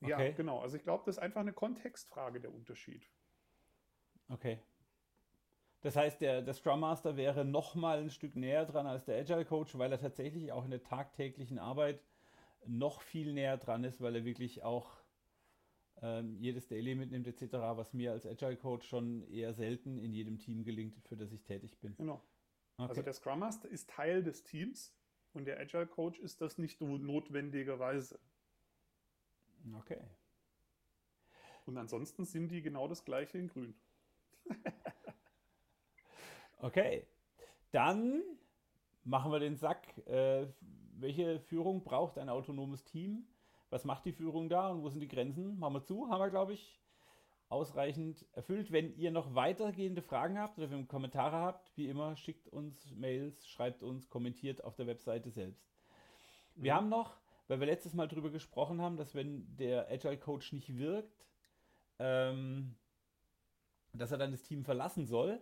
Okay. 0.01 0.29
Ja, 0.29 0.31
genau. 0.31 0.59
Also 0.59 0.77
ich 0.77 0.83
glaube, 0.83 1.03
das 1.05 1.17
ist 1.17 1.23
einfach 1.23 1.41
eine 1.41 1.53
Kontextfrage, 1.53 2.39
der 2.39 2.53
Unterschied. 2.53 3.09
Okay. 4.29 4.59
Das 5.88 5.95
heißt, 5.95 6.19
der, 6.19 6.41
der 6.41 6.54
Scrum 6.54 6.82
Master 6.82 7.15
wäre 7.15 7.45
noch 7.45 7.73
mal 7.73 8.00
ein 8.00 8.10
Stück 8.10 8.36
näher 8.36 8.65
dran 8.65 8.86
als 8.86 9.06
der 9.06 9.21
Agile 9.21 9.45
Coach, 9.45 9.78
weil 9.78 9.89
er 9.89 9.97
tatsächlich 9.97 10.52
auch 10.52 10.65
in 10.65 10.71
der 10.71 10.84
tagtäglichen 10.84 11.60
Arbeit 11.60 12.04
noch 12.65 13.00
viel 13.02 13.32
näher 13.32 13.56
dran 13.56 13.86
ist, 13.86 14.02
weil 14.02 14.17
er 14.17 14.26
wirklich 14.26 14.65
auch 14.65 14.97
ähm, 16.02 16.35
jedes 16.42 16.67
Daily 16.67 16.94
mitnimmt 16.94 17.25
etc., 17.25 17.54
was 17.54 17.94
mir 17.94 18.12
als 18.12 18.25
Agile 18.25 18.58
Coach 18.58 18.85
schon 18.85 19.25
eher 19.29 19.54
selten 19.54 19.98
in 19.98 20.12
jedem 20.12 20.40
Team 20.40 20.65
gelingt, 20.65 21.00
für 21.08 21.15
das 21.15 21.31
ich 21.31 21.46
tätig 21.46 21.79
bin. 21.79 21.96
Genau. 21.96 22.21
Okay. 22.75 22.90
Also 22.90 23.02
der 23.02 23.13
Scrum 23.13 23.40
Master 23.40 23.69
ist 23.69 23.90
Teil 23.90 24.23
des 24.23 24.44
Teams 24.44 24.94
und 25.31 25.46
der 25.46 25.58
Agile 25.58 25.88
Coach 25.88 26.19
ist 26.19 26.42
das 26.42 26.58
nicht 26.58 26.81
notwendigerweise. 26.81 28.19
Okay. 29.73 30.02
Und 31.65 31.77
ansonsten 31.77 32.25
sind 32.25 32.50
die 32.50 32.62
genau 32.62 32.90
das 32.90 33.06
gleiche 33.06 33.38
in 33.38 33.48
Grün. 33.48 33.73
Okay, 36.60 37.05
dann 37.71 38.23
machen 39.03 39.31
wir 39.31 39.39
den 39.39 39.55
Sack. 39.55 39.97
Äh, 40.08 40.47
welche 40.99 41.39
Führung 41.39 41.83
braucht 41.83 42.17
ein 42.17 42.29
autonomes 42.29 42.83
Team? 42.83 43.27
Was 43.69 43.85
macht 43.85 44.05
die 44.05 44.13
Führung 44.13 44.49
da 44.49 44.69
und 44.69 44.81
wo 44.81 44.89
sind 44.89 45.01
die 45.01 45.08
Grenzen? 45.08 45.60
Machen 45.60 45.75
wir 45.75 45.83
zu, 45.83 46.10
haben 46.10 46.19
wir, 46.19 46.29
glaube 46.29 46.53
ich, 46.53 46.81
ausreichend 47.49 48.25
erfüllt. 48.33 48.71
Wenn 48.71 48.95
ihr 48.97 49.12
noch 49.12 49.35
weitergehende 49.35 50.01
Fragen 50.01 50.39
habt 50.39 50.58
oder 50.58 50.71
wenn 50.71 50.79
ihr 50.81 50.87
Kommentare 50.87 51.37
habt, 51.37 51.75
wie 51.77 51.87
immer, 51.89 52.15
schickt 52.15 52.47
uns 52.47 52.91
Mails, 52.95 53.47
schreibt 53.47 53.83
uns, 53.83 54.10
kommentiert 54.10 54.63
auf 54.63 54.75
der 54.75 54.87
Webseite 54.87 55.29
selbst. 55.29 55.69
Wir 56.55 56.73
Mhm. 56.73 56.77
haben 56.77 56.89
noch, 56.89 57.17
weil 57.47 57.60
wir 57.60 57.67
letztes 57.67 57.93
Mal 57.93 58.08
darüber 58.08 58.31
gesprochen 58.31 58.81
haben, 58.81 58.97
dass 58.97 59.13
wenn 59.13 59.55
der 59.58 59.89
Agile 59.91 60.17
Coach 60.17 60.53
nicht 60.53 60.75
wirkt, 60.77 61.25
ähm, 61.99 62.75
dass 63.93 64.12
er 64.12 64.17
dann 64.17 64.31
das 64.31 64.43
Team 64.43 64.63
verlassen 64.63 65.05
soll, 65.05 65.41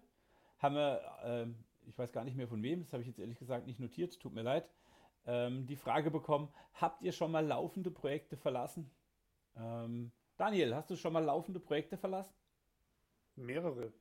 haben 0.66 0.76
wir, 0.76 1.02
ähm, 1.24 1.56
ich 1.86 1.98
weiß 1.98 2.12
gar 2.12 2.24
nicht 2.24 2.36
mehr 2.36 2.48
von 2.48 2.62
wem, 2.64 2.82
das 2.82 2.92
habe 2.92 3.02
ich 3.02 3.08
jetzt 3.08 3.20
ehrlich 3.20 3.38
gesagt 3.38 3.68
nicht 3.68 3.80
notiert, 3.80 4.20
tut 4.20 4.34
mir 4.34 4.42
leid, 4.42 4.68
ähm, 5.28 5.66
die 5.68 5.76
Frage 5.76 6.12
bekommen, 6.12 6.50
habt 6.74 7.02
ihr 7.04 7.12
schon 7.12 7.32
mal 7.32 7.46
laufende 7.46 7.92
Projekte 7.92 8.36
verlassen? 8.36 8.90
Ähm, 9.56 10.12
Daniel, 10.38 10.76
hast 10.76 10.90
du 10.90 10.96
schon 10.96 11.14
mal 11.14 11.24
laufende 11.24 11.60
Projekte 11.60 11.98
verlassen? 11.98 12.34
Mehrere. 13.36 13.94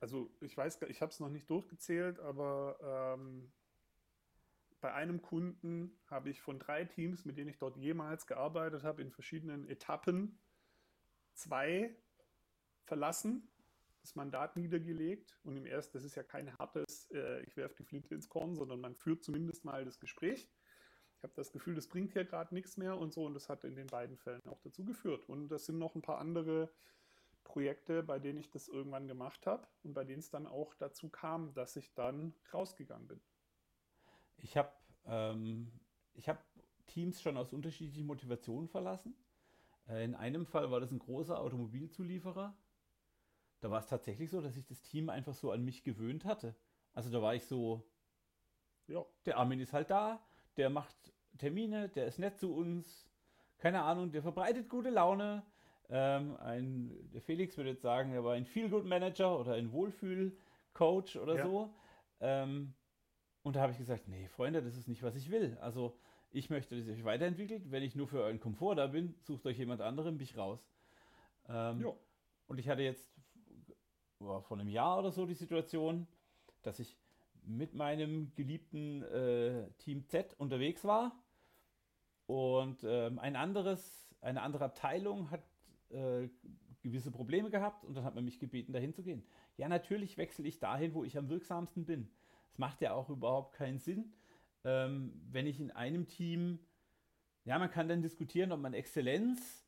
Also 0.00 0.30
ich 0.40 0.56
weiß, 0.56 0.82
ich 0.88 1.00
habe 1.00 1.12
es 1.12 1.20
noch 1.20 1.28
nicht 1.28 1.48
durchgezählt, 1.48 2.18
aber 2.18 3.16
ähm, 3.18 3.52
bei 4.80 4.92
einem 4.92 5.22
Kunden 5.22 5.98
habe 6.06 6.30
ich 6.30 6.40
von 6.40 6.58
drei 6.58 6.84
Teams, 6.86 7.24
mit 7.24 7.36
denen 7.36 7.50
ich 7.50 7.58
dort 7.58 7.76
jemals 7.76 8.26
gearbeitet 8.26 8.82
habe, 8.82 9.02
in 9.02 9.12
verschiedenen 9.12 9.68
Etappen 9.68 10.38
zwei 11.34 11.94
verlassen, 12.84 13.48
das 14.10 14.16
Mandat 14.16 14.56
niedergelegt 14.56 15.38
und 15.44 15.56
im 15.56 15.66
ersten, 15.66 15.96
das 15.96 16.04
ist 16.04 16.16
ja 16.16 16.24
kein 16.24 16.52
hartes, 16.58 17.08
äh, 17.12 17.42
ich 17.42 17.56
werfe 17.56 17.76
die 17.76 17.84
Flinte 17.84 18.12
ins 18.12 18.28
Korn, 18.28 18.56
sondern 18.56 18.80
man 18.80 18.96
führt 18.96 19.22
zumindest 19.22 19.64
mal 19.64 19.84
das 19.84 20.00
Gespräch. 20.00 20.50
Ich 21.16 21.22
habe 21.22 21.32
das 21.36 21.52
Gefühl, 21.52 21.76
das 21.76 21.86
bringt 21.86 22.12
hier 22.12 22.24
gerade 22.24 22.52
nichts 22.52 22.76
mehr 22.76 22.98
und 22.98 23.12
so 23.12 23.24
und 23.24 23.34
das 23.34 23.48
hat 23.48 23.62
in 23.62 23.76
den 23.76 23.86
beiden 23.86 24.16
Fällen 24.16 24.40
auch 24.48 24.60
dazu 24.62 24.84
geführt. 24.84 25.28
Und 25.28 25.48
das 25.48 25.66
sind 25.66 25.78
noch 25.78 25.94
ein 25.94 26.02
paar 26.02 26.18
andere 26.18 26.72
Projekte, 27.44 28.02
bei 28.02 28.18
denen 28.18 28.40
ich 28.40 28.50
das 28.50 28.68
irgendwann 28.68 29.06
gemacht 29.06 29.46
habe 29.46 29.68
und 29.84 29.92
bei 29.94 30.04
denen 30.04 30.20
es 30.20 30.30
dann 30.30 30.48
auch 30.48 30.74
dazu 30.74 31.08
kam, 31.08 31.54
dass 31.54 31.76
ich 31.76 31.94
dann 31.94 32.34
rausgegangen 32.52 33.06
bin. 33.06 33.20
Ich 34.38 34.56
habe 34.56 34.72
ähm, 35.06 35.70
hab 36.26 36.44
Teams 36.86 37.22
schon 37.22 37.36
aus 37.36 37.52
unterschiedlichen 37.52 38.06
Motivationen 38.06 38.68
verlassen. 38.68 39.14
Äh, 39.88 40.04
in 40.04 40.16
einem 40.16 40.46
Fall 40.46 40.70
war 40.72 40.80
das 40.80 40.90
ein 40.90 40.98
großer 40.98 41.38
Automobilzulieferer. 41.38 42.56
Da 43.60 43.70
war 43.70 43.80
es 43.80 43.86
tatsächlich 43.86 44.30
so, 44.30 44.40
dass 44.40 44.56
ich 44.56 44.66
das 44.66 44.82
Team 44.82 45.10
einfach 45.10 45.34
so 45.34 45.50
an 45.52 45.64
mich 45.64 45.82
gewöhnt 45.82 46.24
hatte. 46.24 46.54
Also 46.92 47.10
da 47.10 47.22
war 47.22 47.34
ich 47.34 47.44
so, 47.44 47.86
Ja, 48.88 49.04
der 49.24 49.38
Armin 49.38 49.60
ist 49.60 49.72
halt 49.72 49.90
da, 49.90 50.20
der 50.56 50.70
macht 50.70 50.96
Termine, 51.38 51.88
der 51.88 52.06
ist 52.06 52.18
nett 52.18 52.38
zu 52.38 52.54
uns, 52.54 53.08
keine 53.58 53.82
Ahnung, 53.82 54.10
der 54.10 54.22
verbreitet 54.22 54.68
gute 54.68 54.90
Laune. 54.90 55.44
Ähm, 55.88 56.36
ein, 56.38 57.10
der 57.12 57.20
Felix 57.20 57.56
würde 57.56 57.70
jetzt 57.70 57.82
sagen, 57.82 58.12
er 58.12 58.24
war 58.24 58.34
ein 58.34 58.46
Feel-Good-Manager 58.46 59.38
oder 59.38 59.54
ein 59.54 59.72
Wohlfühl-Coach 59.72 61.16
oder 61.16 61.36
ja, 61.36 61.44
so. 61.44 61.74
Ähm, 62.20 62.74
und 63.42 63.56
da 63.56 63.60
habe 63.62 63.72
ich 63.72 63.78
gesagt, 63.78 64.08
nee, 64.08 64.28
Freunde, 64.28 64.62
das 64.62 64.76
ist 64.76 64.88
nicht, 64.88 65.02
was 65.02 65.16
ich 65.16 65.30
will. 65.30 65.56
Also 65.60 65.96
ich 66.30 66.50
möchte, 66.50 66.76
dass 66.76 66.86
ihr 66.86 66.94
euch 66.94 67.04
weiterentwickelt. 67.04 67.70
Wenn 67.70 67.82
ich 67.82 67.94
nur 67.94 68.08
für 68.08 68.22
euren 68.22 68.40
Komfort 68.40 68.76
da 68.76 68.86
bin, 68.86 69.14
sucht 69.20 69.46
euch 69.46 69.58
jemand 69.58 69.80
anderen, 69.80 70.16
bin 70.16 70.24
ich 70.24 70.36
raus. 70.36 70.60
Ähm, 71.48 71.80
ja, 71.80 71.92
und 72.46 72.58
ich 72.58 72.68
hatte 72.68 72.82
jetzt 72.82 73.19
war 74.20 74.42
vor 74.42 74.58
einem 74.58 74.68
Jahr 74.68 74.98
oder 74.98 75.10
so 75.10 75.26
die 75.26 75.34
Situation, 75.34 76.06
dass 76.62 76.78
ich 76.78 76.96
mit 77.42 77.74
meinem 77.74 78.32
geliebten 78.34 79.02
äh, 79.02 79.70
Team 79.78 80.06
Z 80.06 80.34
unterwegs 80.38 80.84
war 80.84 81.12
und 82.26 82.84
ähm, 82.84 83.18
ein 83.18 83.34
anderes, 83.34 84.14
eine 84.20 84.42
andere 84.42 84.66
Abteilung 84.66 85.30
hat 85.30 85.42
äh, 85.90 86.28
gewisse 86.82 87.10
Probleme 87.10 87.50
gehabt 87.50 87.84
und 87.84 87.94
dann 87.94 88.04
hat 88.04 88.14
man 88.14 88.24
mich 88.24 88.38
gebeten, 88.38 88.72
dahin 88.72 88.92
zu 88.92 89.02
gehen. 89.02 89.24
Ja, 89.56 89.68
natürlich 89.68 90.16
wechsle 90.16 90.46
ich 90.46 90.58
dahin, 90.58 90.94
wo 90.94 91.04
ich 91.04 91.16
am 91.18 91.28
wirksamsten 91.28 91.84
bin. 91.84 92.10
Es 92.48 92.58
macht 92.58 92.80
ja 92.80 92.92
auch 92.92 93.08
überhaupt 93.08 93.54
keinen 93.54 93.78
Sinn, 93.78 94.12
ähm, 94.64 95.12
wenn 95.30 95.46
ich 95.46 95.60
in 95.60 95.70
einem 95.70 96.06
Team, 96.08 96.58
ja, 97.44 97.58
man 97.58 97.70
kann 97.70 97.88
dann 97.88 98.02
diskutieren, 98.02 98.52
ob 98.52 98.60
man 98.60 98.74
Exzellenz 98.74 99.66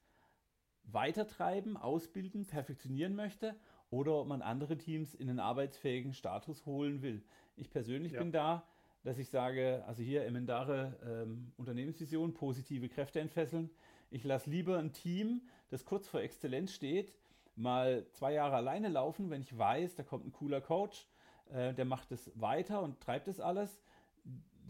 weitertreiben, 0.85 1.77
ausbilden, 1.77 2.47
perfektionieren 2.47 3.15
möchte 3.15 3.57
oder 3.93 4.15
ob 4.15 4.27
man 4.27 4.41
andere 4.41 4.79
Teams 4.79 5.15
in 5.15 5.29
einen 5.29 5.39
arbeitsfähigen 5.39 6.15
Status 6.15 6.65
holen 6.65 7.03
will. 7.03 7.23
Ich 7.57 7.71
persönlich 7.71 8.13
ja, 8.13 8.21
bin 8.21 8.33
da, 8.33 8.67
dass 9.05 9.19
ich 9.19 9.29
sage, 9.29 9.85
also 9.87 10.03
hier 10.03 10.25
Emendare 10.25 10.99
ähm, 11.05 11.53
Unternehmensvision, 11.59 12.33
positive 12.33 12.89
Kräfte 12.89 13.21
entfesseln. 13.21 13.71
Ich 14.11 14.25
lasse 14.25 14.49
lieber 14.49 14.79
ein 14.79 14.93
Team, 14.93 15.43
das 15.69 15.85
kurz 15.85 16.09
vor 16.09 16.23
Exzellenz 16.23 16.73
steht, 16.73 17.13
mal 17.55 18.07
zwei 18.13 18.33
Jahre 18.33 18.57
alleine 18.57 18.89
laufen, 18.89 19.29
wenn 19.29 19.43
ich 19.43 19.57
weiß, 19.57 19.95
da 19.95 20.03
kommt 20.03 20.27
ein 20.27 20.33
cooler 20.33 20.63
Coach, 20.63 21.07
äh, 21.53 21.75
der 21.75 21.85
macht 21.85 22.13
es 22.13 22.33
weiter 22.35 22.83
und 22.83 22.99
treibt 23.01 23.29
es 23.29 23.41
alles. 23.41 23.79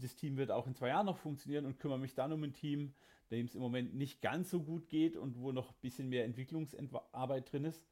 Das 0.01 0.17
Team 0.17 0.35
wird 0.35 0.51
auch 0.51 0.67
in 0.67 0.75
zwei 0.75 0.89
Jahren 0.89 1.05
noch 1.05 1.17
funktionieren 1.17 1.65
und 1.65 1.79
kümmere 1.79 1.99
mich 1.99 2.13
dann 2.13 2.33
um 2.33 2.43
ein 2.43 2.51
Team, 2.51 2.93
dem 3.31 3.45
es 3.45 3.55
im 3.55 3.61
Moment 3.61 3.95
nicht 3.95 4.21
ganz 4.21 4.49
so 4.49 4.61
gut 4.61 4.89
geht 4.89 5.15
und 5.15 5.39
wo 5.39 5.53
noch 5.53 5.69
ein 5.69 5.81
bisschen 5.81 6.09
mehr 6.09 6.25
Entwicklungsarbeit 6.25 7.53
drin 7.53 7.63
ist. 7.63 7.85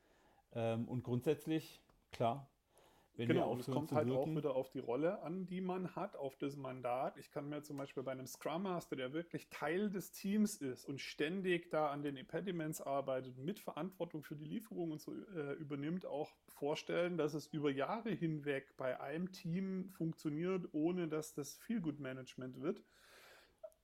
Ähm, 0.54 0.88
und 0.88 1.04
grundsätzlich, 1.04 1.82
klar, 2.12 2.52
wenn 3.16 3.28
wir 3.28 3.36
Genau, 3.36 3.58
es 3.58 3.70
kommt 3.70 3.92
halt 3.92 4.10
auch 4.10 4.26
wirken, 4.26 4.38
wieder 4.38 4.56
auf 4.56 4.70
die 4.70 4.80
Rolle 4.80 5.22
an, 5.22 5.46
die 5.46 5.60
man 5.60 5.96
hat, 5.96 6.16
auf 6.16 6.38
das 6.38 6.56
Mandat. 6.56 7.18
Ich 7.18 7.30
kann 7.30 7.50
mir 7.50 7.62
zum 7.62 7.78
Beispiel 7.78 8.04
bei 8.04 8.12
einem 8.14 8.26
Scrum 8.26 8.64
Master, 8.64 8.96
der 8.96 9.12
wirklich 9.12 9.50
Teil 9.50 9.90
des 9.90 10.12
Teams 10.12 10.56
ist 10.56 10.86
und 10.86 11.02
ständig 11.02 11.70
da 11.70 11.90
an 11.90 12.04
den 12.04 12.16
Impediments 12.16 12.82
arbeitet, 12.82 13.38
mit 13.38 13.60
Verantwortung 13.60 14.24
für 14.24 14.36
die 14.36 14.46
Lieferung 14.46 14.92
und 14.92 15.02
so 15.02 15.14
äh, 15.14 15.54
übernimmt, 15.54 16.06
auch 16.06 16.32
vorstellen, 16.48 17.18
dass 17.18 17.34
es 17.34 17.48
über 17.48 17.70
Jahre 17.70 18.12
hinweg 18.12 18.76
bei 18.78 19.00
einem 19.00 19.32
Team 19.32 19.90
funktioniert, 19.92 20.70
ohne 20.72 21.08
dass 21.08 21.34
das 21.34 21.58
Feel-Good-Management 21.58 22.62
wird. 22.62 22.82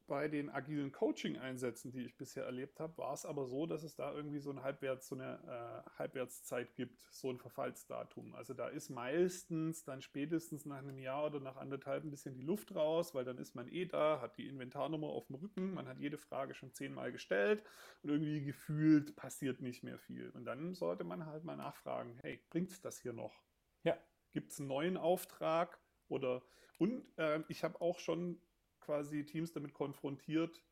Bei 0.08 0.28
den 0.28 0.50
agilen 0.50 0.92
Coaching-Einsätzen, 0.92 1.92
die 1.92 2.06
ich 2.06 2.18
bisher 2.18 2.46
erlebt 2.46 2.80
habe, 2.80 2.98
war 2.98 3.14
es 3.14 3.26
aber 3.26 3.46
so, 3.46 3.66
dass 3.66 3.84
es 3.84 3.96
da 3.96 4.14
irgendwie 4.14 4.40
so, 4.40 4.52
ein 4.52 4.64
Halbwerts, 4.64 5.08
so 5.10 5.16
eine 5.16 5.84
äh, 5.86 5.90
Halbwertszeit 6.00 6.74
gibt, 6.76 7.02
so 7.12 7.30
ein 7.30 7.38
Verfallsdatum. 7.38 8.34
Also 8.34 8.54
da 8.54 8.70
ist 8.70 8.90
meistens 8.90 9.84
dann 9.84 10.02
spätestens 10.02 10.66
nach 10.66 10.78
einem 10.78 10.98
Jahr 10.98 11.26
oder 11.26 11.42
nach 11.42 11.58
anderthalb 11.58 12.06
ein 12.06 12.12
bisschen 12.12 12.36
die 12.36 12.42
Luft 12.42 12.74
raus, 12.74 13.14
weil 13.14 13.26
dann 13.26 13.38
ist 13.38 13.54
man 13.54 13.68
eh 13.68 13.86
da, 13.86 14.22
hat 14.22 14.38
die 14.38 14.48
Inventarnummer 14.48 15.08
auf 15.08 15.28
dem 15.28 15.36
Rücken, 15.36 15.74
man 15.74 15.88
hat 15.88 16.00
jede 16.00 16.18
Frage 16.18 16.54
schon 16.54 16.74
zehnmal 16.74 17.12
gestellt 17.12 17.64
und 18.02 18.10
irgendwie 18.10 18.46
gefühlt 18.46 19.16
passiert 19.18 19.62
nicht 19.62 19.84
mehr 19.84 20.00
viel. 20.00 20.30
Und 20.30 20.46
dann 20.46 20.74
sollte 20.74 21.04
man 21.04 21.26
halt 21.26 21.44
mal 21.44 21.58
nachfragen, 21.58 22.18
hey, 22.22 22.40
bringt 22.50 22.72
es 22.72 22.82
das 22.82 22.98
hier 22.98 23.14
noch? 23.14 23.44
ja, 23.84 23.98
Gibt 24.34 24.52
es 24.52 24.60
einen 24.60 24.68
neuen 24.68 24.98
Auftrag? 24.98 25.80
Oder 26.10 26.42
und 26.78 27.06
äh, 27.18 27.42
ich 27.48 27.64
habe 27.64 27.82
auch 27.82 28.00
schon 28.00 28.40
quasi 28.88 29.26
Teams 29.26 29.52
damit 29.52 29.74
konfrontiert, 29.74 30.64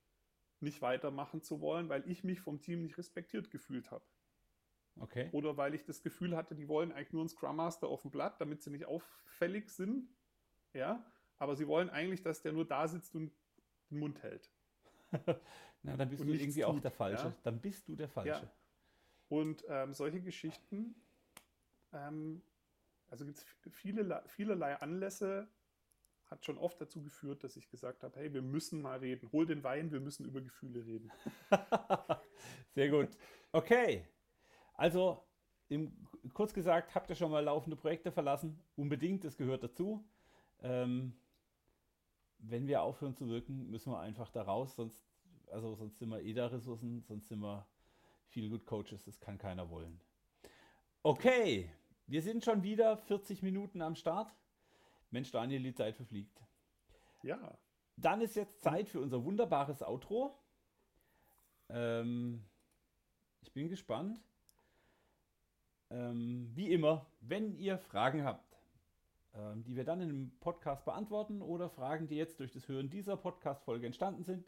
nicht 0.62 0.82
weitermachen 0.82 1.42
zu 1.44 1.60
wollen, 1.60 1.90
weil 1.90 2.10
ich 2.10 2.24
mich 2.24 2.40
vom 2.40 2.62
Team 2.62 2.82
nicht 2.82 2.98
respektiert 2.98 3.52
gefühlt 3.52 3.92
habe. 3.92 4.06
okay. 5.00 5.30
Oder 5.34 5.58
weil 5.58 5.76
ich 5.76 5.84
das 5.84 6.02
Gefühl 6.02 6.36
hatte, 6.36 6.56
die 6.56 6.70
wollen 6.70 6.94
eigentlich 6.94 7.12
nur 7.12 7.22
einen 7.22 7.30
Scrum 7.30 7.58
Master 7.58 7.90
auf 7.90 8.04
dem 8.04 8.12
Blatt, 8.12 8.40
damit 8.40 8.64
sie 8.64 8.72
nicht 8.72 8.86
auffällig 8.86 9.70
sind. 9.70 10.10
Ja, 10.74 11.06
aber 11.38 11.58
sie 11.58 11.68
wollen 11.68 11.90
eigentlich, 11.90 12.22
dass 12.22 12.42
der 12.42 12.54
nur 12.54 12.66
da 12.66 12.88
sitzt 12.88 13.16
und 13.16 13.34
den 13.92 14.00
Mund 14.00 14.24
hält 14.24 14.50
Na, 15.84 15.98
dann 15.98 16.10
bist 16.10 16.22
und 16.22 16.28
du 16.28 16.34
irgendwie 16.34 16.66
auch 16.66 16.80
der 16.80 16.92
tut. 16.92 16.98
Falsche. 16.98 17.28
Ja, 17.28 17.36
Dann 17.44 17.62
bist 17.62 17.88
du 17.88 17.96
der 17.96 18.08
ja. 18.08 18.12
Falsche. 18.14 18.50
Und 19.28 19.66
ähm, 19.68 19.94
solche 19.94 20.22
Geschichten, 20.22 20.96
ähm, 21.94 22.42
also 23.08 23.26
gibt 23.26 23.38
es 23.38 23.46
viele, 23.72 24.24
vielerlei 24.28 24.76
Anlässe, 24.80 25.48
hat 26.36 26.46
schon 26.46 26.58
oft 26.58 26.80
dazu 26.80 27.02
geführt, 27.02 27.44
dass 27.44 27.56
ich 27.56 27.70
gesagt 27.70 28.04
habe, 28.04 28.20
hey, 28.20 28.34
wir 28.34 28.42
müssen 28.42 28.82
mal 28.82 29.00
reden. 29.00 29.32
Hol 29.32 29.46
den 29.46 29.64
Wein, 29.64 29.92
wir 29.92 30.02
müssen 30.02 30.26
über 30.26 30.42
Gefühle 30.42 30.86
reden. 30.86 31.12
Sehr 32.76 32.90
gut. 32.90 33.10
Okay. 33.54 34.06
Also, 34.74 35.24
im, 35.70 35.96
kurz 36.34 36.54
gesagt, 36.54 36.94
habt 36.94 37.10
ihr 37.10 37.16
schon 37.16 37.32
mal 37.32 37.44
laufende 37.44 37.78
Projekte 37.78 38.12
verlassen? 38.12 38.62
Unbedingt, 38.76 39.24
das 39.24 39.38
gehört 39.38 39.64
dazu. 39.64 40.06
Ähm, 40.62 41.14
wenn 42.40 42.68
wir 42.68 42.82
aufhören 42.82 43.16
zu 43.16 43.30
wirken, 43.30 43.70
müssen 43.70 43.92
wir 43.94 44.00
einfach 44.00 44.30
da 44.30 44.42
raus, 44.42 44.76
sonst, 44.76 45.08
also 45.48 45.74
sonst 45.76 45.98
sind 45.98 46.10
wir 46.10 46.22
eh 46.22 46.34
da 46.34 46.48
Ressourcen, 46.48 47.02
sonst 47.04 47.30
sind 47.30 47.40
wir 47.40 47.66
viel 48.28 48.50
gut 48.50 48.66
Coaches, 48.66 49.06
das 49.06 49.20
kann 49.22 49.38
keiner 49.38 49.70
wollen. 49.70 50.02
Okay, 51.02 51.72
wir 52.08 52.22
sind 52.22 52.44
schon 52.44 52.62
wieder 52.62 52.98
40 52.98 53.42
Minuten 53.42 53.82
am 53.82 53.96
Start. 53.96 54.36
Mensch, 55.16 55.32
Daniel, 55.32 55.64
die 55.64 55.74
Zeit 55.74 55.96
verfliegt. 55.96 56.44
Ja, 57.24 57.58
Dann 57.96 58.20
ist 58.20 58.36
jetzt 58.36 58.62
Zeit 58.62 58.90
für 58.90 59.00
unser 59.00 59.24
wunderbares 59.24 59.82
Outro. 59.82 60.38
Ähm, 61.70 62.44
ich 63.42 63.54
bin 63.54 63.70
gespannt. 63.70 64.20
Ähm, 65.90 66.52
wie 66.54 66.70
immer, 66.70 67.06
wenn 67.22 67.56
ihr 67.56 67.78
Fragen 67.78 68.26
habt, 68.26 68.58
ähm, 69.34 69.64
die 69.64 69.78
wir 69.78 69.86
dann 69.86 70.02
in 70.02 70.10
einem 70.10 70.38
Podcast 70.42 70.84
beantworten 70.84 71.42
oder 71.42 71.70
Fragen, 71.70 72.10
die 72.10 72.18
jetzt 72.18 72.42
durch 72.42 72.52
das 72.52 72.68
Hören 72.68 72.90
dieser 72.90 73.16
Podcast-Folge 73.16 73.86
entstanden 73.86 74.26
sind, 74.26 74.46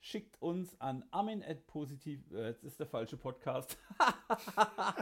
schickt 0.00 0.42
uns 0.42 0.80
an 0.80 1.04
armin.positiv, 1.12 2.32
äh, 2.32 2.48
jetzt 2.48 2.64
ist 2.64 2.80
der 2.80 2.88
falsche 2.88 3.16
Podcast. 3.16 3.78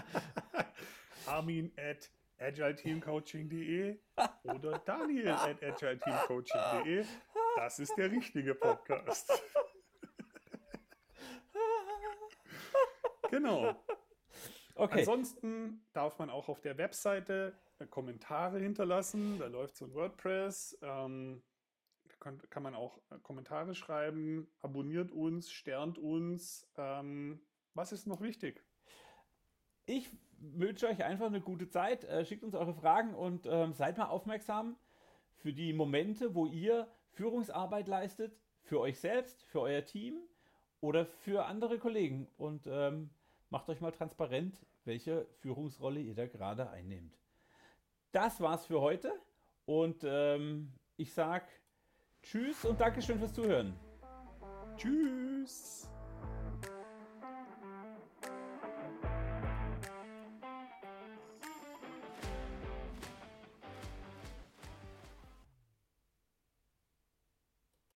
Armin 1.27 1.73
at 1.79 2.11
agileteamcoaching.de 2.39 3.99
oder 4.45 4.79
Daniel 4.81 5.31
at 5.31 5.63
agileteamcoaching.de. 5.63 7.05
Das 7.57 7.79
ist 7.79 7.97
der 7.97 8.11
richtige 8.11 8.55
Podcast. 8.55 9.31
genau. 13.31 13.75
Okay. 14.75 15.01
Ansonsten 15.01 15.85
darf 15.93 16.19
man 16.19 16.31
auch 16.31 16.49
auf 16.49 16.61
der 16.61 16.79
Webseite 16.79 17.59
Kommentare 17.91 18.59
hinterlassen. 18.59 19.39
Da 19.39 19.47
läuft 19.47 19.77
so 19.77 19.87
ein 19.87 19.95
WordPress. 19.95 20.79
Ähm, 20.83 21.43
kann, 22.21 22.41
kann, 22.51 22.63
man 22.63 22.75
auch 22.75 22.99
äh, 23.11 23.19
Kommentare 23.23 23.75
schreiben. 23.75 24.49
Abonniert 24.61 25.11
uns, 25.13 25.51
sternt 25.51 25.99
uns. 25.99 26.69
Ähm, 26.77 27.41
was 27.75 27.93
ist 27.93 28.07
noch 28.07 28.21
wichtig? 28.21 28.65
Ich 29.87 30.11
wünsche 30.39 30.89
euch 30.89 31.05
einfach 31.05 31.27
eine 31.27 31.41
gute 31.41 31.69
Zeit. 31.69 32.05
Äh, 32.05 32.25
schickt 32.25 32.45
uns 32.45 32.55
eure 32.55 32.75
Fragen 32.75 33.15
und 33.15 33.47
ähm, 33.47 33.73
seid 33.73 33.99
mal 33.99 34.07
aufmerksam 34.07 34.77
für 35.37 35.53
die 35.53 35.73
Momente, 35.73 36.35
wo 36.35 36.47
ihr 36.47 36.89
Führungsarbeit 37.13 37.89
leistet, 37.89 38.37
für 38.63 38.81
euch 38.81 38.99
selbst, 38.99 39.43
für 39.45 39.61
euer 39.61 39.85
Team 39.85 40.21
oder 40.81 41.07
für 41.07 41.47
andere 41.47 41.79
Kollegen. 41.79 42.29
Und 42.37 42.67
ähm, 42.67 43.11
macht 43.51 43.69
euch 43.69 43.81
mal 43.81 43.93
transparent, 43.93 44.65
welche 44.85 45.27
Führungsrolle 45.41 46.01
ihr 46.01 46.15
da 46.15 46.27
gerade 46.27 46.71
einnehmt. 46.71 47.19
Das 48.13 48.41
war's 48.41 48.67
für 48.67 48.81
heute 48.81 49.13
und 49.67 50.03
ähm, 50.05 50.73
ich 50.97 51.13
sag 51.13 51.47
Tschüss 52.23 52.65
und 52.65 52.81
Dankeschön 52.81 53.19
fürs 53.19 53.33
Zuhören. 53.33 53.75
Tschüss. 54.77 55.88